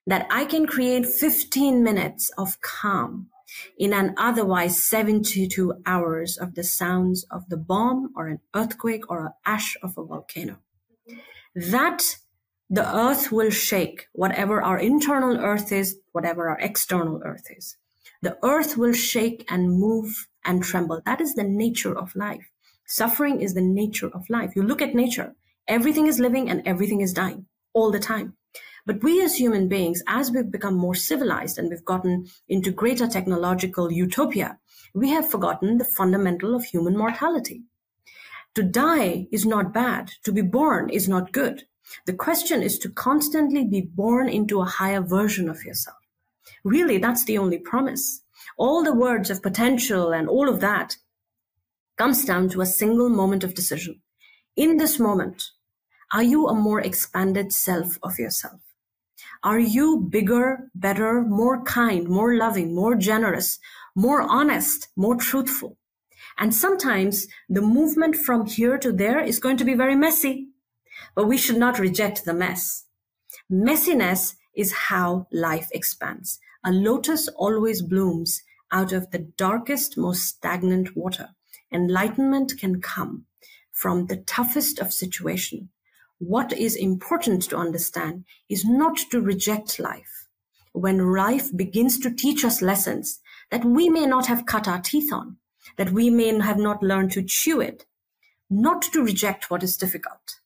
That 0.07 0.27
I 0.31 0.45
can 0.45 0.67
create 0.67 1.07
15 1.07 1.83
minutes 1.83 2.31
of 2.37 2.61
calm 2.61 3.31
in 3.79 3.95
an 3.95 4.13
otherwise 4.19 4.85
72 4.85 5.73
hours 5.87 6.37
of 6.37 6.55
the 6.55 6.65
sounds 6.65 7.25
of 7.31 7.49
the 7.49 7.57
bomb 7.57 8.11
or 8.15 8.29
an 8.29 8.41
earthquake 8.55 9.11
or 9.11 9.25
an 9.25 9.33
ash 9.47 9.75
of 9.83 9.97
a 9.97 10.05
volcano. 10.05 10.59
That 11.55 12.19
the 12.69 12.95
earth 12.95 13.33
will 13.33 13.49
shake, 13.49 14.09
whatever 14.13 14.61
our 14.61 14.79
internal 14.79 15.39
earth 15.39 15.73
is, 15.73 15.97
whatever 16.13 16.51
our 16.51 16.59
external 16.59 17.23
earth 17.25 17.47
is. 17.57 17.79
The 18.21 18.37
earth 18.43 18.77
will 18.77 18.93
shake 18.93 19.47
and 19.51 19.73
move 19.81 20.27
and 20.45 20.63
tremble. 20.63 21.03
That 21.07 21.21
is 21.21 21.35
the 21.35 21.45
nature 21.45 21.97
of 21.97 22.15
life. 22.17 22.51
Suffering 22.87 23.41
is 23.41 23.55
the 23.55 23.61
nature 23.61 24.09
of 24.09 24.29
life. 24.29 24.57
You 24.57 24.63
look 24.63 24.83
at 24.83 24.95
nature, 24.95 25.35
everything 25.69 26.07
is 26.07 26.19
living 26.19 26.51
and 26.51 26.63
everything 26.67 27.01
is 27.01 27.13
dying 27.13 27.47
all 27.73 27.91
the 27.91 28.01
time. 28.01 28.35
But 28.87 29.03
we 29.03 29.23
as 29.23 29.37
human 29.37 29.69
beings, 29.69 30.03
as 30.09 30.31
we've 30.31 30.51
become 30.51 30.75
more 30.75 30.95
civilized 30.95 31.59
and 31.59 31.69
we've 31.69 31.85
gotten 31.85 32.27
into 32.49 32.71
greater 32.73 33.07
technological 33.07 33.93
utopia, 33.93 34.59
we 34.95 35.11
have 35.11 35.31
forgotten 35.31 35.79
the 35.79 35.85
fundamental 35.85 36.55
of 36.55 36.65
human 36.65 36.97
mortality. 36.97 37.63
To 38.55 38.63
die 38.63 39.29
is 39.31 39.47
not 39.47 39.73
bad. 39.73 40.11
To 40.25 40.33
be 40.33 40.43
born 40.43 40.91
is 40.91 41.09
not 41.09 41.33
good. 41.33 41.65
The 42.07 42.15
question 42.15 42.63
is 42.63 42.79
to 42.81 42.89
constantly 42.89 43.65
be 43.65 43.83
born 43.83 44.29
into 44.29 44.61
a 44.61 44.65
higher 44.65 45.01
version 45.01 45.49
of 45.49 45.65
yourself. 45.65 45.97
Really, 46.65 46.99
that's 46.99 47.25
the 47.25 47.39
only 47.39 47.59
promise. 47.59 48.23
All 48.57 48.83
the 48.83 48.95
words 48.95 49.31
of 49.31 49.43
potential 49.43 50.13
and 50.13 50.29
all 50.29 50.49
of 50.49 50.61
that 50.61 50.97
comes 51.97 52.25
down 52.25 52.49
to 52.51 52.61
a 52.61 52.67
single 52.67 53.09
moment 53.09 53.45
of 53.45 53.55
decision. 53.55 54.01
In 54.57 54.77
this 54.77 54.99
moment, 54.99 55.51
are 56.13 56.23
you 56.23 56.49
a 56.49 56.55
more 56.55 56.81
expanded 56.81 57.53
self 57.53 57.99
of 58.03 58.19
yourself? 58.19 58.61
Are 59.43 59.59
you 59.59 60.09
bigger, 60.11 60.71
better, 60.75 61.23
more 61.23 61.63
kind, 61.63 62.09
more 62.09 62.35
loving, 62.37 62.75
more 62.75 62.95
generous, 62.95 63.59
more 63.95 64.23
honest, 64.23 64.89
more 64.97 65.17
truthful? 65.17 65.77
And 66.39 66.55
sometimes 66.55 67.27
the 67.49 67.63
movement 67.63 68.17
from 68.17 68.47
here 68.47 68.79
to 68.79 68.93
there 68.93 69.21
is 69.21 69.39
going 69.39 69.57
to 69.59 69.65
be 69.65 69.75
very 69.75 69.95
messy, 69.95 70.49
but 71.15 71.27
we 71.27 71.37
should 71.37 71.59
not 71.59 71.79
reject 71.79 72.25
the 72.25 72.35
mess. 72.35 72.87
Messiness 73.51 74.35
is 74.55 74.73
how 74.73 75.27
life 75.31 75.69
expands. 75.73 76.39
A 76.63 76.73
lotus 76.73 77.29
always 77.29 77.81
blooms 77.81 78.43
out 78.71 78.93
of 78.93 79.11
the 79.11 79.19
darkest, 79.19 79.97
most 79.97 80.25
stagnant 80.25 80.95
water. 80.95 81.31
Enlightenment 81.73 82.59
can 82.59 82.81
come 82.81 83.25
from 83.73 84.07
the 84.07 84.19
toughest 84.19 84.79
of 84.79 84.93
situation. 84.93 85.71
What 86.19 86.53
is 86.53 86.77
important 86.77 87.45
to 87.45 87.57
understand 87.57 88.27
is 88.51 88.65
not 88.65 88.99
to 89.11 89.23
reject 89.23 89.79
life. 89.79 90.29
When 90.73 91.15
life 91.15 91.49
begins 91.57 91.99
to 92.01 92.15
teach 92.15 92.45
us 92.45 92.61
lessons 92.61 93.21
that 93.51 93.65
we 93.65 93.89
may 93.89 94.05
not 94.05 94.27
have 94.27 94.45
cut 94.45 94.69
our 94.69 94.81
teeth 94.81 95.13
on, 95.13 95.39
that 95.79 95.93
we 95.93 96.11
may 96.11 96.39
have 96.41 96.59
not 96.59 96.83
learned 96.83 97.13
to 97.13 97.23
chew 97.23 97.61
it, 97.61 97.87
not 98.51 98.83
to 98.83 99.03
reject 99.03 99.51
what 99.51 99.63
is 99.63 99.77
difficult 99.79 100.41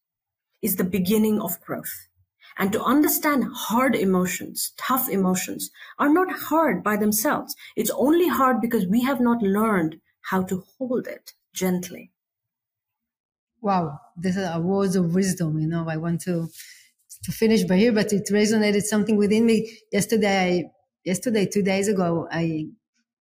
is 0.63 0.77
the 0.77 0.85
beginning 0.85 1.41
of 1.41 1.61
growth. 1.61 2.09
And 2.57 2.73
to 2.73 2.83
understand 2.83 3.45
hard 3.53 3.97
emotions, 3.97 4.73
tough 4.77 5.09
emotions 5.09 5.71
are 5.99 6.13
not 6.13 6.31
hard 6.31 6.85
by 6.85 6.97
themselves. 6.97 7.55
It's 7.77 7.91
only 7.91 8.29
hard 8.29 8.61
because 8.61 8.87
we 8.87 9.03
have 9.03 9.21
not 9.21 9.43
learned 9.43 10.01
how 10.23 10.43
to 10.45 10.65
hold 10.79 11.07
it 11.07 11.33
gently. 11.53 12.13
Wow, 13.61 13.99
these 14.17 14.39
are 14.39 14.61
words 14.61 14.95
of 14.95 15.15
wisdom. 15.15 15.59
You 15.59 15.67
know, 15.67 15.89
I 15.89 15.97
want 15.97 16.21
to 16.23 16.49
to 17.25 17.33
finish 17.33 17.65
by 17.65 17.77
here, 17.77 17.93
but 17.93 18.13
it 18.13 18.29
resonated 18.31 18.83
something 18.83 19.17
within 19.17 19.47
me. 19.47 19.79
Yesterday, 19.91 20.71
yesterday, 21.05 21.47
two 21.47 21.63
days 21.63 21.89
ago, 21.89 22.29
I 22.31 22.67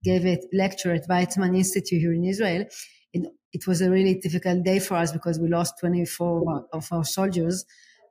gave 0.03 0.25
a 0.25 0.39
lecture 0.53 0.93
at 0.93 1.07
Weizmann 1.09 1.57
Institute 1.57 1.99
here 1.99 2.13
in 2.13 2.23
Israel. 2.23 2.65
And 3.13 3.27
it 3.53 3.65
was 3.65 3.81
a 3.81 3.89
really 3.89 4.15
difficult 4.15 4.63
day 4.63 4.79
for 4.79 4.95
us 4.95 5.11
because 5.11 5.39
we 5.39 5.47
lost 5.49 5.79
24 5.79 6.67
of 6.73 6.87
our 6.91 7.03
soldiers 7.03 7.65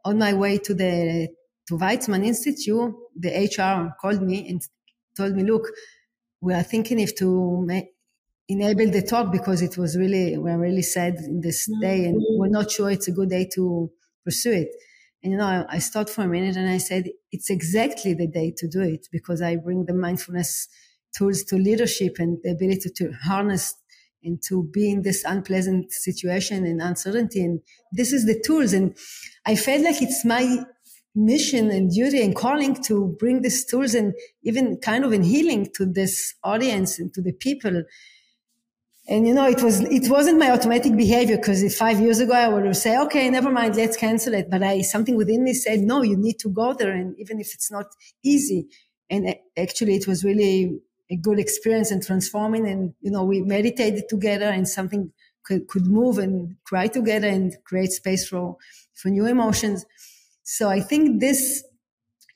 on 0.07 0.19
my 0.19 0.33
way 0.33 0.57
to 0.59 0.73
the 0.73 1.29
to 1.69 1.75
Weizmann 1.77 2.25
Institute, 2.25 2.95
the 3.17 3.31
HR 3.31 3.97
called 4.01 4.23
me 4.23 4.49
and 4.49 4.63
told 5.17 5.35
me, 5.35 5.43
"Look, 5.43 5.65
we 6.41 6.55
are 6.55 6.63
thinking 6.63 7.01
if 7.01 7.17
to 7.17 7.29
enable 8.49 8.89
the 8.97 9.03
talk 9.03 9.33
because 9.33 9.61
it 9.63 9.77
was 9.77 9.99
really 9.99 10.39
we're 10.39 10.63
really 10.67 10.87
sad 10.97 11.15
in 11.17 11.41
this 11.41 11.69
mm. 11.69 11.81
day, 11.81 12.05
and 12.05 12.17
we're 12.39 12.57
not 12.59 12.71
sure 12.71 12.89
it's 12.91 13.09
a 13.09 13.17
good 13.19 13.31
day 13.31 13.49
to 13.57 13.91
pursue 14.25 14.53
it." 14.53 14.71
And 15.23 15.33
you 15.33 15.39
know, 15.39 15.51
I, 15.55 15.77
I 15.77 15.79
stopped 15.81 16.11
for 16.11 16.23
a 16.23 16.29
minute 16.29 16.57
and 16.57 16.71
I 16.71 16.79
said, 16.79 17.05
"It's 17.33 17.51
exactly 17.51 18.15
the 18.15 18.29
day 18.29 18.55
to 18.59 18.69
do 18.69 18.83
it 18.83 19.09
because 19.11 19.43
I 19.43 19.57
bring 19.57 19.87
the 19.87 19.95
mindfulness 19.95 20.69
tools 21.17 21.43
to 21.45 21.57
leadership 21.57 22.15
and 22.21 22.39
the 22.45 22.53
ability 22.53 22.91
to 22.99 23.13
harness." 23.25 23.75
And 24.27 24.43
to 24.49 24.65
be 24.65 24.91
in 24.91 25.03
this 25.03 25.25
unpleasant 25.25 25.93
situation 25.93 26.67
and 26.67 26.83
uncertainty. 26.83 27.43
And 27.43 27.61
this 27.93 28.13
is 28.13 28.27
the 28.27 28.39
tools. 28.45 28.73
And 28.73 28.95
I 29.47 29.57
felt 29.57 29.83
like 29.83 30.03
it's 30.03 30.25
my 30.25 30.65
mission 31.15 31.71
and 31.71 31.91
duty 31.91 32.23
and 32.23 32.37
calling 32.37 32.75
to 32.85 33.17
bring 33.19 33.41
these 33.41 33.65
tools 33.65 33.95
and 33.95 34.13
even 34.43 34.77
kind 34.79 35.05
of 35.05 35.13
in 35.13 35.23
healing 35.23 35.71
to 35.75 35.87
this 35.87 36.35
audience 36.45 36.99
and 36.99 37.15
to 37.15 37.23
the 37.23 37.33
people. 37.33 37.85
And 39.09 39.27
you 39.27 39.33
know, 39.33 39.47
it 39.47 39.63
was, 39.63 39.81
it 39.81 40.11
wasn't 40.11 40.39
my 40.39 40.51
automatic 40.51 40.97
behavior 40.97 41.37
because 41.37 41.77
five 41.77 42.01
years 42.01 42.19
ago 42.19 42.35
I 42.35 42.49
would 42.49 42.67
have 42.67 42.77
said, 42.77 43.01
okay, 43.05 43.31
never 43.31 43.51
mind, 43.51 43.77
let's 43.77 43.97
cancel 43.97 44.35
it. 44.35 44.51
But 44.51 44.63
I, 44.63 44.83
something 44.83 45.17
within 45.17 45.45
me 45.45 45.55
said, 45.55 45.81
no, 45.81 46.03
you 46.03 46.17
need 46.17 46.39
to 46.41 46.51
go 46.51 46.75
there. 46.75 46.91
And 46.91 47.15
even 47.19 47.41
if 47.41 47.55
it's 47.55 47.71
not 47.71 47.87
easy. 48.23 48.67
And 49.09 49.29
uh, 49.29 49.35
actually 49.57 49.95
it 49.95 50.09
was 50.09 50.25
really 50.25 50.81
a 51.11 51.17
good 51.17 51.39
experience 51.39 51.91
and 51.91 52.03
transforming. 52.03 52.67
And, 52.67 52.95
you 53.01 53.11
know, 53.11 53.25
we 53.25 53.41
meditated 53.41 54.09
together 54.09 54.47
and 54.47 54.69
something 54.69 55.13
could, 55.45 55.69
could 55.69 55.87
move 55.87 56.19
and 56.19 56.57
cry 56.65 56.89
together 56.89 57.29
and 57.29 57.57
create 57.65 57.93
space 57.93 58.29
for, 58.29 58.57
for 58.95 59.09
new 59.09 59.27
emotions. 59.27 59.85
So 60.43 60.69
I 60.69 60.81
think 60.81 61.21
this, 61.21 61.65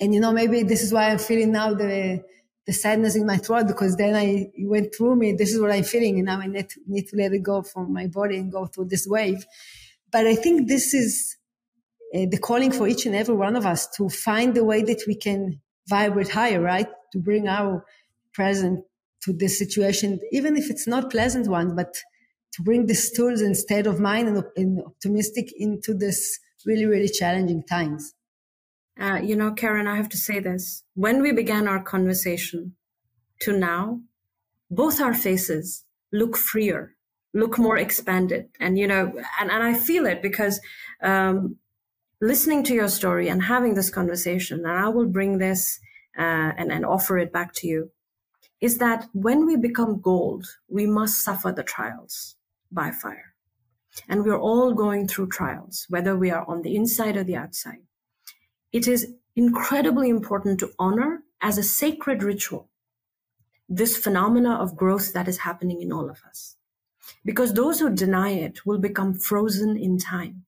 and 0.01 0.15
you 0.15 0.21
know, 0.21 0.33
maybe 0.33 0.63
this 0.63 0.83
is 0.83 0.93
why 0.93 1.11
I'm 1.11 1.19
feeling 1.19 1.53
now 1.53 1.75
the, 1.75 2.23
the 2.67 2.73
sadness 2.73 3.17
in 3.17 3.27
my 3.27 3.37
throat 3.37 3.67
because 3.67 3.97
then 3.97 4.15
I 4.15 4.51
went 4.61 4.95
through 4.95 5.17
me. 5.17 5.33
This 5.33 5.53
is 5.53 5.61
what 5.61 5.73
I'm 5.73 5.85
feeling. 5.85 6.17
And 6.17 6.27
now 6.27 6.41
I 6.41 6.47
need 6.47 6.69
to, 6.71 6.81
need 6.87 7.09
to 7.09 7.17
let 7.17 7.33
it 7.33 7.43
go 7.43 7.63
from 7.63 7.93
my 7.93 8.07
body 8.07 8.37
and 8.37 8.53
go 8.53 8.67
through 8.67 8.87
this 8.87 9.07
wave. 9.07 9.45
But 10.13 10.27
I 10.27 10.35
think 10.35 10.69
this 10.69 10.95
is 10.95 11.37
uh, 12.15 12.27
the 12.31 12.39
calling 12.39 12.73
for 12.73 12.89
each 12.89 13.07
and 13.07 13.15
every 13.15 13.35
one 13.35 13.57
of 13.57 13.67
us 13.67 13.89
to 13.97 14.09
find 14.09 14.55
the 14.55 14.65
way 14.65 14.83
that 14.83 15.03
we 15.07 15.15
can 15.15 15.61
vibrate 15.89 16.29
higher, 16.29 16.61
right? 16.61 16.89
To 17.13 17.19
bring 17.19 17.49
our 17.49 17.85
present 18.41 18.79
to 19.25 19.31
this 19.35 19.59
situation, 19.63 20.19
even 20.33 20.57
if 20.57 20.71
it's 20.71 20.87
not 20.95 21.11
pleasant 21.11 21.47
one, 21.47 21.77
but 21.77 21.93
to 22.55 22.63
bring 22.63 22.87
these 22.87 23.13
tools 23.17 23.43
and 23.43 23.55
state 23.55 23.87
of 23.87 24.01
mind 24.01 24.29
and, 24.29 24.43
and 24.57 24.83
optimistic 24.91 25.49
into 25.59 25.93
this 25.93 26.39
really, 26.65 26.87
really 26.87 27.13
challenging 27.21 27.63
times. 27.77 28.15
Uh, 28.99 29.19
you 29.23 29.37
know, 29.37 29.51
Keren, 29.53 29.87
I 29.87 29.97
have 29.97 30.09
to 30.11 30.17
say 30.17 30.41
this. 30.41 30.85
When 30.95 31.21
we 31.21 31.33
began 31.33 31.69
our 31.69 31.83
conversation 31.83 32.77
to 33.43 33.53
now, 33.53 34.01
both 34.71 35.03
our 35.03 35.15
faces 35.15 35.85
look 36.21 36.35
freer, 36.37 36.95
look 37.35 37.59
more 37.59 37.77
expanded. 37.77 38.49
And, 38.59 38.79
you 38.79 38.87
know, 38.87 39.05
and, 39.39 39.51
and 39.51 39.63
I 39.63 39.75
feel 39.75 40.07
it 40.07 40.23
because 40.23 40.61
um, 41.03 41.57
listening 42.23 42.65
to 42.65 42.75
your 42.75 42.89
story 42.89 43.29
and 43.29 43.43
having 43.43 43.75
this 43.75 43.91
conversation, 43.91 44.61
and 44.65 44.79
I 44.87 44.89
will 44.89 45.11
bring 45.19 45.39
this 45.39 45.79
uh, 46.19 46.53
and, 46.59 46.73
and 46.73 46.87
offer 46.87 47.19
it 47.19 47.33
back 47.33 47.53
to 47.61 47.67
you 47.67 47.91
is 48.61 48.79
that 48.79 49.09
when 49.13 49.47
we 49.47 49.57
become 49.57 50.01
gold, 50.01 50.47
we 50.69 50.87
must 50.87 51.25
suffer 51.25 51.53
the 51.53 51.63
trials 51.63 52.37
by 52.71 52.91
fire. 52.91 53.35
And 54.09 54.25
we're 54.25 54.39
all 54.39 54.73
going 54.75 55.09
through 55.09 55.29
trials, 55.29 55.87
whether 55.89 56.17
we 56.17 56.31
are 56.31 56.49
on 56.49 56.63
the 56.63 56.77
inside 56.77 57.17
or 57.17 57.25
the 57.25 57.37
outside. 57.37 57.83
It 58.73 58.87
is 58.87 59.15
incredibly 59.35 60.09
important 60.09 60.61
to 60.61 60.71
honor 60.79 61.23
as 61.41 61.59
a 61.59 61.63
sacred 61.63 62.23
ritual 62.23 62.69
this 63.71 63.97
phenomena 63.97 64.55
of 64.55 64.77
growth 64.77 65.13
that 65.13 65.29
is 65.29 65.39
happening 65.39 65.81
in 65.81 65.93
all 65.93 66.11
of 66.11 66.21
us. 66.29 66.57
Because 67.25 67.55
those 67.55 67.79
who 67.79 67.89
deny 67.89 68.31
it 68.31 68.67
will 68.67 68.79
become 68.79 69.15
frozen 69.15 69.77
in 69.77 69.97
time. 69.97 70.45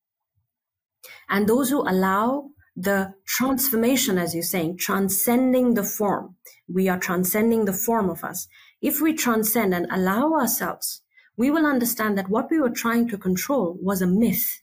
And 1.28 1.48
those 1.48 1.70
who 1.70 1.80
allow 1.82 2.50
the 2.76 3.14
transformation, 3.26 4.18
as 4.18 4.34
you're 4.34 4.42
saying, 4.42 4.78
transcending 4.78 5.74
the 5.74 5.84
form. 5.84 6.36
We 6.68 6.88
are 6.88 6.98
transcending 6.98 7.64
the 7.64 7.72
form 7.72 8.08
of 8.08 8.24
us. 8.24 8.48
If 8.80 9.00
we 9.00 9.12
transcend 9.12 9.74
and 9.74 9.86
allow 9.90 10.32
ourselves, 10.32 11.02
we 11.36 11.50
will 11.50 11.66
understand 11.66 12.16
that 12.18 12.28
what 12.28 12.50
we 12.50 12.60
were 12.60 12.70
trying 12.70 13.08
to 13.08 13.18
control 13.18 13.76
was 13.80 14.00
a 14.02 14.06
myth. 14.06 14.62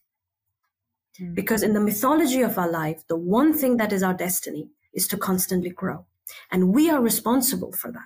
Mm. 1.22 1.36
Because 1.36 1.64
in 1.64 1.74
the 1.74 1.80
mythology 1.80 2.42
of 2.42 2.58
our 2.58 2.70
life, 2.70 3.04
the 3.08 3.18
one 3.18 3.54
thing 3.54 3.78
that 3.78 3.94
is 3.94 4.04
our 4.04 4.14
destiny 4.14 4.70
is 4.94 5.08
to 5.08 5.18
constantly 5.18 5.70
grow. 5.70 6.06
And 6.52 6.74
we 6.74 6.90
are 6.90 7.02
responsible 7.02 7.72
for 7.72 7.92
that, 7.92 8.02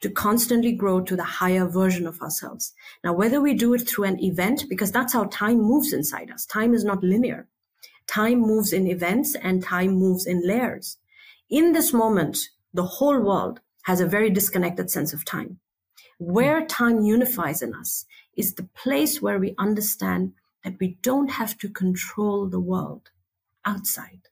to 0.00 0.10
constantly 0.10 0.72
grow 0.72 1.00
to 1.00 1.16
the 1.16 1.24
higher 1.24 1.66
version 1.66 2.06
of 2.06 2.20
ourselves. 2.20 2.72
Now, 3.02 3.12
whether 3.12 3.40
we 3.40 3.54
do 3.54 3.74
it 3.74 3.88
through 3.88 4.04
an 4.04 4.22
event, 4.22 4.64
because 4.68 4.92
that's 4.92 5.12
how 5.12 5.24
time 5.24 5.60
moves 5.60 5.92
inside 5.92 6.30
us. 6.30 6.46
Time 6.46 6.74
is 6.74 6.84
not 6.84 7.02
linear. 7.02 7.48
Time 8.06 8.40
moves 8.40 8.72
in 8.72 8.86
events 8.86 9.34
and 9.34 9.62
time 9.62 9.92
moves 9.92 10.26
in 10.26 10.46
layers. 10.46 10.98
In 11.48 11.72
this 11.72 11.92
moment, 11.92 12.48
the 12.74 12.84
whole 12.84 13.20
world 13.20 13.60
has 13.82 14.00
a 14.00 14.06
very 14.06 14.30
disconnected 14.30 14.90
sense 14.90 15.12
of 15.12 15.24
time. 15.24 15.58
Where 16.18 16.60
hmm. 16.60 16.66
time 16.66 17.00
unifies 17.02 17.62
in 17.62 17.74
us 17.74 18.06
is 18.36 18.54
the 18.54 18.68
place 18.74 19.20
where 19.20 19.38
we 19.38 19.54
understand 19.58 20.32
that 20.64 20.78
we 20.78 20.98
don't 21.02 21.32
have 21.32 21.58
to 21.58 21.68
control 21.68 22.48
the 22.48 22.60
world 22.60 23.10
outside. 23.64 24.28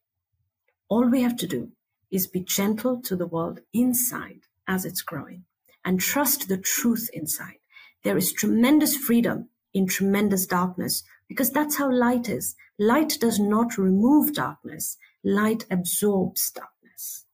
All 0.89 1.09
we 1.09 1.23
have 1.23 1.37
to 1.39 1.47
do 1.47 1.73
is 2.11 2.27
be 2.27 2.41
gentle 2.41 3.01
to 3.03 3.16
the 3.16 3.27
world 3.27 3.61
inside 3.73 4.41
as 4.66 4.85
it's 4.85 5.03
growing 5.03 5.45
and 5.85 6.01
trust 6.01 6.49
the 6.49 6.59
truth 6.59 7.09
inside. 7.12 7.59
There 8.03 8.16
is 8.16 8.33
tremendous 8.33 8.97
freedom 8.97 9.49
in 9.73 9.87
tremendous 9.87 10.47
darkness 10.47 11.03
because 11.31 11.53
that's 11.53 11.78
how 11.78 11.91
light 11.91 12.28
is. 12.28 12.57
Light 12.78 13.16
does 13.22 13.41
not 13.41 13.78
remove 13.78 14.35
darkness. 14.35 14.99
Light 15.24 15.64
absorbs 15.70 16.53
darkness 16.53 17.26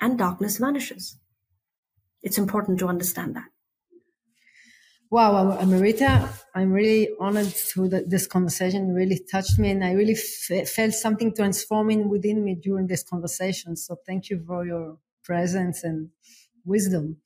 and 0.00 0.18
darkness 0.18 0.58
vanishes. 0.58 1.18
It's 2.22 2.38
important 2.38 2.78
to 2.78 2.86
understand 2.88 3.36
that. 3.36 3.50
Wow, 5.10 5.58
Amrita, 5.58 6.28
I'm 6.54 6.70
really 6.72 7.08
honored 7.18 7.48
to 7.74 7.88
the, 7.88 8.02
this 8.06 8.28
conversation. 8.28 8.90
It 8.90 8.92
really 8.92 9.18
touched 9.18 9.58
me, 9.58 9.70
and 9.72 9.84
I 9.84 9.92
really 9.92 10.14
f- 10.14 10.68
felt 10.68 10.92
something 10.92 11.34
transforming 11.34 12.08
within 12.08 12.44
me 12.44 12.54
during 12.54 12.86
this 12.86 13.02
conversation. 13.02 13.74
So 13.74 13.96
thank 14.06 14.30
you 14.30 14.44
for 14.46 14.64
your 14.64 14.98
presence 15.24 15.82
and 15.82 16.10
wisdom. 16.64 17.16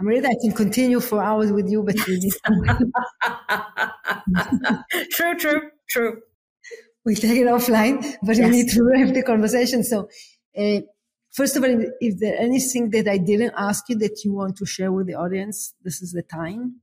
I'm. 0.00 0.26
I 0.26 0.34
can 0.42 0.52
continue 0.52 1.00
for 1.00 1.22
hours 1.22 1.52
with 1.52 1.70
you, 1.70 1.84
but 1.84 1.96
true, 5.10 5.34
true, 5.36 5.60
true. 5.88 6.20
We 7.04 7.14
take 7.14 7.38
it 7.38 7.46
offline, 7.46 8.16
but 8.22 8.36
yes. 8.36 8.44
we 8.44 8.50
need 8.50 8.70
to 8.70 8.92
have 8.98 9.14
the 9.14 9.22
conversation. 9.22 9.82
So, 9.84 10.08
uh, 10.56 10.80
first 11.32 11.56
of 11.56 11.64
all, 11.64 11.84
if 12.00 12.18
there 12.20 12.38
anything 12.38 12.90
that 12.90 13.08
I 13.08 13.18
didn't 13.18 13.54
ask 13.56 13.88
you 13.88 13.96
that 13.98 14.24
you 14.24 14.32
want 14.32 14.56
to 14.58 14.66
share 14.66 14.92
with 14.92 15.06
the 15.06 15.14
audience, 15.14 15.74
this 15.82 16.02
is 16.02 16.12
the 16.12 16.22
time. 16.22 16.80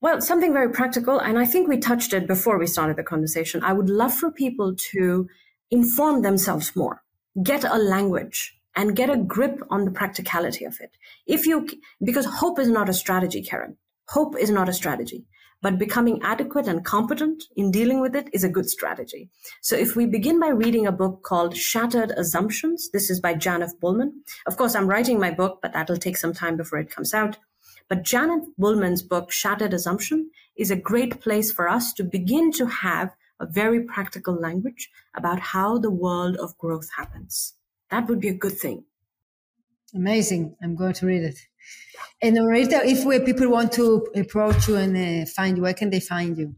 Well, 0.00 0.20
something 0.20 0.52
very 0.52 0.70
practical, 0.70 1.18
and 1.18 1.38
I 1.38 1.44
think 1.44 1.68
we 1.68 1.78
touched 1.78 2.12
it 2.12 2.28
before 2.28 2.56
we 2.56 2.68
started 2.68 2.96
the 2.96 3.02
conversation. 3.02 3.64
I 3.64 3.72
would 3.72 3.90
love 3.90 4.14
for 4.14 4.30
people 4.30 4.76
to 4.92 5.28
inform 5.72 6.22
themselves 6.22 6.76
more, 6.76 7.02
get 7.42 7.64
a 7.64 7.78
language, 7.78 8.58
and 8.76 8.94
get 8.94 9.10
a 9.10 9.16
grip 9.16 9.60
on 9.70 9.84
the 9.84 9.90
practicality 9.90 10.64
of 10.64 10.78
it. 10.80 10.96
If 11.26 11.46
you, 11.46 11.68
because 12.02 12.26
hope 12.26 12.60
is 12.60 12.68
not 12.68 12.88
a 12.88 12.92
strategy, 12.92 13.42
Keren. 13.42 13.76
Hope 14.10 14.36
is 14.38 14.50
not 14.50 14.68
a 14.68 14.72
strategy, 14.72 15.26
but 15.60 15.78
becoming 15.78 16.20
adequate 16.22 16.68
and 16.68 16.84
competent 16.84 17.44
in 17.56 17.70
dealing 17.70 18.00
with 18.00 18.14
it 18.14 18.28
is 18.32 18.44
a 18.44 18.48
good 18.48 18.68
strategy. 18.70 19.30
So 19.60 19.76
if 19.76 19.96
we 19.96 20.06
begin 20.06 20.38
by 20.38 20.48
reading 20.48 20.86
a 20.86 20.92
book 20.92 21.22
called 21.22 21.56
Shattered 21.56 22.12
Assumptions, 22.12 22.90
this 22.92 23.10
is 23.10 23.20
by 23.20 23.34
Janoff-Bulman. 23.34 24.12
Of 24.46 24.56
course, 24.56 24.74
I'm 24.74 24.88
writing 24.88 25.18
my 25.18 25.30
book, 25.30 25.58
but 25.60 25.72
that'll 25.72 25.96
take 25.96 26.16
some 26.16 26.32
time 26.32 26.56
before 26.56 26.78
it 26.78 26.90
comes 26.90 27.12
out. 27.12 27.38
But 27.88 28.02
Janet 28.02 28.44
Bullman's 28.58 29.02
book, 29.02 29.32
Shattered 29.32 29.72
Assumption, 29.72 30.30
is 30.56 30.70
a 30.70 30.76
great 30.76 31.20
place 31.20 31.50
for 31.50 31.68
us 31.68 31.92
to 31.94 32.04
begin 32.04 32.52
to 32.52 32.66
have 32.66 33.14
a 33.40 33.46
very 33.46 33.82
practical 33.82 34.34
language 34.34 34.90
about 35.14 35.40
how 35.40 35.78
the 35.78 35.90
world 35.90 36.36
of 36.36 36.58
growth 36.58 36.88
happens. 36.96 37.54
That 37.90 38.08
would 38.08 38.20
be 38.20 38.28
a 38.28 38.34
good 38.34 38.58
thing. 38.58 38.84
Amazing. 39.94 40.56
I'm 40.62 40.76
going 40.76 40.94
to 40.94 41.06
read 41.06 41.22
it. 41.22 41.38
Amrita, 42.22 42.82
if 42.84 43.04
we, 43.04 43.20
people 43.20 43.48
want 43.50 43.72
to 43.72 44.06
approach 44.14 44.68
you 44.68 44.76
and 44.76 44.96
uh, 44.96 45.26
find 45.30 45.56
you, 45.56 45.62
where 45.62 45.74
can 45.74 45.90
they 45.90 46.00
find 46.00 46.36
you? 46.36 46.54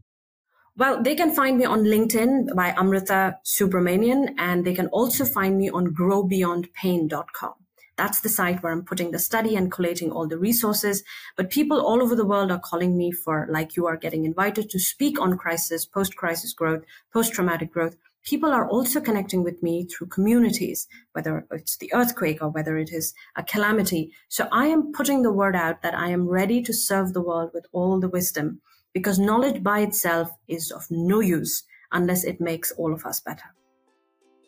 Well, 0.77 1.01
they 1.03 1.15
can 1.15 1.33
find 1.35 1.57
me 1.57 1.65
on 1.65 1.83
LinkedIn 1.83 2.55
by 2.55 2.73
Amrita 2.77 3.37
Subramanian, 3.45 4.33
and 4.37 4.65
they 4.65 4.73
can 4.73 4.87
also 4.87 5.25
find 5.25 5.57
me 5.57 5.69
on 5.69 5.93
growbeyondpain.com. 5.93 7.53
That's 7.97 8.21
the 8.21 8.29
site 8.29 8.63
where 8.63 8.71
I'm 8.71 8.83
putting 8.83 9.11
the 9.11 9.19
study 9.19 9.55
and 9.55 9.71
collating 9.71 10.11
all 10.11 10.27
the 10.27 10.37
resources. 10.37 11.03
But 11.37 11.51
people 11.51 11.79
all 11.79 12.01
over 12.01 12.15
the 12.15 12.25
world 12.25 12.51
are 12.51 12.59
calling 12.59 12.97
me 12.97 13.11
for, 13.11 13.47
like 13.49 13.75
you 13.75 13.85
are 13.85 13.97
getting 13.97 14.25
invited 14.25 14.69
to 14.71 14.79
speak 14.79 15.19
on 15.19 15.37
crisis, 15.37 15.85
post 15.85 16.15
crisis 16.15 16.53
growth, 16.53 16.83
post 17.13 17.33
traumatic 17.33 17.71
growth. 17.71 17.97
People 18.23 18.51
are 18.51 18.67
also 18.69 19.01
connecting 19.01 19.43
with 19.43 19.61
me 19.63 19.85
through 19.85 20.07
communities, 20.07 20.87
whether 21.13 21.45
it's 21.51 21.77
the 21.77 21.91
earthquake 21.93 22.41
or 22.41 22.49
whether 22.49 22.77
it 22.77 22.91
is 22.91 23.13
a 23.35 23.43
calamity. 23.43 24.11
So 24.29 24.47
I 24.51 24.67
am 24.67 24.91
putting 24.93 25.23
the 25.23 25.31
word 25.31 25.55
out 25.55 25.81
that 25.81 25.95
I 25.95 26.09
am 26.09 26.27
ready 26.27 26.61
to 26.63 26.73
serve 26.73 27.13
the 27.13 27.21
world 27.21 27.51
with 27.53 27.65
all 27.71 27.99
the 27.99 28.09
wisdom 28.09 28.61
because 28.93 29.17
knowledge 29.17 29.63
by 29.63 29.79
itself 29.79 30.29
is 30.47 30.71
of 30.71 30.85
no 30.89 31.19
use 31.19 31.63
unless 31.91 32.23
it 32.23 32.39
makes 32.39 32.71
all 32.73 32.93
of 32.93 33.05
us 33.05 33.19
better. 33.19 33.55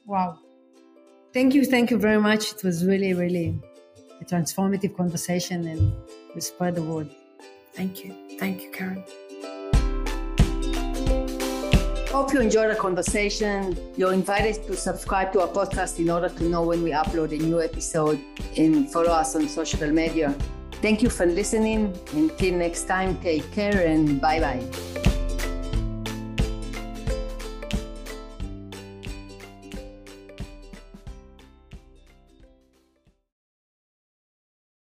Wow. 0.06 0.40
Thank 1.34 1.56
you. 1.56 1.66
Thank 1.66 1.90
you 1.90 1.98
very 1.98 2.20
much. 2.20 2.52
It 2.54 2.64
was 2.64 2.86
really, 2.86 3.14
really 3.14 3.60
a 4.22 4.26
transformative 4.26 4.96
conversation 4.96 5.68
and 5.68 5.94
we 6.36 6.42
spread 6.42 6.76
the 6.76 6.84
word. 6.84 7.10
Thank 7.74 8.06
you. 8.06 8.14
Thank 8.38 8.62
you, 8.62 8.72
Keren. 8.72 9.04
Hope 12.14 12.32
you 12.32 12.42
enjoyed 12.42 12.70
the 12.70 12.76
conversation. 12.76 13.76
You're 13.98 14.14
invited 14.14 14.68
to 14.68 14.76
subscribe 14.76 15.34
to 15.34 15.42
our 15.42 15.48
podcast 15.48 15.98
in 15.98 16.12
order 16.12 16.30
to 16.30 16.44
know 16.44 16.62
when 16.62 16.84
we 16.84 16.92
upload 16.92 17.32
a 17.32 17.42
new 17.44 17.60
episode 17.60 18.20
and 18.56 18.88
follow 18.92 19.10
us 19.10 19.36
on 19.36 19.48
social 19.48 19.92
media. 19.92 20.36
Thank 20.74 21.02
you 21.02 21.10
for 21.10 21.26
listening. 21.26 21.92
Until 22.12 22.54
next 22.54 22.84
time, 22.84 23.18
take 23.18 23.52
care 23.52 23.88
and 23.88 24.22
bye 24.22 24.40
bye. 24.40 25.13